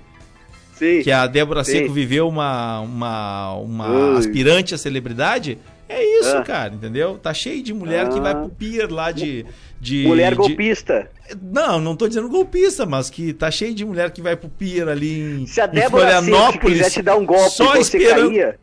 Sim. 0.73 1.01
Que 1.03 1.12
a 1.12 1.25
Débora 1.27 1.63
Sim. 1.63 1.71
Seco 1.73 1.93
viveu 1.93 2.27
uma, 2.27 2.81
uma, 2.81 3.53
uma 3.53 3.89
Ui. 3.89 4.17
aspirante 4.17 4.73
à 4.75 4.77
celebridade? 4.77 5.58
É 5.88 6.03
isso, 6.19 6.36
Ah. 6.38 6.41
cara, 6.41 6.73
entendeu? 6.73 7.17
Tá 7.21 7.31
cheio 7.34 7.62
de 7.62 7.71
mulher 7.73 8.10
que 8.10 8.17
Ah. 8.17 8.21
vai 8.21 8.36
pro 8.36 8.49
pier 8.49 8.91
lá 8.91 9.12
de. 9.12 9.45
de 9.79 10.03
Mulher 10.08 10.31
de- 10.31 10.38
golpista. 10.38 11.10
Não, 11.41 11.79
não 11.79 11.95
tô 11.95 12.08
dizendo 12.08 12.27
golpista, 12.27 12.86
mas 12.88 13.10
que 13.10 13.31
tá 13.34 13.51
cheio 13.51 13.73
de 13.73 13.86
mulher 13.86 14.10
que 14.12 14.21
vai 14.21 14.36
pro 14.36 14.49
pier 14.49 14.88
ali 14.89 15.41
em, 15.43 15.45
Se 15.45 15.62
a 15.62 15.65
em 15.65 15.69
Débora 15.69 16.21
Seco 16.23 16.60
quiser 16.65 16.89
te 16.89 17.01
dar 17.03 17.15
um 17.17 17.25
golpe, 17.25 17.51
só 17.51 17.75
você 17.75 17.97
esperando, 17.97 18.29
caía? 18.29 18.58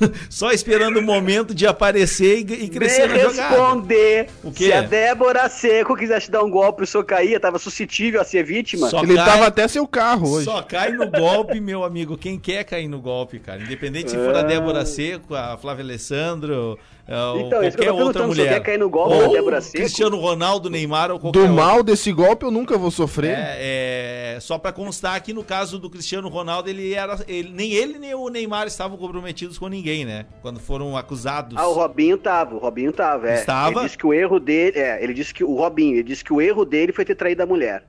só 0.30 0.52
esperando 0.52 0.98
o 0.98 1.02
momento 1.02 1.54
de 1.54 1.66
aparecer 1.66 2.38
e, 2.48 2.64
e 2.64 2.68
crescer 2.68 3.08
Me 3.08 3.18
na 3.18 3.28
jogada. 3.30 3.48
responder. 3.48 4.28
O 4.44 4.52
quê? 4.52 4.64
Se 4.66 4.72
a 4.72 4.82
Débora 4.82 5.48
Seco 5.48 5.96
quiser 5.96 6.20
te 6.20 6.30
dar 6.30 6.42
um 6.44 6.50
golpe, 6.50 6.82
o 6.82 6.86
senhor 6.86 7.04
caía, 7.04 7.38
tava 7.40 7.58
suscetível 7.58 8.20
a 8.20 8.24
ser 8.24 8.42
vítima? 8.44 8.88
Só 8.88 9.02
Ele 9.02 9.14
cai- 9.14 9.24
tava 9.24 9.46
até 9.46 9.66
seu 9.68 9.86
carro 9.86 10.30
hoje. 10.30 10.44
Só 10.44 10.62
cai 10.62 10.92
no 10.92 11.10
golpe, 11.10 11.60
meu 11.60 11.84
amigo. 11.84 12.16
Quem 12.16 12.38
quer 12.38 12.64
cair 12.64 12.88
no 12.88 13.00
golpe, 13.00 13.38
cara? 13.38 13.62
Independente 13.62 14.10
se 14.10 14.16
for 14.16 14.34
a 14.34 14.40
Ah. 14.40 14.42
Débora 14.42 14.84
Seco, 14.86 15.34
a 15.34 15.56
Flávia 15.56 15.84
Alessandro, 15.84 16.78
é, 16.78 16.78
ou 17.10 17.40
Então, 17.40 17.62
isso 17.62 17.76
que 17.76 17.84
eu 17.84 17.86
qualquer 17.86 18.04
outra 18.04 18.20
perguntando, 18.22 18.34
se 18.34 18.40
eu 18.40 18.44
mulher. 18.44 18.48
quer 18.54 18.60
cair 18.60 18.78
no 18.78 18.90
golpe 18.90 19.14
ou 19.14 19.20
da 19.22 19.28
Débora 19.28 19.60
Seco? 19.60 19.76
Cristiano 19.78 20.16
Ronaldo, 20.18 20.68
Neymar 20.68 21.10
ou 21.10 21.18
qualquer 21.18 21.38
Do 21.38 21.42
outro. 21.44 21.54
mal 21.56 21.82
desse 21.82 22.12
golpe 22.12 22.44
eu 22.44 22.50
nunca 22.50 22.76
vou 22.76 22.90
sofrer. 22.90 23.36
É, 23.38 24.34
é, 24.36 24.40
só 24.40 24.58
pra 24.58 24.72
constar 24.72 25.18
que 25.22 25.32
no 25.32 25.42
caso 25.42 25.78
do 25.78 25.88
Cristiano 25.88 26.28
Ronaldo, 26.28 26.68
ele 26.68 26.92
era. 26.92 27.18
ele- 27.26 27.50
nem 27.50 27.72
ele 27.72 27.98
nem 27.98 28.14
o 28.14 28.28
Neymar 28.28 28.66
estavam 28.66 28.96
comprometidos 28.98 29.58
com 29.58 29.68
ninguém, 29.68 30.04
né? 30.04 30.26
Quando 30.42 30.60
foram 30.60 30.96
acusados. 30.96 31.56
Ah, 31.56 31.66
o 31.66 31.72
Robinho 31.72 32.18
tava, 32.18 32.54
o 32.54 32.58
Robinho 32.58 32.92
tava, 32.92 33.30
é. 33.30 33.34
Estava? 33.36 33.70
Ele 33.72 33.80
disse 33.84 33.96
que 33.98 34.06
o 34.06 34.12
erro 34.12 34.38
dele, 34.38 34.78
é, 34.78 35.02
ele 35.02 35.14
disse 35.14 35.32
que 35.32 35.42
o 35.42 35.54
Robinho, 35.54 35.94
ele 35.94 36.02
disse 36.02 36.22
que 36.22 36.32
o 36.32 36.40
erro 36.42 36.64
dele 36.64 36.92
foi 36.92 37.04
ter 37.04 37.14
traído 37.14 37.42
a 37.42 37.46
mulher. 37.46 37.84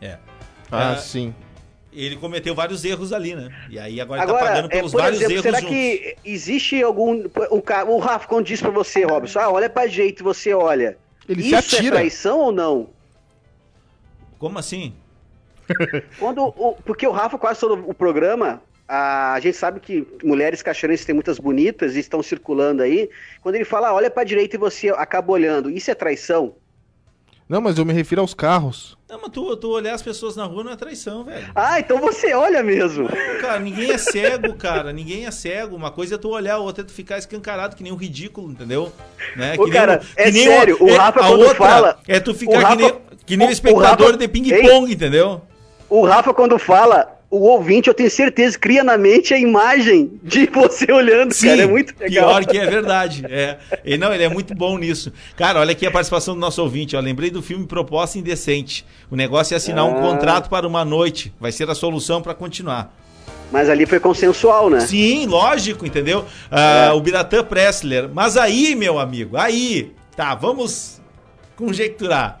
É. 0.00 0.18
Ah, 0.70 0.92
É, 0.92 0.96
sim. 0.96 1.34
Ele 1.92 2.16
cometeu 2.16 2.54
vários 2.54 2.84
erros 2.84 3.12
ali, 3.12 3.34
né? 3.34 3.48
E 3.70 3.78
aí 3.78 4.00
agora, 4.00 4.20
ele 4.22 4.30
Agora, 4.30 4.44
tá 4.44 4.50
pagando 4.52 4.66
é, 4.66 4.76
pelos 4.76 4.92
por 4.92 5.00
vários 5.00 5.20
exemplo, 5.20 5.34
erros 5.34 5.42
será 5.42 5.58
juntos. 5.60 5.74
que 5.74 6.16
existe 6.24 6.82
algum. 6.82 7.24
O, 7.50 7.62
o 7.94 7.98
Rafa, 7.98 8.28
quando 8.28 8.44
diz 8.46 8.60
pra 8.60 8.70
você, 8.70 9.04
Robson, 9.04 9.38
ah, 9.40 9.50
olha 9.50 9.70
pra 9.70 9.86
jeito, 9.86 10.22
você 10.22 10.52
olha. 10.52 10.98
Ele 11.28 11.42
se 11.42 11.48
Isso 11.48 11.56
atira. 11.76 11.96
é 11.96 11.98
traição 12.00 12.38
ou 12.40 12.52
não? 12.52 12.90
Como 14.38 14.58
assim? 14.58 14.92
Quando 16.18 16.42
o- 16.44 16.76
porque 16.84 17.06
o 17.06 17.10
Rafa, 17.10 17.38
quase 17.38 17.60
todo 17.60 17.74
o 17.88 17.94
programa, 17.94 18.62
a, 18.86 19.34
a 19.34 19.40
gente 19.40 19.56
sabe 19.56 19.80
que 19.80 20.06
mulheres 20.22 20.62
caixeirenses 20.62 21.04
têm 21.06 21.14
muitas 21.14 21.38
bonitas 21.38 21.96
e 21.96 22.00
estão 22.00 22.22
circulando 22.22 22.82
aí. 22.82 23.08
Quando 23.42 23.54
ele 23.56 23.64
fala, 23.64 23.88
ah, 23.88 23.94
olha 23.94 24.10
pra 24.10 24.24
direita 24.24 24.56
e 24.56 24.58
você 24.58 24.90
acaba 24.90 25.32
olhando, 25.32 25.70
isso 25.70 25.90
é 25.90 25.94
traição? 25.94 26.54
Não, 27.48 27.60
mas 27.62 27.78
eu 27.78 27.84
me 27.84 27.92
refiro 27.94 28.20
aos 28.20 28.34
carros. 28.34 28.97
Não, 29.08 29.18
mas 29.22 29.30
tu, 29.32 29.56
tu 29.56 29.70
olhar 29.70 29.94
as 29.94 30.02
pessoas 30.02 30.36
na 30.36 30.44
rua 30.44 30.62
não 30.62 30.72
é 30.72 30.76
traição, 30.76 31.24
velho. 31.24 31.46
Ah, 31.54 31.80
então 31.80 31.98
você 31.98 32.34
olha 32.34 32.62
mesmo. 32.62 33.08
Cara, 33.40 33.58
ninguém 33.58 33.90
é 33.90 33.96
cego, 33.96 34.52
cara. 34.58 34.92
Ninguém 34.92 35.24
é 35.26 35.30
cego. 35.30 35.74
Uma 35.74 35.90
coisa 35.90 36.16
é 36.16 36.18
tu 36.18 36.28
olhar, 36.28 36.56
a 36.56 36.58
outra 36.58 36.82
é 36.82 36.86
tu 36.86 36.92
ficar 36.92 37.16
escancarado, 37.16 37.74
que 37.74 37.82
nem 37.82 37.90
um 37.90 37.96
ridículo, 37.96 38.50
entendeu? 38.50 38.92
Né? 39.34 39.54
Ô, 39.58 39.64
que 39.64 39.70
cara, 39.70 39.96
nem, 39.96 39.98
o- 39.98 40.06
é 40.16 40.24
que 40.26 40.30
nem 40.32 40.46
sério, 40.46 40.76
o 40.78 40.94
Rafa 40.94 41.20
a 41.20 41.26
quando 41.28 41.54
fala- 41.54 41.98
É 42.06 42.20
tu 42.20 42.34
ficar 42.34 42.58
Rafa- 42.60 42.76
que 42.76 42.82
nem, 42.82 42.94
que 43.24 43.36
nem 43.38 43.48
o 43.48 43.50
espectador 43.50 44.06
Rafa- 44.08 44.18
de 44.18 44.28
ping-pong, 44.28 44.92
entendeu? 44.92 45.40
O 45.88 46.04
Rafa, 46.04 46.34
quando 46.34 46.58
fala, 46.58 47.17
o 47.30 47.40
ouvinte, 47.40 47.88
eu 47.88 47.94
tenho 47.94 48.10
certeza, 48.10 48.58
cria 48.58 48.82
na 48.82 48.96
mente 48.96 49.34
a 49.34 49.38
imagem 49.38 50.18
de 50.22 50.46
você 50.46 50.90
olhando, 50.90 51.32
Sim, 51.34 51.48
cara. 51.48 51.62
É 51.62 51.66
muito 51.66 51.94
legal. 52.00 52.28
pior 52.30 52.46
que 52.46 52.56
é 52.58 52.66
verdade. 52.66 53.24
É. 53.28 53.58
Ele, 53.84 53.98
não, 53.98 54.12
ele 54.14 54.24
é 54.24 54.28
muito 54.28 54.54
bom 54.54 54.78
nisso. 54.78 55.12
Cara, 55.36 55.60
olha 55.60 55.72
aqui 55.72 55.86
a 55.86 55.90
participação 55.90 56.34
do 56.34 56.40
nosso 56.40 56.62
ouvinte. 56.62 56.96
Ó. 56.96 57.00
Lembrei 57.00 57.30
do 57.30 57.42
filme 57.42 57.66
Proposta 57.66 58.18
Indecente. 58.18 58.84
O 59.10 59.16
negócio 59.16 59.52
é 59.54 59.58
assinar 59.58 59.84
um 59.84 59.98
Ah. 59.98 60.00
contrato 60.00 60.48
para 60.48 60.66
uma 60.66 60.84
noite. 60.86 61.32
Vai 61.38 61.52
ser 61.52 61.68
a 61.68 61.74
solução 61.74 62.22
para 62.22 62.32
continuar. 62.34 62.94
Mas 63.52 63.68
ali 63.68 63.84
foi 63.86 64.00
consensual, 64.00 64.68
né? 64.70 64.80
Sim, 64.80 65.26
lógico, 65.26 65.84
entendeu? 65.86 66.24
Ah, 66.50 66.86
É. 66.86 66.92
O 66.92 67.00
Biratan 67.00 67.44
Pressler. 67.44 68.08
Mas 68.12 68.36
aí, 68.38 68.74
meu 68.74 68.98
amigo, 68.98 69.36
aí, 69.36 69.92
tá, 70.16 70.34
vamos 70.34 70.98
conjecturar. 71.56 72.40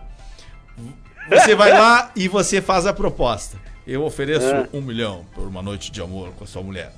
Você 1.28 1.54
vai 1.54 1.72
lá 1.72 2.10
e 2.16 2.26
você 2.26 2.62
faz 2.62 2.86
a 2.86 2.92
proposta. 2.92 3.58
Eu 3.88 4.04
ofereço 4.04 4.46
É. 4.46 4.68
um 4.72 4.82
milhão 4.82 5.24
por 5.34 5.46
uma 5.46 5.62
noite 5.62 5.90
de 5.90 6.00
amor 6.02 6.28
com 6.36 6.44
a 6.44 6.46
sua 6.46 6.62
mulher. 6.62 6.92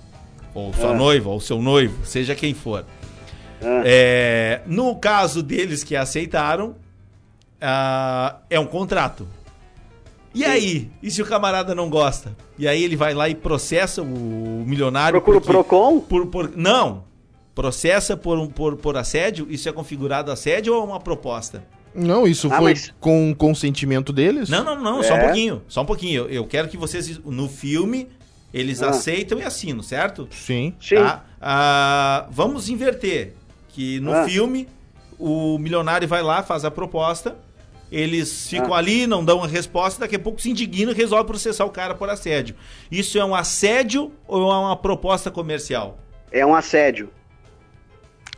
Ou 0.52 0.74
sua 0.74 0.90
É. 0.90 0.96
noiva, 0.96 1.30
ou 1.30 1.40
seu 1.40 1.62
noivo, 1.62 2.04
seja 2.04 2.34
quem 2.34 2.52
for. 2.52 2.84
É, 3.84 4.62
no 4.66 4.96
caso 4.96 5.42
deles 5.42 5.84
que 5.84 5.94
aceitaram, 5.94 6.74
ah, 7.60 8.38
é 8.50 8.58
um 8.58 8.66
contrato. 8.66 9.28
E 10.34 10.44
aí? 10.44 10.90
E 11.02 11.10
se 11.10 11.20
o 11.22 11.26
camarada 11.26 11.74
não 11.74 11.88
gosta? 11.90 12.34
E 12.58 12.66
aí 12.66 12.82
ele 12.82 12.96
vai 12.96 13.14
lá 13.14 13.28
e 13.28 13.34
processa 13.34 14.02
o 14.02 14.64
milionário. 14.66 15.20
Procura 15.20 15.38
o 15.38 15.40
Procon? 15.40 16.00
Por, 16.00 16.26
por- 16.26 16.56
não. 16.56 17.04
Processa 17.54 18.16
por, 18.16 18.38
um, 18.38 18.46
por, 18.48 18.76
por 18.76 18.96
assédio? 18.96 19.46
Isso 19.50 19.68
é 19.68 19.72
configurado 19.72 20.30
assédio 20.32 20.74
ou 20.74 20.80
é 20.82 20.84
uma 20.84 21.00
proposta? 21.00 21.62
Não, 21.94 22.26
isso 22.26 22.46
Ah, 22.52 22.56
foi 22.58 22.70
mas- 22.72 22.94
com 23.00 23.34
consentimento 23.34 24.12
deles? 24.12 24.48
Não, 24.48 24.62
não, 24.64 24.80
não, 24.80 25.02
só 25.02 25.14
um 25.14 25.16
É. 25.16 25.24
pouquinho. 25.24 25.62
Só 25.68 25.82
um 25.82 25.86
pouquinho. 25.86 26.22
Eu, 26.22 26.28
eu 26.30 26.46
quero 26.46 26.68
que 26.68 26.76
vocês, 26.76 27.18
no 27.24 27.48
filme, 27.48 28.08
eles 28.54 28.82
Ah. 28.82 28.90
aceitam 28.90 29.38
e 29.38 29.42
assinam, 29.42 29.82
certo? 29.82 30.28
Sim. 30.30 30.74
Sim. 30.80 30.96
Tá? 30.96 31.24
Ah, 31.40 32.26
vamos 32.30 32.68
inverter. 32.68 33.34
Que 33.70 33.98
no 34.00 34.12
Ah. 34.12 34.24
filme, 34.24 34.68
o 35.18 35.58
milionário 35.58 36.06
vai 36.06 36.22
lá, 36.22 36.42
faz 36.42 36.64
a 36.64 36.70
proposta, 36.70 37.36
eles 37.90 38.48
ficam 38.48 38.72
Ah. 38.72 38.78
ali, 38.78 39.06
não 39.06 39.24
dão 39.24 39.42
a 39.42 39.46
resposta, 39.48 40.00
daqui 40.00 40.14
a 40.16 40.18
pouco 40.18 40.40
se 40.40 40.48
indignam 40.50 40.92
e 40.92 40.94
resolvem 40.94 41.26
processar 41.26 41.64
o 41.64 41.70
cara 41.70 41.94
por 41.94 42.08
assédio. 42.08 42.54
Isso 42.90 43.18
é 43.18 43.24
um 43.24 43.34
assédio 43.34 44.12
ou 44.28 44.50
é 44.50 44.56
uma 44.56 44.76
proposta 44.76 45.30
comercial? 45.30 45.98
É 46.30 46.46
um 46.46 46.54
assédio. 46.54 47.10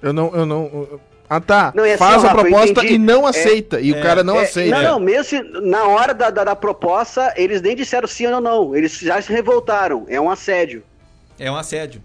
Eu 0.00 0.12
não, 0.12 0.34
eu 0.34 0.44
não. 0.46 0.64
eu- 0.64 1.00
Ah, 1.34 1.40
tá. 1.40 1.72
Não, 1.74 1.84
assim, 1.84 1.96
Faz 1.96 2.22
ó, 2.22 2.26
a 2.26 2.30
Rafa, 2.30 2.42
proposta 2.42 2.84
e 2.84 2.98
não 2.98 3.26
É, 3.26 3.30
aceita. 3.30 3.80
e 3.80 3.90
o 3.92 3.96
é, 3.96 4.02
cara 4.02 4.22
não 4.22 4.38
É, 4.38 4.42
aceita. 4.42 4.82
Não, 4.82 4.92
não, 4.92 5.00
mesmo 5.00 5.24
se 5.24 5.40
na 5.62 5.84
hora 5.84 6.12
da, 6.12 6.28
da, 6.30 6.44
da 6.44 6.56
proposta, 6.56 7.32
eles 7.36 7.62
nem 7.62 7.74
disseram 7.74 8.06
sim 8.06 8.26
ou 8.26 8.40
não. 8.40 8.76
Eles 8.76 8.98
já 8.98 9.20
se 9.22 9.32
revoltaram. 9.32 10.04
É 10.08 10.20
um 10.20 10.28
assédio. 10.30 10.82
É 11.38 11.50
um 11.50 11.56
assédio. 11.56 12.02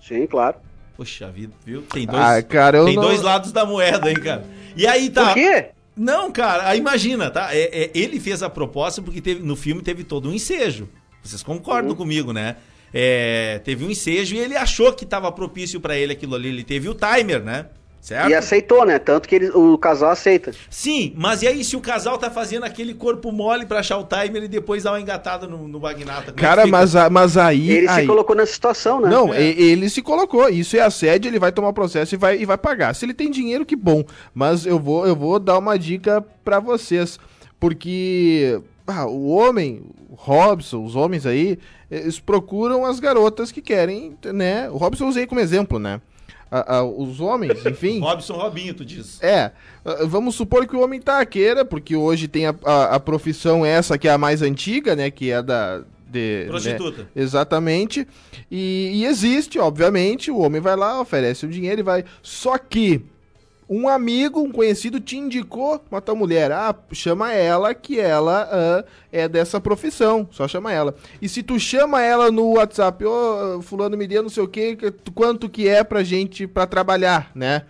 Sim, 0.00 0.26
claro. 0.26 0.56
Poxa 0.96 1.28
vida, 1.30 1.52
viu? 1.64 1.82
Tem 1.82 2.06
dois, 2.06 2.22
Ah, 2.22 2.42
cara, 2.42 2.84
tem 2.84 2.94
não- 2.94 3.02
dois 3.02 3.20
lados 3.20 3.52
da 3.52 3.66
moeda, 3.66 4.08
hein, 4.08 4.16
cara? 4.16 4.44
E 4.76 4.86
aí 4.86 5.10
tá. 5.10 5.26
Por 5.26 5.34
quê? 5.34 5.66
Não, 5.96 6.30
cara, 6.32 6.68
aí 6.68 6.78
imagina, 6.78 7.30
tá? 7.30 7.48
É, 7.54 7.84
é, 7.84 7.90
ele 7.94 8.18
fez 8.18 8.42
a 8.42 8.48
proposta 8.48 9.02
porque 9.02 9.20
teve, 9.20 9.42
no 9.42 9.56
filme 9.56 9.82
teve 9.82 10.04
todo 10.04 10.28
um 10.28 10.32
ensejo. 10.32 10.88
Vocês 11.22 11.42
concordam 11.42 11.90
Uhum. 11.90 11.96
comigo, 11.96 12.32
né? 12.32 12.56
É, 12.92 13.60
teve 13.64 13.84
um 13.84 13.90
ensejo 13.90 14.34
e 14.36 14.38
ele 14.38 14.56
achou 14.56 14.92
que 14.92 15.04
tava 15.04 15.30
propício 15.32 15.80
pra 15.80 15.96
ele 15.96 16.12
aquilo 16.12 16.34
ali. 16.34 16.48
Ele 16.48 16.64
teve 16.64 16.88
o 16.88 16.94
timer, 16.94 17.42
né? 17.42 17.66
Certo? 18.04 18.28
E 18.28 18.34
aceitou, 18.34 18.84
né? 18.84 18.98
Tanto 18.98 19.26
que 19.26 19.34
ele- 19.34 19.48
o 19.48 19.78
casal 19.78 20.10
aceita. 20.10 20.52
Sim, 20.68 21.14
mas 21.16 21.40
e 21.40 21.46
aí 21.48 21.64
se 21.64 21.74
o 21.74 21.80
casal 21.80 22.18
tá 22.18 22.30
fazendo 22.30 22.64
aquele 22.64 22.92
corpo 22.92 23.32
mole 23.32 23.64
pra 23.64 23.78
achar 23.78 23.96
o 23.96 24.04
timer 24.04 24.42
e 24.42 24.48
depois 24.48 24.82
dar 24.82 24.92
uma 24.92 25.00
engatada 25.00 25.46
no, 25.46 25.66
no 25.66 25.80
Magnata? 25.80 26.30
É 26.30 26.34
Cara, 26.34 26.66
mas, 26.66 26.94
a- 26.94 27.08
mas 27.08 27.38
aí. 27.38 27.70
Ele 27.70 27.88
aí... 27.88 28.02
se 28.02 28.06
colocou 28.06 28.36
nessa 28.36 28.52
situação, 28.52 29.00
né? 29.00 29.08
Não, 29.08 29.32
É. 29.32 29.42
e- 29.42 29.70
ele 29.70 29.88
se 29.88 30.02
colocou. 30.02 30.46
Isso 30.50 30.76
é 30.76 30.80
assédio, 30.80 31.30
ele 31.30 31.38
vai 31.38 31.50
tomar 31.50 31.72
processo 31.72 32.14
e 32.14 32.18
vai, 32.18 32.38
e 32.38 32.44
vai 32.44 32.58
pagar. 32.58 32.94
Se 32.94 33.06
ele 33.06 33.14
tem 33.14 33.30
dinheiro, 33.30 33.64
que 33.64 33.74
bom. 33.74 34.04
Mas 34.34 34.66
eu 34.66 34.78
vou, 34.78 35.06
eu 35.06 35.16
vou 35.16 35.38
dar 35.40 35.56
uma 35.56 35.78
dica 35.78 36.22
pra 36.44 36.60
vocês. 36.60 37.18
Porque 37.58 38.60
ah, 38.86 39.06
o 39.06 39.28
homem, 39.30 39.80
o 40.10 40.14
Robson, 40.14 40.84
os 40.84 40.94
homens 40.94 41.24
aí, 41.24 41.58
eles 41.90 42.20
procuram 42.20 42.84
as 42.84 43.00
garotas 43.00 43.50
que 43.50 43.62
querem, 43.62 44.14
né? 44.26 44.68
O 44.70 44.76
Robson 44.76 45.04
eu 45.04 45.08
usei 45.08 45.26
como 45.26 45.40
exemplo, 45.40 45.78
né? 45.78 46.02
Ah, 46.56 46.76
ah, 46.76 46.84
os 46.84 47.18
homens, 47.18 47.58
enfim. 47.66 47.98
Robson 47.98 48.34
Robinho, 48.34 48.72
tu 48.74 48.84
diz. 48.84 49.20
É, 49.20 49.50
ah, 49.84 50.04
vamos 50.04 50.36
supor 50.36 50.68
que 50.68 50.76
o 50.76 50.84
homem 50.84 51.00
tá 51.00 51.26
queira, 51.26 51.64
porque 51.64 51.96
hoje 51.96 52.28
tem 52.28 52.46
a, 52.46 52.54
a, 52.64 52.94
a 52.94 53.00
profissão 53.00 53.66
essa 53.66 53.98
que 53.98 54.06
é 54.06 54.12
a 54.12 54.18
mais 54.18 54.40
antiga, 54.40 54.94
né? 54.94 55.10
Que 55.10 55.32
é 55.32 55.36
a 55.36 55.42
da. 55.42 55.82
De, 56.06 56.44
Prostituta. 56.46 57.02
né, 57.02 57.08
exatamente. 57.16 58.06
E, 58.48 58.92
e 58.94 59.04
existe, 59.04 59.58
obviamente, 59.58 60.30
o 60.30 60.38
homem 60.38 60.60
vai 60.60 60.76
lá, 60.76 61.00
oferece 61.00 61.44
o 61.44 61.48
dinheiro 61.48 61.80
e 61.80 61.82
vai. 61.82 62.04
Só 62.22 62.56
que 62.56 63.04
um 63.68 63.88
amigo, 63.88 64.40
um 64.40 64.52
conhecido, 64.52 65.00
te 65.00 65.16
indicou 65.16 65.82
uma 65.90 66.00
tal 66.00 66.14
mulher. 66.14 66.52
Ah, 66.52 66.74
chama 66.92 67.32
ela 67.32 67.74
que 67.74 67.98
ela 67.98 68.48
ah, 68.50 68.84
é 69.10 69.28
dessa 69.28 69.60
profissão. 69.60 70.28
Só 70.30 70.46
chama 70.46 70.72
ela. 70.72 70.94
E 71.20 71.28
se 71.28 71.42
tu 71.42 71.58
chama 71.58 72.02
ela 72.02 72.30
no 72.30 72.54
WhatsApp, 72.54 73.04
ô, 73.04 73.62
fulano 73.62 73.96
me 73.96 74.06
deu 74.06 74.22
não 74.22 74.28
sei 74.28 74.42
o 74.42 74.48
que, 74.48 74.76
quanto 75.14 75.48
que 75.48 75.68
é 75.68 75.82
pra 75.82 76.02
gente, 76.02 76.46
pra 76.46 76.66
trabalhar, 76.66 77.30
né? 77.34 77.62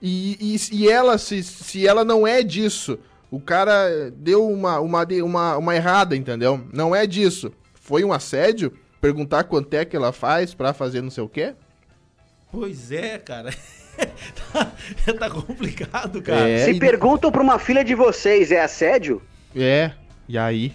E, 0.00 0.36
e, 0.40 0.76
e 0.76 0.88
ela, 0.88 1.18
se, 1.18 1.42
se 1.42 1.86
ela 1.86 2.04
não 2.04 2.26
é 2.26 2.42
disso, 2.42 2.98
o 3.30 3.40
cara 3.40 4.10
deu 4.16 4.48
uma, 4.48 4.78
uma, 4.80 5.06
uma, 5.24 5.56
uma 5.56 5.74
errada, 5.74 6.14
entendeu? 6.14 6.60
Não 6.72 6.94
é 6.94 7.06
disso. 7.06 7.52
Foi 7.74 8.04
um 8.04 8.12
assédio? 8.12 8.72
Perguntar 9.00 9.44
quanto 9.44 9.72
é 9.74 9.84
que 9.84 9.96
ela 9.96 10.12
faz 10.12 10.54
pra 10.54 10.72
fazer 10.72 11.00
não 11.00 11.10
sei 11.10 11.24
o 11.24 11.28
quê? 11.28 11.54
Pois 12.50 12.90
é, 12.92 13.18
cara. 13.18 13.50
tá, 14.52 14.72
tá 15.18 15.30
complicado, 15.30 16.22
cara. 16.22 16.48
É, 16.48 16.64
Se 16.64 16.70
e- 16.72 16.78
perguntam 16.78 17.30
pra 17.30 17.42
uma 17.42 17.58
filha 17.58 17.84
de 17.84 17.94
vocês, 17.94 18.50
é 18.52 18.60
assédio? 18.62 19.22
É, 19.56 19.92
e 20.28 20.36
aí? 20.38 20.72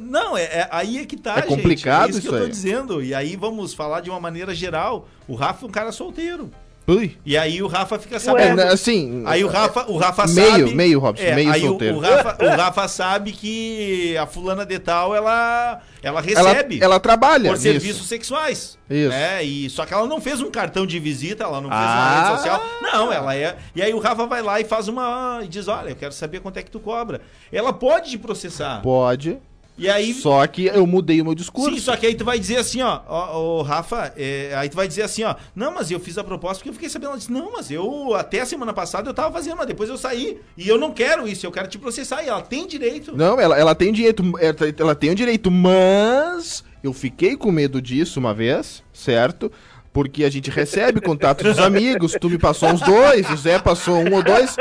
Não, 0.00 0.36
é, 0.36 0.42
é- 0.44 0.68
aí 0.70 0.98
é 0.98 1.04
que 1.04 1.16
tá, 1.16 1.38
É 1.38 1.42
gente. 1.42 1.48
complicado 1.48 2.06
É 2.06 2.10
isso 2.10 2.20
que 2.20 2.26
isso 2.26 2.34
eu 2.34 2.38
tô 2.38 2.44
aí. 2.44 2.50
dizendo. 2.50 3.02
E 3.02 3.12
aí 3.14 3.34
vamos 3.34 3.74
falar 3.74 4.00
de 4.00 4.10
uma 4.10 4.20
maneira 4.20 4.54
geral. 4.54 5.08
O 5.26 5.34
Rafa 5.34 5.64
é 5.66 5.68
um 5.68 5.72
cara 5.72 5.90
solteiro. 5.90 6.50
Ui. 6.86 7.16
E 7.24 7.38
aí 7.38 7.62
o 7.62 7.68
Rafa 7.68 7.96
fica 7.98 8.16
É, 8.16 8.18
sabendo. 8.18 8.56
né, 8.56 8.68
assim. 8.72 9.22
Aí 9.26 9.44
o 9.44 9.48
Rafa, 9.48 9.88
o 9.88 9.96
Rafa 9.96 10.26
meio, 10.26 10.50
sabe. 10.50 10.74
Meio, 10.74 10.98
Robson, 10.98 11.22
É, 11.24 11.34
meio 11.34 11.52
aí 11.52 11.62
o- 11.62 11.68
solteiro. 11.68 11.96
O, 11.96 12.00
Rafa, 12.00 12.44
o 12.44 12.48
Rafa 12.48 12.88
sabe 12.88 13.30
que 13.32 14.16
a 14.16 14.26
fulana 14.26 14.66
de 14.66 14.78
tal, 14.80 15.14
ela, 15.14 15.80
ela 16.02 16.20
ela, 16.20 16.20
recebe 16.20 16.80
ela 16.82 16.98
trabalha. 16.98 17.50
por 17.50 17.56
serviços 17.58 18.08
sexuais. 18.08 18.76
Isso. 18.90 19.08
Né? 19.10 19.44
E, 19.44 19.70
só 19.70 19.86
que 19.86 19.94
ela 19.94 20.06
não 20.08 20.20
fez 20.20 20.40
um 20.40 20.50
cartão 20.50 20.84
de 20.84 20.98
visita, 20.98 21.44
ela 21.44 21.60
não 21.60 21.70
fez 21.70 21.80
Ah. 21.82 21.94
uma 21.94 22.20
rede 22.28 22.36
social. 22.36 22.62
Não, 22.82 23.12
ela 23.12 23.34
é. 23.36 23.56
E 23.76 23.80
aí 23.82 23.94
o 23.94 23.98
Rafa 24.00 24.26
vai 24.26 24.42
lá 24.42 24.60
e 24.60 24.64
faz 24.64 24.88
uma. 24.88 25.40
e 25.44 25.46
diz: 25.48 25.68
Olha, 25.68 25.90
eu 25.90 25.96
quero 25.96 26.12
saber 26.12 26.40
quanto 26.40 26.56
é 26.58 26.62
que 26.62 26.70
tu 26.70 26.80
cobra. 26.80 27.20
Ela 27.52 27.72
pode 27.72 28.10
te 28.10 28.18
processar. 28.18 28.82
Pode. 28.82 29.38
E 29.82 29.90
aí. 29.90 30.14
Só 30.14 30.46
que 30.46 30.66
eu 30.66 30.86
mudei 30.86 31.20
o 31.20 31.24
meu 31.24 31.34
discurso. 31.34 31.74
Sim, 31.74 31.80
só 31.80 31.96
que 31.96 32.06
aí 32.06 32.14
tu 32.14 32.24
vai 32.24 32.38
dizer 32.38 32.56
assim, 32.58 32.80
ó, 32.82 33.00
ó, 33.08 33.36
ó, 33.36 33.62
Rafa, 33.62 34.12
é, 34.16 34.52
aí 34.54 34.68
tu 34.68 34.76
vai 34.76 34.86
dizer 34.86 35.02
assim, 35.02 35.24
ó, 35.24 35.34
não, 35.56 35.74
mas 35.74 35.90
eu 35.90 35.98
fiz 35.98 36.16
a 36.16 36.22
proposta 36.22 36.58
porque 36.58 36.68
eu 36.68 36.74
fiquei 36.74 36.88
sabendo, 36.88 37.08
ela 37.08 37.18
disse, 37.18 37.32
não, 37.32 37.50
mas 37.50 37.68
eu, 37.68 38.14
até 38.14 38.40
a 38.42 38.46
semana 38.46 38.72
passada 38.72 39.10
eu 39.10 39.14
tava 39.14 39.32
fazendo, 39.32 39.56
mas 39.56 39.66
depois 39.66 39.90
eu 39.90 39.98
saí, 39.98 40.40
e 40.56 40.68
eu 40.68 40.78
não 40.78 40.92
quero 40.92 41.26
isso, 41.26 41.44
eu 41.44 41.50
quero 41.50 41.66
te 41.66 41.78
processar, 41.78 42.22
e 42.22 42.28
ela 42.28 42.42
tem 42.42 42.64
direito. 42.64 43.16
Não, 43.16 43.40
ela, 43.40 43.58
ela 43.58 43.74
tem 43.74 43.92
direito, 43.92 44.22
ela, 44.38 44.54
ela 44.78 44.94
tem 44.94 45.10
o 45.10 45.14
direito, 45.16 45.50
mas 45.50 46.62
eu 46.80 46.92
fiquei 46.92 47.36
com 47.36 47.50
medo 47.50 47.82
disso 47.82 48.20
uma 48.20 48.32
vez, 48.32 48.84
certo? 48.92 49.50
Porque 49.92 50.24
a 50.24 50.30
gente 50.30 50.50
recebe 50.50 51.00
contato 51.02 51.44
dos 51.44 51.58
amigos, 51.58 52.16
tu 52.18 52.30
me 52.30 52.38
passou 52.38 52.70
uns 52.70 52.80
dois, 52.80 53.28
o 53.30 53.36
Zé 53.36 53.58
passou 53.58 53.96
um 53.96 54.14
ou 54.14 54.22
dois, 54.22 54.56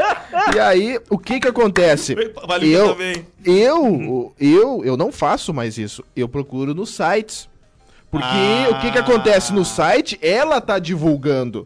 e 0.53 0.59
aí 0.59 0.99
o 1.09 1.17
que 1.17 1.39
que 1.39 1.47
acontece? 1.47 2.15
Valeu 2.45 2.69
eu, 2.69 2.89
também. 2.89 3.25
eu, 3.45 4.34
eu, 4.38 4.82
eu 4.84 4.97
não 4.97 5.09
faço 5.11 5.53
mais 5.53 5.77
isso, 5.77 6.03
eu 6.15 6.27
procuro 6.27 6.73
nos 6.75 6.89
sites. 6.93 7.49
Porque 8.09 8.27
Ah. 8.27 8.71
o 8.71 8.82
que 8.82 8.91
que 8.91 8.97
acontece 8.97 9.53
no 9.53 9.63
site? 9.63 10.19
Ela 10.21 10.59
tá 10.59 10.77
divulgando. 10.79 11.65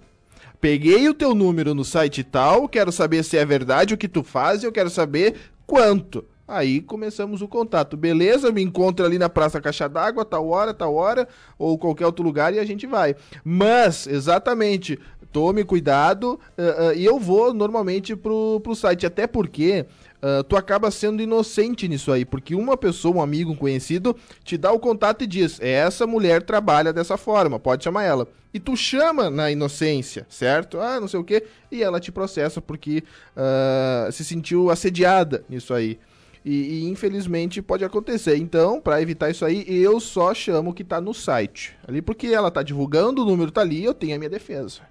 Peguei 0.62 1.10
o 1.10 1.14
teu 1.14 1.34
número 1.34 1.74
no 1.74 1.84
site 1.84 2.24
tal, 2.24 2.70
quero 2.70 2.92
saber 2.92 3.24
se 3.24 3.36
é 3.36 3.44
verdade 3.44 3.96
o 3.96 3.98
que 3.98 4.08
tu 4.08 4.24
faz 4.24 4.62
e 4.62 4.68
eu 4.68 4.72
quero 4.72 4.92
saber 4.92 5.34
quanto. 5.66 6.24
Aí 6.48 6.80
começamos 6.80 7.42
o 7.42 7.48
contato. 7.48 7.98
Beleza, 7.98 8.52
me 8.52 8.62
encontra 8.62 9.06
ali 9.06 9.18
na 9.18 9.28
Praça 9.30 9.60
Caixa 9.60 9.90
d'Água, 9.90 10.24
tal 10.24 10.48
hora, 10.48 10.74
tal 10.74 10.94
hora, 10.94 11.28
ou 11.58 11.78
qualquer 11.78 12.06
outro 12.06 12.24
lugar 12.24 12.54
e 12.54 12.60
a 12.60 12.66
gente 12.66 12.86
vai. 12.86 13.16
Mas, 13.44 14.06
exatamente, 14.06 15.00
tome 15.32 15.64
cuidado 15.64 16.40
ah, 16.58 16.90
ah, 16.90 16.94
e 16.94 17.04
eu 17.04 17.20
vou 17.20 17.54
normalmente 17.54 18.16
pro, 18.16 18.62
pro 18.62 18.76
site, 18.76 19.06
até 19.06 19.28
porque 19.28 19.86
ah, 20.22 20.44
tu 20.48 20.56
acaba 20.56 20.90
sendo 20.90 21.22
inocente 21.22 21.88
nisso 21.88 22.12
aí, 22.12 22.24
porque 22.24 22.56
uma 22.56 22.78
pessoa, 22.78 23.18
um 23.18 23.22
amigo, 23.22 23.52
um 23.52 23.56
conhecido, 23.56 24.16
te 24.44 24.58
dá 24.58 24.72
o 24.72 24.80
contato 24.80 25.24
e 25.24 25.28
diz: 25.28 25.60
essa 25.60 26.08
mulher 26.08 26.42
trabalha 26.42 26.94
dessa 26.94 27.18
forma, 27.18 27.60
pode 27.60 27.84
chamar 27.84 28.04
ela. 28.04 28.28
E 28.54 28.60
tu 28.60 28.78
chama 28.78 29.30
na 29.30 29.52
inocência, 29.52 30.26
certo? 30.30 30.80
Ah, 30.80 31.00
não 31.02 31.08
sei 31.08 31.20
o 31.20 31.24
quê, 31.24 31.44
e 31.70 31.84
ela 31.84 32.00
te 32.00 32.12
processa 32.12 32.62
porque 32.62 33.04
ah, 33.36 34.08
se 34.12 34.24
sentiu 34.24 34.70
assediada 34.70 35.44
nisso 35.50 35.74
aí. 35.74 36.00
E, 36.46 36.84
e, 36.84 36.90
infelizmente 36.90 37.60
pode 37.60 37.84
acontecer. 37.84 38.38
Então, 38.38 38.80
para 38.80 39.02
evitar 39.02 39.32
isso 39.32 39.44
aí, 39.44 39.66
eu 39.68 40.00
só 40.00 40.32
chamo 40.32 40.76
que 40.76 40.84
tá 40.84 41.02
no 41.02 41.12
site. 41.12 41.76
Ali 41.88 42.04
porque 42.04 42.28
ela 42.28 42.52
tá 42.52 42.62
divulgando, 42.62 43.24
o 43.24 43.26
número 43.26 43.52
tá 43.52 43.62
ali, 43.62 43.84
eu 43.84 43.96
tenho 43.96 44.16
a 44.16 44.20
minha 44.20 44.30
defesa. 44.30 44.82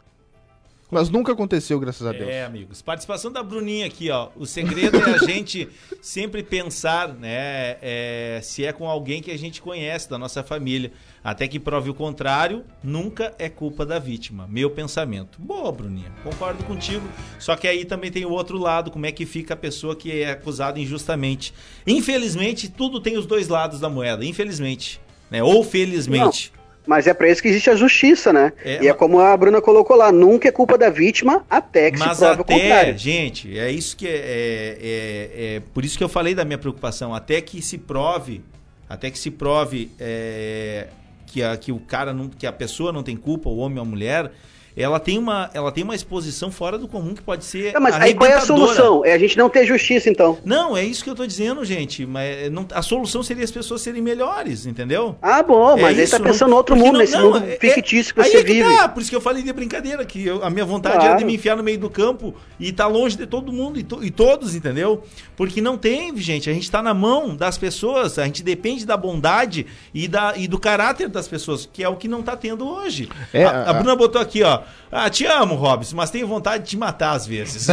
Mas 0.94 1.10
nunca 1.10 1.32
aconteceu, 1.32 1.80
graças 1.80 2.06
a 2.06 2.12
Deus. 2.12 2.28
É, 2.28 2.44
amigos. 2.44 2.80
Participação 2.80 3.32
da 3.32 3.42
Bruninha 3.42 3.84
aqui, 3.84 4.12
ó. 4.12 4.28
O 4.36 4.46
segredo 4.46 4.96
é 4.96 5.14
a 5.14 5.18
gente 5.26 5.68
sempre 6.00 6.40
pensar, 6.40 7.08
né, 7.08 7.78
é, 7.82 8.38
se 8.40 8.64
é 8.64 8.72
com 8.72 8.88
alguém 8.88 9.20
que 9.20 9.32
a 9.32 9.36
gente 9.36 9.60
conhece, 9.60 10.08
da 10.08 10.16
nossa 10.16 10.44
família. 10.44 10.92
Até 11.24 11.48
que 11.48 11.58
prove 11.58 11.90
o 11.90 11.94
contrário, 11.94 12.64
nunca 12.80 13.34
é 13.40 13.48
culpa 13.48 13.84
da 13.84 13.98
vítima. 13.98 14.46
Meu 14.46 14.70
pensamento. 14.70 15.36
Boa, 15.42 15.72
Bruninha. 15.72 16.12
Concordo 16.22 16.62
contigo. 16.62 17.04
Só 17.40 17.56
que 17.56 17.66
aí 17.66 17.84
também 17.84 18.12
tem 18.12 18.24
o 18.24 18.30
outro 18.30 18.56
lado, 18.56 18.92
como 18.92 19.04
é 19.04 19.10
que 19.10 19.26
fica 19.26 19.54
a 19.54 19.56
pessoa 19.56 19.96
que 19.96 20.22
é 20.22 20.30
acusada 20.30 20.78
injustamente. 20.78 21.52
Infelizmente, 21.84 22.68
tudo 22.68 23.00
tem 23.00 23.18
os 23.18 23.26
dois 23.26 23.48
lados 23.48 23.80
da 23.80 23.88
moeda. 23.88 24.24
Infelizmente. 24.24 25.00
Né? 25.28 25.42
Ou 25.42 25.64
felizmente. 25.64 26.52
Não. 26.56 26.63
Mas 26.86 27.06
é 27.06 27.14
para 27.14 27.28
isso 27.28 27.40
que 27.40 27.48
existe 27.48 27.70
a 27.70 27.76
justiça, 27.76 28.32
né? 28.32 28.52
É, 28.62 28.84
e 28.84 28.88
é 28.88 28.92
como 28.92 29.18
a 29.18 29.34
Bruna 29.36 29.60
colocou 29.60 29.96
lá, 29.96 30.12
nunca 30.12 30.48
é 30.48 30.52
culpa 30.52 30.76
da 30.76 30.90
vítima 30.90 31.44
até 31.48 31.90
que 31.90 31.98
Mas 31.98 32.18
se 32.18 32.24
prove 32.24 32.40
até, 32.42 32.54
o 32.54 32.58
contrário. 32.58 32.98
gente, 32.98 33.58
é 33.58 33.70
isso 33.70 33.96
que 33.96 34.06
é, 34.06 34.10
é, 34.10 34.16
é, 34.16 35.56
é, 35.56 35.62
por 35.72 35.84
isso 35.84 35.96
que 35.96 36.04
eu 36.04 36.08
falei 36.08 36.34
da 36.34 36.44
minha 36.44 36.58
preocupação, 36.58 37.14
até 37.14 37.40
que 37.40 37.62
se 37.62 37.78
prove, 37.78 38.42
até 38.88 39.10
que 39.10 39.18
se 39.18 39.30
prove 39.30 39.90
é, 39.98 40.88
que, 41.26 41.42
a, 41.42 41.56
que 41.56 41.72
o 41.72 41.78
cara 41.78 42.12
não, 42.12 42.28
que 42.28 42.46
a 42.46 42.52
pessoa 42.52 42.92
não 42.92 43.02
tem 43.02 43.16
culpa, 43.16 43.48
o 43.48 43.56
homem 43.56 43.78
ou 43.78 43.84
a 43.84 43.88
mulher, 43.88 44.30
ela 44.76 44.98
tem 44.98 45.18
uma, 45.18 45.50
ela 45.54 45.70
tem 45.70 45.84
uma 45.84 45.94
exposição 45.94 46.50
fora 46.50 46.76
do 46.76 46.88
comum 46.88 47.14
que 47.14 47.22
pode 47.22 47.44
ser. 47.44 47.72
Tá, 47.72 47.80
mas 47.80 47.94
aí 47.94 48.12
qual 48.14 48.28
é 48.28 48.34
a 48.34 48.40
solução? 48.40 49.04
É 49.04 49.12
a 49.12 49.18
gente 49.18 49.36
não 49.38 49.48
ter 49.48 49.64
justiça, 49.66 50.10
então. 50.10 50.36
Não, 50.44 50.76
é 50.76 50.84
isso 50.84 51.04
que 51.04 51.08
eu 51.10 51.14
tô 51.14 51.24
dizendo, 51.26 51.64
gente. 51.64 52.04
Mas 52.04 52.50
não, 52.50 52.66
a 52.72 52.82
solução 52.82 53.22
seria 53.22 53.44
as 53.44 53.50
pessoas 53.50 53.80
serem 53.82 54.02
melhores, 54.02 54.66
entendeu? 54.66 55.16
Ah, 55.22 55.42
bom, 55.42 55.76
mas 55.76 55.82
É 55.82 56.02
aí 56.02 56.08
tá 56.08 56.16
isso, 56.16 56.22
pensando 56.22 56.40
não- 56.48 56.48
no 56.50 56.56
outro 56.56 56.76
mundo, 56.76 56.92
não- 56.94 57.00
nesse 57.00 57.12
não, 57.16 57.32
mundo 57.32 57.44
é- 57.44 57.56
fictício 57.56 58.12
que 58.14 58.20
aí 58.20 58.30
você 58.30 58.36
é 58.38 58.42
que 58.44 58.52
vive. 58.52 58.76
tá, 58.76 58.88
por 58.88 59.00
isso 59.00 59.10
que 59.10 59.16
eu 59.16 59.20
falei 59.20 59.42
de 59.42 59.52
brincadeira, 59.52 60.04
que 60.04 60.26
eu- 60.26 60.42
a 60.44 60.50
minha 60.50 60.64
vontade 60.64 60.96
era 60.96 61.04
Claro. 61.04 61.18
de 61.18 61.24
me 61.24 61.34
enfiar 61.34 61.56
no 61.56 61.62
meio 61.62 61.78
do 61.78 61.88
campo 61.88 62.34
e 62.58 62.72
tá 62.72 62.86
longe 62.86 63.16
de 63.16 63.26
todo 63.26 63.52
mundo 63.52 63.78
e, 63.78 63.82
to- 63.84 64.02
e 64.02 64.10
todos, 64.10 64.54
entendeu? 64.54 65.02
Porque 65.36 65.60
não 65.60 65.76
tem, 65.78 66.16
gente, 66.16 66.50
a 66.50 66.52
gente 66.52 66.70
tá 66.70 66.82
na 66.82 66.92
mão 66.94 67.36
das 67.36 67.56
pessoas, 67.56 68.18
a 68.18 68.24
gente 68.24 68.42
depende 68.42 68.84
da 68.84 68.96
bondade 68.96 69.66
e, 69.94 70.08
da, 70.08 70.34
e 70.36 70.48
do 70.48 70.58
caráter 70.58 71.08
das 71.08 71.28
pessoas, 71.28 71.68
que 71.72 71.82
é 71.82 71.88
o 71.88 71.96
que 71.96 72.08
não 72.08 72.22
tá 72.22 72.36
tendo 72.36 72.66
hoje. 72.68 73.08
É, 73.32 73.44
a, 73.44 73.50
a 73.50 73.70
a- 73.70 73.72
Bruna 73.74 73.94
botou 73.96 74.20
aqui, 74.20 74.42
ó, 74.42 74.60
ah, 74.90 75.10
te 75.10 75.26
amo, 75.26 75.54
Robson, 75.54 75.96
mas 75.96 76.10
tenho 76.10 76.26
vontade 76.26 76.64
de 76.64 76.70
te 76.70 76.76
matar 76.76 77.12
às 77.12 77.26
vezes. 77.26 77.66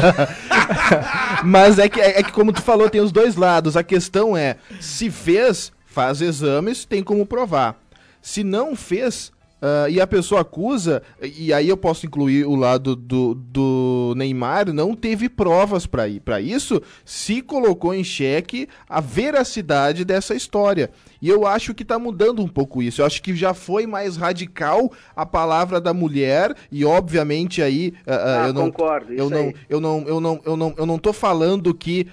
Mas 1.43 1.79
é 1.79 1.89
que, 1.89 1.99
é 1.99 2.21
que, 2.21 2.31
como 2.31 2.53
tu 2.53 2.61
falou, 2.61 2.89
tem 2.89 3.01
os 3.01 3.11
dois 3.11 3.35
lados. 3.35 3.75
A 3.75 3.83
questão 3.83 4.35
é, 4.37 4.57
se 4.79 5.09
fez, 5.09 5.71
faz 5.85 6.21
exames, 6.21 6.85
tem 6.85 7.03
como 7.03 7.25
provar. 7.25 7.75
Se 8.21 8.43
não 8.43 8.75
fez, 8.75 9.31
ah, 9.61 9.87
e 9.89 10.01
a 10.01 10.07
pessoa 10.07 10.41
acusa, 10.41 11.01
e 11.21 11.53
aí 11.53 11.69
eu 11.69 11.77
posso 11.77 12.05
incluir 12.05 12.45
o 12.45 12.55
lado 12.55 12.95
do, 12.95 13.35
do 13.35 14.13
Neymar, 14.17 14.71
não 14.73 14.95
teve 14.95 15.29
provas 15.29 15.85
para 15.85 16.07
ir. 16.07 16.19
Para 16.19 16.41
isso, 16.41 16.81
se 17.05 17.41
colocou 17.41 17.93
em 17.93 18.03
xeque 18.03 18.67
a 18.89 18.99
veracidade 18.99 20.03
dessa 20.05 20.33
história. 20.35 20.89
E 21.21 21.29
eu 21.29 21.45
acho 21.45 21.73
que 21.75 21.85
tá 21.85 21.99
mudando 21.99 22.41
um 22.41 22.47
pouco 22.47 22.81
isso. 22.81 23.01
Eu 23.01 23.05
acho 23.05 23.21
que 23.21 23.35
já 23.35 23.53
foi 23.53 23.85
mais 23.85 24.17
radical 24.17 24.91
a 25.15 25.25
palavra 25.25 25.79
da 25.79 25.93
mulher, 25.93 26.55
e 26.71 26.83
obviamente 26.83 27.61
aí. 27.61 27.93
ah, 28.07 28.13
ah, 28.15 28.43
Ah, 28.43 28.47
eu 28.47 28.53
não, 28.53 28.71
concordo, 28.71 29.13
Eu 29.13 29.25
isso 29.25 29.29
não, 29.29 29.39
aí. 29.41 29.55
eu 29.69 29.79
não, 29.81 30.03
eu 30.07 30.19
não, 30.19 30.41
eu 30.45 30.57
não, 30.57 30.73
eu 30.77 30.85
não 30.85 30.97
tô 30.97 31.13
falando 31.13 31.73
que 31.73 32.07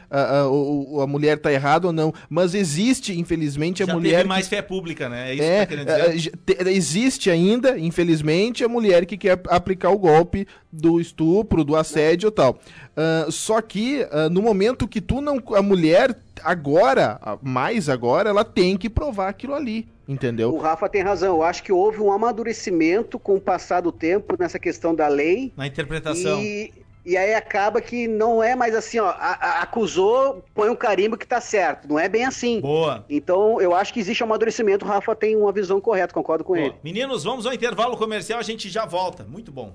o- 0.50 1.00
a 1.00 1.06
mulher 1.06 1.38
tá 1.38 1.52
errada 1.52 1.86
ou 1.86 1.92
não, 1.92 2.12
mas 2.28 2.54
existe, 2.54 3.18
infelizmente, 3.18 3.82
a 3.82 3.86
Já 3.86 3.92
mulher. 3.94 4.10
teve 4.10 4.22
que- 4.22 4.28
mais 4.28 4.48
fé 4.48 4.60
pública, 4.60 5.08
né? 5.08 5.30
É 5.30 5.34
isso 5.34 5.42
é, 5.42 5.66
que 5.66 5.76
tá 5.76 5.84
querendo 5.84 5.86
dizer. 6.14 6.32
te- 6.44 6.70
existe 6.70 7.30
ainda, 7.38 7.78
infelizmente, 7.78 8.64
a 8.64 8.68
mulher 8.68 9.06
que 9.06 9.16
quer 9.16 9.40
aplicar 9.48 9.90
o 9.90 9.98
golpe 9.98 10.46
do 10.70 11.00
estupro, 11.00 11.64
do 11.64 11.76
assédio 11.76 12.28
e 12.28 12.32
tal. 12.32 12.58
Ah, 12.96 13.26
só 13.30 13.60
que 13.60 14.06
ah, 14.10 14.28
no 14.28 14.42
momento 14.42 14.88
que 14.88 15.00
tu 15.00 15.20
não. 15.20 15.40
A 15.54 15.62
mulher, 15.62 16.16
agora, 16.42 17.18
ah, 17.22 17.38
mais 17.40 17.88
agora, 17.88 18.30
ela 18.30 18.44
tem 18.44 18.76
que 18.76 18.90
provar 18.90 19.28
aquilo 19.28 19.54
ali. 19.54 19.86
Entendeu? 20.06 20.54
O 20.54 20.58
Rafa 20.58 20.88
tem 20.88 21.02
razão. 21.02 21.36
Eu 21.36 21.42
acho 21.42 21.62
que 21.62 21.70
houve 21.70 22.00
um 22.00 22.10
amadurecimento 22.10 23.18
com 23.18 23.36
o 23.36 23.40
passar 23.40 23.82
do 23.82 23.92
tempo 23.92 24.36
nessa 24.38 24.58
questão 24.58 24.94
da 24.94 25.06
lei. 25.06 25.52
Na 25.56 25.66
interpretação. 25.66 26.40
E, 26.42 26.72
e 27.08 27.16
aí 27.16 27.34
acaba 27.34 27.80
que 27.80 28.06
não 28.06 28.42
é 28.42 28.54
mais 28.54 28.74
assim, 28.74 28.98
ó, 28.98 29.06
a- 29.08 29.38
a- 29.40 29.62
acusou, 29.62 30.44
põe 30.54 30.68
um 30.68 30.76
carimbo 30.76 31.16
que 31.16 31.26
tá 31.26 31.40
certo. 31.40 31.88
Não 31.88 31.98
é 31.98 32.08
bem 32.08 32.24
assim. 32.24 32.60
Boa. 32.60 33.04
Então, 33.08 33.60
eu 33.60 33.74
acho 33.74 33.92
que 33.94 34.00
existe 34.00 34.22
um 34.22 34.26
amadurecimento. 34.26 34.84
O 34.84 34.88
Rafa 34.88 35.14
tem 35.16 35.34
uma 35.36 35.50
visão 35.52 35.80
correta, 35.80 36.12
concordo 36.12 36.44
com 36.44 36.56
ele. 36.56 36.74
Meninos, 36.84 37.24
vamos 37.24 37.46
ao 37.46 37.52
intervalo 37.52 37.96
comercial, 37.96 38.38
a 38.38 38.42
gente 38.42 38.68
já 38.68 38.84
volta. 38.84 39.24
Muito 39.24 39.50
bom. 39.50 39.74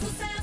Sucesso 0.00 0.39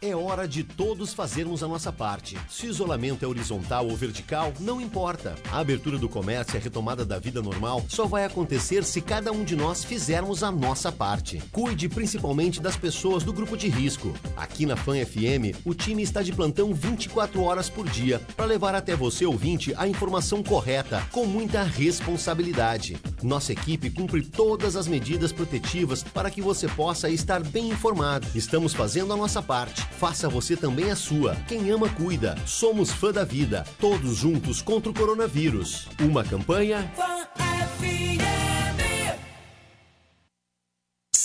É 0.00 0.14
hora 0.14 0.46
de 0.46 0.62
todos 0.62 1.12
fazermos 1.12 1.60
a 1.60 1.66
nossa 1.66 1.92
parte. 1.92 2.38
Se 2.48 2.68
o 2.68 2.70
isolamento 2.70 3.24
é 3.24 3.28
horizontal 3.28 3.88
ou 3.88 3.96
vertical, 3.96 4.52
não 4.60 4.80
importa. 4.80 5.34
A 5.50 5.58
abertura 5.58 5.98
do 5.98 6.08
comércio 6.08 6.54
e 6.54 6.56
a 6.56 6.60
retomada 6.60 7.04
da 7.04 7.18
vida 7.18 7.42
normal 7.42 7.84
só 7.88 8.06
vai 8.06 8.24
acontecer 8.24 8.84
se 8.84 9.00
cada 9.00 9.32
um 9.32 9.42
de 9.42 9.56
nós 9.56 9.82
fizermos 9.82 10.44
a 10.44 10.52
nossa 10.52 10.92
parte. 10.92 11.42
Cuide 11.50 11.88
principalmente 11.88 12.62
das 12.62 12.76
pessoas 12.76 13.24
do 13.24 13.32
grupo 13.32 13.56
de 13.56 13.68
risco. 13.68 14.14
Aqui 14.36 14.66
na 14.66 14.76
Fan 14.76 15.04
FM, 15.04 15.58
o 15.64 15.74
time 15.74 16.04
está 16.04 16.22
de 16.22 16.32
plantão 16.32 16.72
24 16.72 17.42
horas 17.42 17.68
por 17.68 17.88
dia 17.88 18.20
para 18.36 18.46
levar 18.46 18.76
até 18.76 18.94
você, 18.94 19.26
ouvinte, 19.26 19.74
a 19.76 19.88
informação 19.88 20.44
correta, 20.44 21.04
com 21.10 21.26
muita 21.26 21.64
responsabilidade. 21.64 22.96
Nossa 23.22 23.52
equipe 23.52 23.90
cumpre 23.90 24.22
todas 24.22 24.76
as 24.76 24.86
medidas 24.86 25.32
protetivas 25.32 26.02
para 26.02 26.30
que 26.30 26.40
você 26.40 26.68
possa 26.68 27.08
estar 27.08 27.42
bem 27.42 27.70
informado. 27.70 28.26
Estamos 28.34 28.72
fazendo 28.72 29.12
a 29.12 29.16
nossa 29.16 29.42
parte. 29.42 29.82
Faça 29.98 30.28
você 30.28 30.56
também 30.56 30.90
a 30.90 30.96
sua. 30.96 31.34
Quem 31.46 31.70
ama, 31.70 31.88
cuida. 31.88 32.36
Somos 32.46 32.90
fã 32.90 33.12
da 33.12 33.24
vida. 33.24 33.64
Todos 33.80 34.16
juntos 34.16 34.62
contra 34.62 34.90
o 34.90 34.94
coronavírus. 34.94 35.88
Uma 36.00 36.22
campanha. 36.24 36.90
Fan 36.96 37.57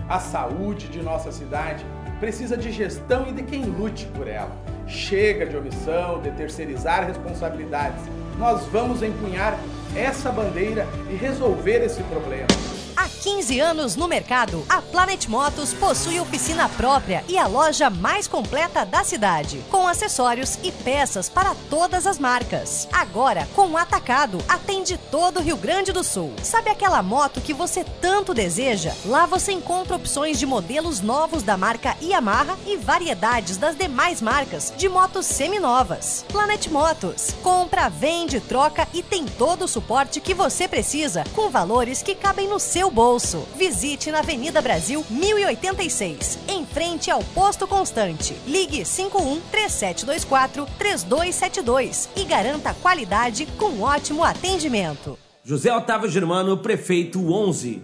A 0.07 0.19
saúde 0.19 0.87
de 0.87 1.01
nossa 1.01 1.31
cidade 1.31 1.85
precisa 2.19 2.55
de 2.57 2.71
gestão 2.71 3.27
e 3.27 3.33
de 3.33 3.43
quem 3.43 3.63
lute 3.63 4.05
por 4.07 4.27
ela. 4.27 4.55
Chega 4.87 5.45
de 5.45 5.57
omissão, 5.57 6.21
de 6.21 6.31
terceirizar 6.31 7.07
responsabilidades. 7.07 8.03
Nós 8.37 8.65
vamos 8.67 9.01
empunhar 9.01 9.57
essa 9.95 10.31
bandeira 10.31 10.85
e 11.09 11.15
resolver 11.15 11.83
esse 11.83 12.03
problema. 12.03 12.47
Há 12.95 13.09
15 13.09 13.59
anos 13.59 13.95
no 13.97 14.07
mercado, 14.07 14.65
a 14.69 14.81
Planet 14.81 15.27
Motos 15.27 15.73
possui 15.73 16.17
oficina 16.19 16.69
própria 16.69 17.25
e 17.27 17.37
a 17.37 17.45
loja 17.45 17.89
mais 17.89 18.25
completa 18.25 18.85
da 18.85 19.03
cidade, 19.03 19.61
com 19.69 19.85
acessórios 19.85 20.57
e 20.63 20.71
peças 20.71 21.27
para 21.27 21.53
todas 21.69 22.07
as 22.07 22.17
marcas. 22.17 22.87
Agora, 22.93 23.47
com 23.53 23.67
o 23.67 23.77
atacado, 23.77 24.37
atende 24.47 24.97
todo 25.11 25.39
o 25.39 25.43
Rio 25.43 25.57
Grande 25.57 25.91
do 25.91 26.03
Sul. 26.03 26.33
Sabe 26.41 26.69
aquela 26.69 27.03
moto 27.03 27.41
que 27.41 27.53
você 27.53 27.83
tanto 27.99 28.33
deseja? 28.33 28.93
Lá 29.05 29.25
você 29.25 29.51
encontra 29.51 29.97
opções 29.97 30.39
de 30.39 30.45
modelos 30.45 31.01
novos 31.01 31.43
da 31.43 31.57
marca 31.57 31.97
Yamaha 32.01 32.57
e 32.65 32.77
variedades 32.77 33.57
das 33.57 33.75
demais 33.75 34.21
marcas 34.21 34.73
de 34.77 34.87
motos 34.87 35.25
seminovas. 35.25 36.25
Planet 36.29 36.67
Motos. 36.67 37.35
Compra, 37.43 37.89
vende, 37.89 38.39
troca 38.39 38.87
e 38.93 39.03
tem 39.03 39.25
todo 39.25 39.65
o 39.65 39.67
suporte 39.67 40.21
que 40.21 40.33
você 40.33 40.67
precisa, 40.67 41.25
com 41.35 41.49
valores 41.49 42.01
que 42.01 42.15
cabem 42.15 42.47
no 42.47 42.59
seu 42.59 42.84
bolso. 42.91 43.47
Visite 43.55 44.11
na 44.11 44.19
Avenida 44.19 44.61
Brasil 44.61 45.05
1086, 45.09 46.39
em 46.47 46.65
frente 46.65 47.09
ao 47.09 47.23
Posto 47.23 47.67
Constante. 47.67 48.35
Ligue 48.47 48.85
51 48.85 49.41
3724 49.51 50.65
3272 50.77 52.09
e 52.15 52.23
garanta 52.23 52.73
qualidade 52.73 53.45
com 53.57 53.81
ótimo 53.81 54.23
atendimento. 54.23 55.17
José 55.43 55.75
Otávio 55.75 56.09
Germano, 56.09 56.57
prefeito 56.57 57.31
11. 57.31 57.81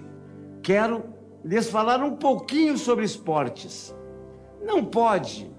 Quero 0.64 1.04
lhes 1.44 1.70
falar 1.70 2.04
um 2.04 2.16
pouquinho 2.16 2.78
sobre 2.78 3.06
esportes. 3.06 3.96
Não 4.64 4.84
pode 4.84 5.50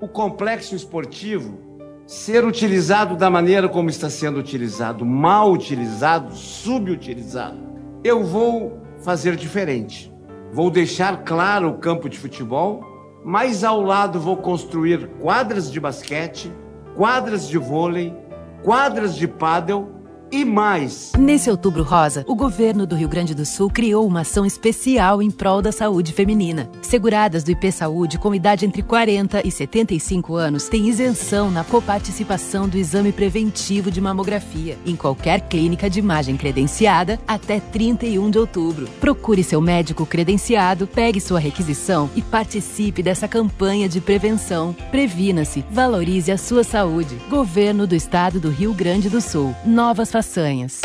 o 0.00 0.08
complexo 0.08 0.74
esportivo 0.74 1.58
ser 2.06 2.44
utilizado 2.44 3.16
da 3.16 3.30
maneira 3.30 3.68
como 3.68 3.88
está 3.88 4.10
sendo 4.10 4.40
utilizado, 4.40 5.04
mal 5.06 5.52
utilizado, 5.52 6.34
subutilizado. 6.34 7.58
Eu 8.02 8.24
vou 8.24 8.80
fazer 9.00 9.36
diferente. 9.36 10.12
Vou 10.52 10.70
deixar 10.70 11.24
claro 11.24 11.68
o 11.68 11.78
campo 11.78 12.08
de 12.08 12.18
futebol, 12.18 12.84
mas 13.24 13.62
ao 13.62 13.80
lado 13.80 14.18
vou 14.18 14.36
construir 14.36 15.08
quadras 15.20 15.70
de 15.70 15.78
basquete, 15.78 16.52
quadras 16.96 17.48
de 17.48 17.58
vôlei, 17.58 18.14
quadras 18.62 19.16
de 19.16 19.28
pádel 19.28 19.99
e 20.32 20.44
mais. 20.44 21.12
Nesse 21.18 21.50
Outubro 21.50 21.82
Rosa, 21.82 22.24
o 22.26 22.34
governo 22.34 22.86
do 22.86 22.94
Rio 22.94 23.08
Grande 23.08 23.34
do 23.34 23.44
Sul 23.44 23.70
criou 23.70 24.06
uma 24.06 24.20
ação 24.20 24.44
especial 24.44 25.22
em 25.22 25.30
prol 25.30 25.62
da 25.62 25.72
saúde 25.72 26.12
feminina. 26.12 26.70
Seguradas 26.82 27.42
do 27.42 27.50
IP 27.50 27.72
Saúde 27.72 28.18
com 28.18 28.34
idade 28.34 28.66
entre 28.66 28.82
40 28.82 29.46
e 29.46 29.50
75 29.50 30.34
anos 30.34 30.68
têm 30.68 30.88
isenção 30.88 31.50
na 31.50 31.64
coparticipação 31.64 32.68
do 32.68 32.76
exame 32.76 33.12
preventivo 33.12 33.90
de 33.90 34.00
mamografia 34.00 34.78
em 34.86 34.96
qualquer 34.96 35.40
clínica 35.48 35.88
de 35.88 35.98
imagem 35.98 36.36
credenciada 36.36 37.18
até 37.26 37.60
31 37.60 38.30
de 38.30 38.38
outubro. 38.38 38.88
Procure 39.00 39.42
seu 39.42 39.60
médico 39.60 40.06
credenciado, 40.06 40.86
pegue 40.86 41.20
sua 41.20 41.40
requisição 41.40 42.10
e 42.14 42.22
participe 42.22 43.02
dessa 43.02 43.26
campanha 43.26 43.88
de 43.88 44.00
prevenção. 44.00 44.74
Previna-se, 44.90 45.64
valorize 45.70 46.30
a 46.30 46.38
sua 46.38 46.62
saúde. 46.62 47.16
Governo 47.28 47.86
do 47.86 47.94
Estado 47.94 48.38
do 48.38 48.50
Rio 48.50 48.72
Grande 48.72 49.08
do 49.08 49.20
Sul. 49.20 49.54
Novas 49.64 50.10
façanhas. 50.20 50.82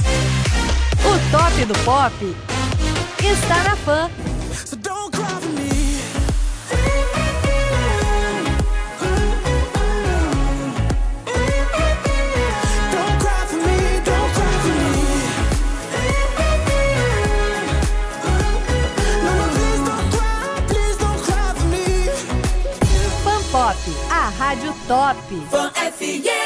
O 1.03 1.19
top 1.29 1.65
do 1.65 1.73
pop 1.83 2.35
está 3.21 3.63
na 3.63 3.75
fã. 3.75 4.09
Fan 23.23 23.43
Pop, 23.51 23.77
a 24.09 24.29
rádio 24.29 24.73
top. 24.87 25.17
Fan 25.51 25.71
FM. 25.73 26.45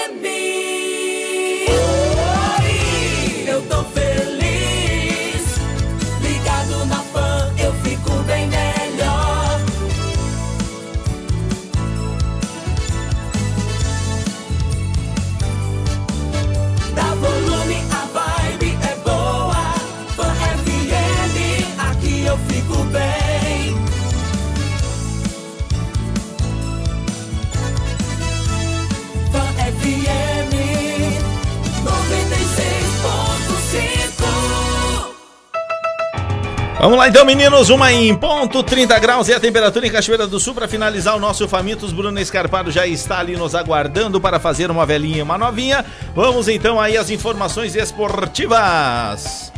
Vamos 36.79 36.97
lá 36.97 37.09
então, 37.09 37.25
meninos. 37.25 37.69
Uma 37.69 37.91
em 37.91 38.15
ponto, 38.15 38.63
30 38.63 38.97
graus 38.99 39.27
é 39.27 39.33
a 39.33 39.39
temperatura 39.39 39.85
em 39.85 39.91
Cachoeira 39.91 40.25
do 40.25 40.39
Sul. 40.39 40.53
Para 40.53 40.65
finalizar 40.65 41.13
o 41.13 41.19
nosso 41.19 41.45
Famintos, 41.45 41.91
Bruno 41.91 42.17
Escarpado 42.17 42.71
já 42.71 42.87
está 42.87 43.19
ali 43.19 43.35
nos 43.35 43.53
aguardando 43.53 44.21
para 44.21 44.39
fazer 44.39 44.71
uma 44.71 44.85
velhinha 44.85 45.17
e 45.17 45.21
uma 45.21 45.37
novinha. 45.37 45.85
Vamos 46.15 46.47
então 46.47 46.79
aí 46.79 46.95
às 46.95 47.09
informações 47.09 47.75
esportivas. 47.75 49.51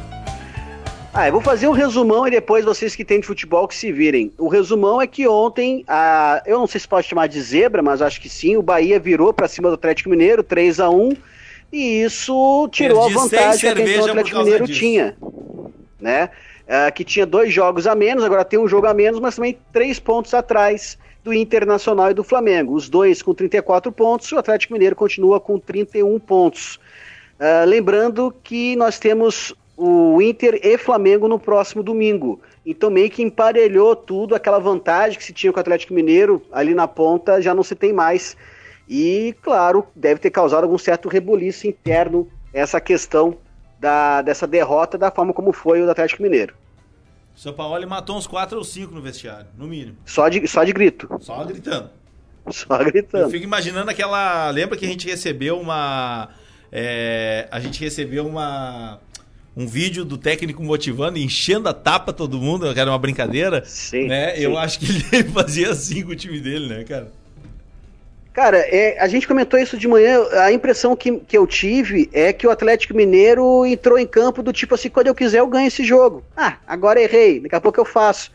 Ah, 1.13 1.27
eu 1.27 1.33
vou 1.33 1.41
fazer 1.41 1.67
um 1.67 1.73
resumão 1.73 2.27
e 2.27 2.31
depois 2.31 2.65
vocês 2.65 2.95
que 2.95 3.05
têm 3.05 3.19
de 3.19 3.27
futebol 3.27 3.67
que 3.67 3.75
se 3.75 3.91
virem. 3.91 4.31
O 4.35 4.47
resumão 4.47 4.99
é 4.99 5.05
que 5.05 5.27
ontem, 5.27 5.83
a, 5.87 6.41
eu 6.47 6.57
não 6.57 6.65
sei 6.65 6.81
se 6.81 6.87
pode 6.87 7.05
chamar 7.05 7.27
de 7.27 7.39
zebra, 7.39 7.83
mas 7.83 8.01
acho 8.01 8.19
que 8.19 8.29
sim, 8.29 8.57
o 8.57 8.63
Bahia 8.63 8.99
virou 8.99 9.31
para 9.31 9.47
cima 9.47 9.69
do 9.69 9.75
Atlético 9.75 10.09
Mineiro, 10.09 10.41
3 10.41 10.79
a 10.79 10.89
1 10.89 11.11
e 11.71 12.01
isso 12.01 12.67
tirou 12.71 13.01
Perdi 13.01 13.15
a 13.15 13.21
vantagem 13.21 13.75
que 13.75 13.99
o 13.99 14.05
Atlético 14.05 14.39
Mineiro 14.39 14.65
disso. 14.65 14.79
tinha. 14.79 15.15
Né? 15.99 16.31
Ah, 16.67 16.91
que 16.91 17.03
tinha 17.03 17.25
dois 17.25 17.53
jogos 17.53 17.87
a 17.87 17.95
menos, 17.95 18.23
agora 18.23 18.45
tem 18.45 18.59
um 18.59 18.67
jogo 18.67 18.87
a 18.87 18.93
menos, 18.93 19.19
mas 19.19 19.35
também 19.35 19.57
três 19.71 19.99
pontos 19.99 20.33
atrás 20.33 20.97
do 21.23 21.33
Internacional 21.33 22.11
e 22.11 22.13
do 22.13 22.23
Flamengo. 22.23 22.73
Os 22.73 22.89
dois 22.89 23.21
com 23.21 23.33
34 23.33 23.91
pontos, 23.91 24.31
o 24.31 24.37
Atlético 24.37 24.73
Mineiro 24.73 24.95
continua 24.95 25.39
com 25.39 25.59
31 25.59 26.19
pontos. 26.19 26.79
Ah, 27.39 27.63
lembrando 27.65 28.33
que 28.43 28.75
nós 28.75 28.99
temos 28.99 29.53
o 29.75 30.21
Inter 30.21 30.59
e 30.63 30.77
Flamengo 30.77 31.27
no 31.27 31.39
próximo 31.39 31.81
domingo. 31.81 32.39
Então 32.65 32.91
meio 32.91 33.09
que 33.09 33.23
emparelhou 33.23 33.95
tudo, 33.95 34.35
aquela 34.35 34.59
vantagem 34.59 35.17
que 35.17 35.23
se 35.23 35.33
tinha 35.33 35.51
com 35.51 35.57
o 35.57 35.61
Atlético 35.61 35.93
Mineiro 35.93 36.41
ali 36.51 36.75
na 36.75 36.87
ponta 36.87 37.41
já 37.41 37.55
não 37.55 37.63
se 37.63 37.75
tem 37.75 37.91
mais. 37.91 38.37
E, 38.87 39.35
claro, 39.41 39.87
deve 39.95 40.19
ter 40.19 40.29
causado 40.29 40.65
algum 40.65 40.77
certo 40.77 41.09
rebuliço 41.09 41.65
interno 41.65 42.27
essa 42.53 42.79
questão 42.79 43.37
da, 43.81 44.21
dessa 44.21 44.45
derrota 44.45 44.95
da 44.95 45.09
forma 45.09 45.33
como 45.33 45.51
foi 45.51 45.81
o 45.81 45.85
do 45.85 45.91
Atlético 45.91 46.21
Mineiro. 46.21 46.53
São 47.35 47.51
Paulo 47.51 47.87
matou 47.89 48.15
uns 48.15 48.27
4 48.27 48.55
ou 48.55 48.63
5 48.63 48.93
no 48.93 49.01
vestiário, 49.01 49.47
no 49.57 49.67
mínimo. 49.67 49.97
Só 50.05 50.29
de, 50.29 50.47
só 50.47 50.63
de 50.63 50.71
grito. 50.71 51.09
Só 51.19 51.43
gritando. 51.43 51.89
Só 52.51 52.77
gritando. 52.77 53.23
Eu 53.23 53.29
fico 53.31 53.43
imaginando 53.43 53.89
aquela. 53.89 54.51
Lembra 54.51 54.77
que 54.77 54.85
a 54.85 54.87
gente 54.87 55.07
recebeu 55.07 55.59
uma. 55.59 56.29
é, 56.71 57.47
a 57.49 57.59
gente 57.59 57.79
recebeu 57.83 58.27
uma. 58.27 58.99
Um 59.57 59.67
vídeo 59.67 60.05
do 60.05 60.17
técnico 60.17 60.63
motivando, 60.63 61.17
enchendo 61.17 61.67
a 61.67 61.73
tapa 61.73 62.13
todo 62.13 62.37
mundo, 62.37 62.73
que 62.73 62.79
era 62.79 62.89
uma 62.89 62.99
brincadeira. 62.99 63.63
Sim. 63.65 64.07
Né? 64.07 64.35
sim. 64.35 64.43
Eu 64.43 64.57
acho 64.57 64.79
que 64.79 64.85
ele 64.85 65.23
fazia 65.33 65.71
assim 65.71 66.03
com 66.03 66.11
o 66.11 66.15
time 66.15 66.39
dele, 66.39 66.67
né, 66.69 66.83
cara? 66.83 67.11
Cara, 68.33 68.57
é, 68.57 68.97
a 68.99 69.07
gente 69.07 69.27
comentou 69.27 69.59
isso 69.59 69.77
de 69.77 69.87
manhã. 69.87 70.23
A 70.43 70.51
impressão 70.51 70.95
que, 70.95 71.17
que 71.19 71.37
eu 71.37 71.45
tive 71.45 72.09
é 72.13 72.31
que 72.31 72.47
o 72.47 72.51
Atlético 72.51 72.95
Mineiro 72.95 73.65
entrou 73.65 73.99
em 73.99 74.07
campo 74.07 74.41
do 74.41 74.53
tipo 74.53 74.75
assim: 74.75 74.89
quando 74.89 75.07
eu 75.07 75.15
quiser, 75.15 75.39
eu 75.39 75.47
ganho 75.47 75.67
esse 75.67 75.83
jogo. 75.83 76.23
Ah, 76.35 76.55
agora 76.65 77.01
errei, 77.01 77.41
daqui 77.41 77.55
a 77.55 77.61
pouco 77.61 77.79
eu 77.79 77.85
faço. 77.85 78.31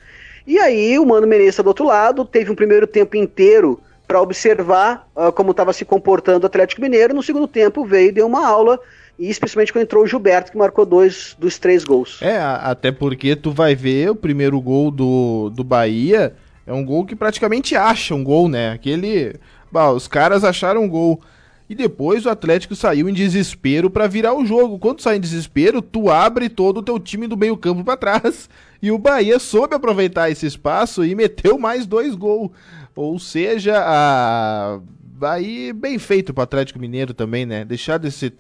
E 0.47 0.59
aí, 0.59 0.99
o 0.99 1.07
Mano 1.07 1.27
Menezes 1.27 1.57
tá 1.57 1.63
do 1.63 1.69
outro 1.69 1.87
lado, 1.87 2.25
teve 2.25 2.53
um 2.53 2.55
primeiro 2.55 2.87
tempo 2.87 3.17
inteiro 3.17 3.81
para 4.07 4.21
observar 4.21 5.09
ah, 5.17 5.33
como 5.33 5.51
estava 5.51 5.73
se 5.73 5.85
comportando 5.85 6.45
o 6.45 6.47
Atlético 6.47 6.83
Mineiro. 6.83 7.15
No 7.15 7.23
segundo 7.23 7.49
tempo, 7.49 7.85
veio 7.85 8.11
e 8.11 8.13
deu 8.13 8.27
uma 8.27 8.47
aula, 8.47 8.79
e 9.19 9.31
especialmente 9.31 9.73
quando 9.73 9.85
entrou 9.85 10.05
o 10.05 10.07
Gilberto, 10.07 10.53
que 10.53 10.59
marcou 10.59 10.85
dois 10.85 11.35
dos 11.39 11.59
três 11.59 11.85
gols. 11.85 12.21
É, 12.21 12.39
até 12.39 12.93
porque 12.93 13.35
tu 13.35 13.51
vai 13.51 13.75
ver 13.75 14.11
o 14.11 14.15
primeiro 14.15 14.61
gol 14.61 14.91
do, 14.91 15.51
do 15.51 15.65
Bahia, 15.65 16.35
é 16.67 16.73
um 16.73 16.85
gol 16.85 17.07
que 17.07 17.15
praticamente 17.15 17.77
acha 17.77 18.15
um 18.15 18.25
gol, 18.25 18.49
né? 18.49 18.73
Aquele. 18.73 19.37
Bah, 19.77 19.93
os 19.93 20.09
caras 20.09 20.43
acharam 20.43 20.85
um 20.85 20.89
gol. 20.89 21.21
E 21.69 21.75
depois 21.75 22.25
o 22.25 22.31
Atlético 22.31 22.75
saiu 22.75 23.11
em 23.11 23.13
desespero 23.13 23.91
pra 23.91 24.07
virar 24.07 24.33
o 24.33 24.47
jogo. 24.47 24.79
Quando 24.79 25.03
sai 25.03 25.17
em 25.17 25.21
desespero, 25.21 25.83
tu 25.83 26.09
abre 26.09 26.49
todo 26.49 26.79
o 26.79 26.83
teu 26.83 26.99
time 26.99 27.27
do 27.27 27.37
meio-campo 27.37 27.85
pra 27.85 27.95
trás. 27.95 28.49
E 28.83 28.91
o 28.91 28.99
Bahia 28.99 29.39
soube 29.39 29.75
aproveitar 29.75 30.31
esse 30.31 30.45
espaço 30.45 31.03
e 31.03 31.15
meteu 31.15 31.59
mais 31.59 31.87
dois 31.87 32.15
gols. 32.15 32.51
Ou 32.95 33.19
seja, 33.19 33.75
a... 33.79 34.79
aí 35.23 35.73
bem 35.73 35.99
feito 35.99 36.35
pro 36.35 36.43
Atlético 36.43 36.79
Mineiro 36.79 37.15
também, 37.15 37.47
né? 37.47 37.65
Deixar 37.65 37.99
de 37.99 38.11
ser 38.13 38.35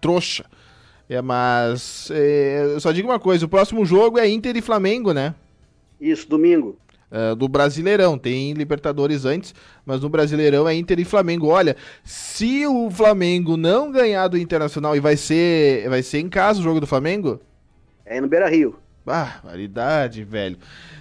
trouxa 0.00 0.46
É, 1.10 1.20
mas 1.20 2.10
é, 2.10 2.70
eu 2.72 2.80
só 2.80 2.90
digo 2.90 3.06
uma 3.06 3.20
coisa, 3.20 3.44
o 3.44 3.50
próximo 3.50 3.84
jogo 3.84 4.18
é 4.18 4.26
Inter 4.26 4.56
e 4.56 4.62
Flamengo, 4.62 5.12
né? 5.12 5.34
Isso, 6.00 6.26
domingo. 6.26 6.78
É, 7.10 7.34
do 7.34 7.48
Brasileirão, 7.48 8.16
tem 8.16 8.52
Libertadores 8.52 9.24
antes, 9.24 9.52
mas 9.84 10.00
no 10.00 10.08
Brasileirão 10.08 10.68
é 10.68 10.74
Inter 10.74 11.00
e 11.00 11.04
Flamengo. 11.04 11.48
Olha, 11.48 11.76
se 12.04 12.64
o 12.66 12.88
Flamengo 12.90 13.56
não 13.56 13.90
ganhar 13.90 14.28
do 14.28 14.38
Internacional 14.38 14.94
e 14.94 15.00
vai 15.00 15.16
ser, 15.16 15.88
vai 15.88 16.02
ser 16.02 16.20
em 16.20 16.28
casa 16.28 16.60
o 16.60 16.62
jogo 16.62 16.80
do 16.80 16.86
Flamengo? 16.86 17.40
É 18.04 18.20
no 18.20 18.28
Beira-Rio. 18.28 18.76
Ah, 19.06 19.40
variedade, 19.42 20.22
velho. 20.22 20.56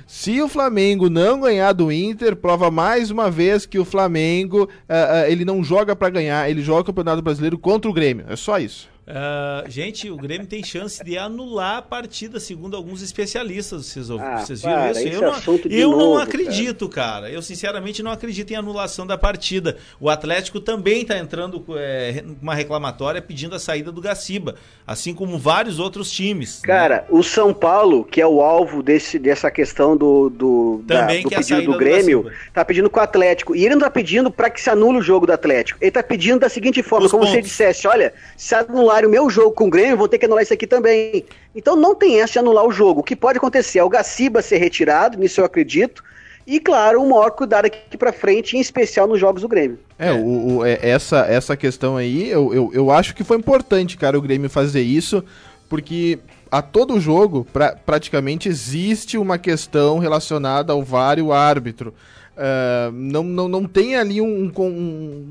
Se 0.07 0.41
o 0.41 0.49
Flamengo 0.49 1.07
não 1.07 1.39
ganhar 1.39 1.71
do 1.73 1.91
Inter, 1.91 2.35
prova 2.35 2.71
mais 2.71 3.11
uma 3.11 3.29
vez 3.29 3.67
que 3.67 3.77
o 3.77 3.85
Flamengo 3.85 4.67
ah, 4.87 5.19
ah, 5.19 5.29
ele 5.29 5.45
não 5.45 5.63
joga 5.63 5.95
pra 5.95 6.09
ganhar, 6.09 6.49
ele 6.49 6.63
joga 6.63 6.81
o 6.81 6.85
Campeonato 6.85 7.21
Brasileiro 7.21 7.59
contra 7.59 7.89
o 7.91 7.93
Grêmio. 7.93 8.25
É 8.27 8.35
só 8.35 8.57
isso. 8.57 8.89
Ah, 9.11 9.63
gente, 9.67 10.09
o 10.11 10.15
Grêmio 10.15 10.45
tem 10.45 10.63
chance 10.63 11.03
de 11.03 11.17
anular 11.17 11.77
a 11.77 11.81
partida, 11.81 12.39
segundo 12.39 12.77
alguns 12.77 13.01
especialistas. 13.01 13.87
Vocês, 13.87 14.11
Ah, 14.11 14.37
vocês 14.37 14.61
viram 14.61 14.75
para, 14.75 14.91
isso? 14.91 15.07
Eu, 15.07 15.21
não, 15.21 15.71
eu 15.71 15.89
não 15.91 15.97
novo, 15.97 16.17
acredito, 16.19 16.87
cara. 16.87 17.29
Eu 17.31 17.41
sinceramente 17.41 18.03
não 18.03 18.11
acredito 18.11 18.51
em 18.51 18.55
anulação 18.55 19.07
da 19.07 19.17
partida. 19.17 19.77
O 19.99 20.09
Atlético 20.11 20.59
também 20.59 21.01
está 21.01 21.17
entrando 21.17 21.59
com 21.59 21.73
é, 21.75 22.23
uma 22.39 22.53
reclamatória 22.53 23.19
pedindo 23.19 23.55
a 23.55 23.59
saída 23.59 23.91
do 23.91 23.99
Gaciba, 23.99 24.55
assim 24.85 25.13
como 25.13 25.39
vários 25.39 25.79
outros 25.79 26.11
times. 26.11 26.59
Cara, 26.61 27.05
o 27.09 27.23
São 27.23 27.51
Paulo, 27.51 28.03
que 28.05 28.21
é 28.21 28.27
o 28.27 28.41
alvo 28.41 28.83
desse, 28.83 29.17
dessa 29.17 29.49
questão 29.49 29.97
do, 29.97 30.29
do, 30.29 30.81
da- 30.85 30.99
Também 31.01 31.23
do 31.23 31.29
quer 31.29 31.35
a 31.35 31.39
pedido 31.39 31.61
do 31.63 31.71
do 31.71 31.77
Grêmio, 31.79 32.23
Gaciba. 32.23 32.41
tá 32.53 32.63
pedindo 32.63 32.89
com 32.91 32.99
o 32.99 33.03
Atlético. 33.03 33.55
E 33.55 33.65
ele 33.65 33.73
não 33.73 33.81
tá 33.81 33.89
pedindo 33.89 34.29
para 34.29 34.51
que 34.51 34.61
se 34.61 34.69
anule 34.69 34.99
o 34.99 35.01
jogo 35.01 35.25
do 35.25 35.33
Atlético. 35.33 35.79
Ele 35.81 35.89
tá 35.89 36.03
pedindo 36.03 36.39
da 36.41 36.49
seguinte 36.49 36.83
forma, 36.83 37.05
Os 37.07 37.11
como 37.11 37.25
você 37.25 37.37
pontos. 37.37 37.49
dissesse, 37.49 37.87
olha, 37.87 38.13
se 38.37 38.53
anularem 38.99 39.07
o 39.07 39.11
meu 39.11 39.29
jogo 39.29 39.51
com 39.51 39.67
o 39.67 39.69
Grêmio, 39.69 39.97
vou 39.97 40.07
ter 40.07 40.17
que 40.17 40.25
anular 40.25 40.43
isso 40.43 40.53
aqui 40.53 40.67
também. 40.67 41.25
Então 41.55 41.75
não 41.75 41.95
tem 41.95 42.21
essa 42.21 42.33
de 42.33 42.39
anular 42.39 42.65
o 42.65 42.71
jogo. 42.71 43.01
O 43.01 43.03
que 43.03 43.15
pode 43.15 43.37
acontecer 43.37 43.79
é 43.79 43.83
o 43.83 43.89
Gaciba 43.89 44.41
ser 44.41 44.57
retirado, 44.57 45.17
nisso 45.17 45.41
eu 45.41 45.45
acredito. 45.45 46.03
E, 46.45 46.59
claro, 46.59 47.01
o 47.03 47.09
maior 47.09 47.31
cuidado 47.31 47.65
aqui 47.65 47.95
pra 47.97 48.11
frente, 48.11 48.57
em 48.57 48.59
especial 48.59 49.07
nos 49.07 49.19
jogos 49.19 49.41
do 49.43 49.47
Grêmio. 49.47 49.77
É, 49.99 50.11
o, 50.11 50.57
o- 50.57 50.65
é, 50.65 50.79
essa, 50.81 51.19
essa 51.27 51.55
questão 51.55 51.95
aí, 51.95 52.29
eu, 52.29 52.53
eu, 52.53 52.71
eu 52.73 52.91
acho 52.91 53.13
que 53.13 53.23
foi 53.23 53.37
importante, 53.37 53.97
cara, 53.97 54.17
o 54.17 54.21
Grêmio 54.21 54.49
fazer 54.49 54.81
isso, 54.81 55.23
porque 55.69 56.17
a 56.51 56.61
todo 56.61 56.99
jogo, 56.99 57.45
pra, 57.53 57.75
praticamente, 57.85 58.49
existe 58.49 59.15
uma 59.17 59.37
questão 59.37 59.99
relacionada 59.99 60.73
ao 60.73 60.81
VAR 60.81 61.19
e 61.19 61.21
o 61.21 61.31
árbitro. 61.31 61.93
Ah, 62.41 62.89
não, 62.93 63.21
não, 63.21 63.49
não 63.49 63.65
tem 63.65 63.97
ali 63.97 64.21
um, 64.21 64.49
um 64.57 64.69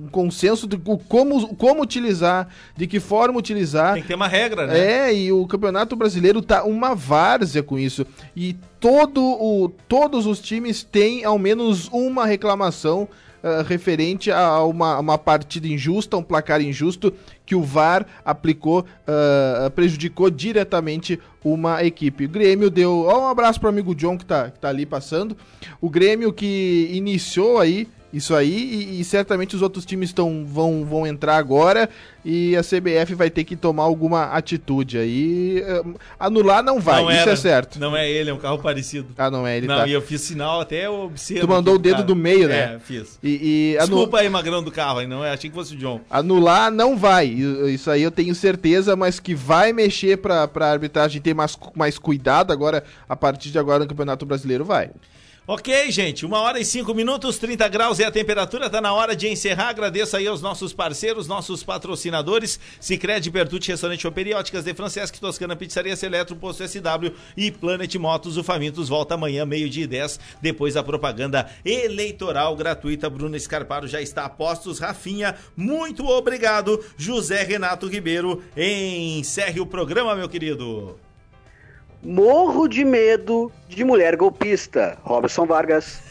um 0.05 0.09
consenso 0.13 0.67
de 0.67 0.77
co- 0.77 0.99
como, 1.09 1.55
como 1.57 1.83
utilizar, 1.83 2.49
de 2.77 2.87
que 2.87 3.01
forma 3.01 3.39
utilizar. 3.39 3.95
Tem 3.95 4.03
que 4.03 4.09
ter 4.09 4.15
uma 4.15 4.29
regra, 4.29 4.67
né? 4.67 4.79
É, 5.09 5.15
e 5.15 5.33
o 5.33 5.47
Campeonato 5.47 5.97
Brasileiro 5.97 6.43
tá 6.43 6.65
uma 6.65 6.95
várzea 6.95 7.63
com 7.63 7.79
isso. 7.79 8.07
E 8.37 8.55
todo 8.79 9.23
o, 9.23 9.71
todos 9.89 10.27
os 10.27 10.39
times 10.39 10.83
têm 10.83 11.25
ao 11.25 11.39
menos 11.39 11.89
uma 11.91 12.27
reclamação 12.27 13.09
ah, 13.49 13.62
referente 13.62 14.30
a 14.30 14.62
uma, 14.62 14.99
uma 14.99 15.18
partida 15.18 15.66
injusta, 15.66 16.16
um 16.16 16.22
placar 16.22 16.61
injusto 16.61 17.12
que 17.46 17.55
o 17.55 17.62
VAR 17.62 18.07
aplicou, 18.24 18.84
ah, 19.07 19.70
prejudicou 19.74 20.30
diretamente 20.30 21.18
uma 21.44 21.82
equipe. 21.84 22.26
O 22.26 22.28
Grêmio 22.28 22.70
deu. 22.70 23.07
Ó, 23.07 23.22
um 23.22 23.28
abraço 23.28 23.59
pro 23.59 23.68
amigo 23.68 23.94
John 23.94 24.18
que 24.18 24.26
tá, 24.26 24.51
que 24.51 24.59
tá 24.59 24.68
ali 24.68 24.84
passando. 24.84 25.36
O 25.80 25.88
Grêmio 25.88 26.32
que 26.32 26.90
iniciou 26.92 27.59
aí 27.59 27.88
isso 28.13 28.35
aí 28.35 28.51
e, 28.53 29.01
e 29.01 29.05
certamente 29.05 29.55
os 29.55 29.61
outros 29.63 29.85
times 29.85 30.13
tão, 30.13 30.45
vão, 30.47 30.85
vão 30.85 31.07
entrar 31.07 31.37
agora 31.37 31.89
e 32.25 32.57
a 32.57 32.63
CBF 32.63 33.15
vai 33.15 33.29
ter 33.31 33.45
que 33.45 33.55
tomar 33.57 33.83
alguma 33.85 34.25
atitude 34.33 34.99
aí. 34.99 35.63
Eh, 35.65 35.83
Anular 36.19 36.63
não 36.63 36.81
vai, 36.81 37.03
Não 37.03 37.11
isso 37.11 37.21
era. 37.21 37.31
é 37.33 37.37
certo. 37.37 37.79
Não 37.79 37.97
é 37.97 38.11
ele, 38.11 38.31
é 38.31 38.35
um 38.35 38.39
carro 38.39 38.59
parecido. 38.59 39.09
Ah, 39.17 39.31
não 39.31 39.47
é 39.47 39.57
ele, 39.57 39.67
não, 39.67 39.77
tá. 39.77 39.87
e 39.87 39.93
eu 39.93 40.01
fiz 40.03 40.21
sinal 40.23 40.61
até 40.61 40.89
obsceno. 40.89 41.41
Tu 41.41 41.49
mandou 41.49 41.75
o 41.75 41.79
dedo 41.79 41.97
cara. 41.97 42.07
do 42.07 42.17
meio, 42.17 42.49
né? 42.49 42.75
É, 42.75 42.79
fiz. 42.79 43.19
E, 43.23 43.73
e 43.75 43.79
anu- 43.79 43.89
Desculpa 43.89 44.19
aí, 44.21 44.29
magrão 44.29 44.63
do 44.63 44.71
carro, 44.71 45.07
não 45.07 45.25
é? 45.25 45.33
Achei 45.33 45.49
que 45.51 45.57
fosse 45.57 45.75
o 45.75 45.79
John. 45.79 46.01
Anular 46.11 46.71
não 46.71 46.97
vai, 46.97 47.27
isso 47.27 47.91
aí 47.91 48.03
eu 48.03 48.11
tenho 48.11 48.35
certeza, 48.35 48.97
mas 48.97 49.21
que 49.21 49.35
vai 49.35 49.73
mexer 49.73 50.19
pra, 50.19 50.49
pra 50.49 50.71
arbitragem 50.71 51.21
ter 51.23 51.35
mais, 51.35 51.57
mais 51.77 51.99
cuidado 51.99 52.53
agora, 52.53 52.83
a 53.09 53.15
partir 53.17 53.51
de 53.51 53.59
agora 53.59 53.81
no 53.85 53.89
Campeonato 53.89 54.25
Brasileiro, 54.27 54.65
vai. 54.65 54.91
Ok, 55.51 55.90
gente, 55.90 56.26
uma 56.26 56.42
hora 56.42 56.61
e 56.61 56.64
cinco 56.64 56.92
minutos, 56.92 57.38
30 57.38 57.66
graus 57.68 57.99
é 57.99 58.05
a 58.05 58.11
temperatura, 58.11 58.68
tá 58.68 58.82
na 58.82 58.92
hora 58.92 59.16
de 59.16 59.28
encerrar. 59.28 59.70
Agradeço 59.70 60.14
aí 60.14 60.26
aos 60.26 60.42
nossos 60.42 60.74
parceiros, 60.74 61.26
nossos 61.26 61.64
patrocinadores, 61.64 62.61
Cicred, 62.78 63.30
Pertucci, 63.30 63.70
Restaurante 63.70 64.03
Choperia, 64.03 64.36
Óticas 64.36 64.62
de 64.62 64.74
Francesc, 64.74 65.18
Toscana, 65.18 65.57
Pizzaria 65.57 65.96
Seletro, 65.96 66.36
Posto 66.36 66.68
SW 66.68 67.14
e 67.34 67.51
Planet 67.51 67.94
Motos. 67.94 68.36
O 68.36 68.44
Famintos 68.44 68.90
volta 68.90 69.14
amanhã, 69.14 69.46
meio-dia 69.46 69.84
e 69.84 69.86
10, 69.86 70.20
depois 70.42 70.74
da 70.74 70.82
propaganda 70.82 71.51
eleitoral 71.64 72.55
gratuita. 72.55 73.09
Bruno 73.09 73.34
Escarparo 73.34 73.88
já 73.88 74.03
está 74.03 74.26
a 74.26 74.28
postos. 74.28 74.78
Rafinha, 74.78 75.34
muito 75.57 76.05
obrigado. 76.05 76.84
José 76.99 77.42
Renato 77.42 77.88
Ribeiro, 77.88 78.42
encerre 78.55 79.61
o 79.61 79.66
programa, 79.66 80.14
meu 80.14 80.28
querido. 80.28 81.08
Morro 82.03 82.68
de 82.68 82.84
medo 82.84 83.51
de 83.68 83.84
mulher 83.84 84.16
golpista. 84.16 84.96
Robson 85.03 85.46
Vargas. 85.46 86.01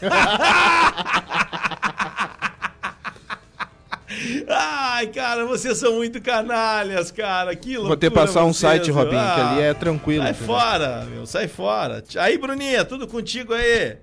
Ai, 4.48 5.06
cara, 5.08 5.44
vocês 5.44 5.76
são 5.78 5.94
muito 5.96 6.20
canalhas, 6.20 7.10
cara. 7.10 7.54
Que 7.54 7.70
loucura. 7.76 7.88
Vou 7.88 7.96
ter 7.96 8.08
que 8.10 8.14
passar 8.14 8.44
um 8.44 8.52
vocês, 8.52 8.58
site. 8.72 8.90
Robinho, 8.90 9.12
que 9.12 9.16
Ah, 9.40 9.50
ali 9.52 9.62
é 9.62 9.74
tranquilo. 9.74 10.22
Sai 10.24 10.32
entendeu? 10.32 10.46
fora, 10.56 11.04
meu, 11.10 11.26
sai 11.26 11.48
fora. 11.48 12.02
Aí, 12.18 12.38
Bruninha, 12.38 12.84
tudo 12.84 13.06
contigo 13.06 13.52
aí. 13.54 13.96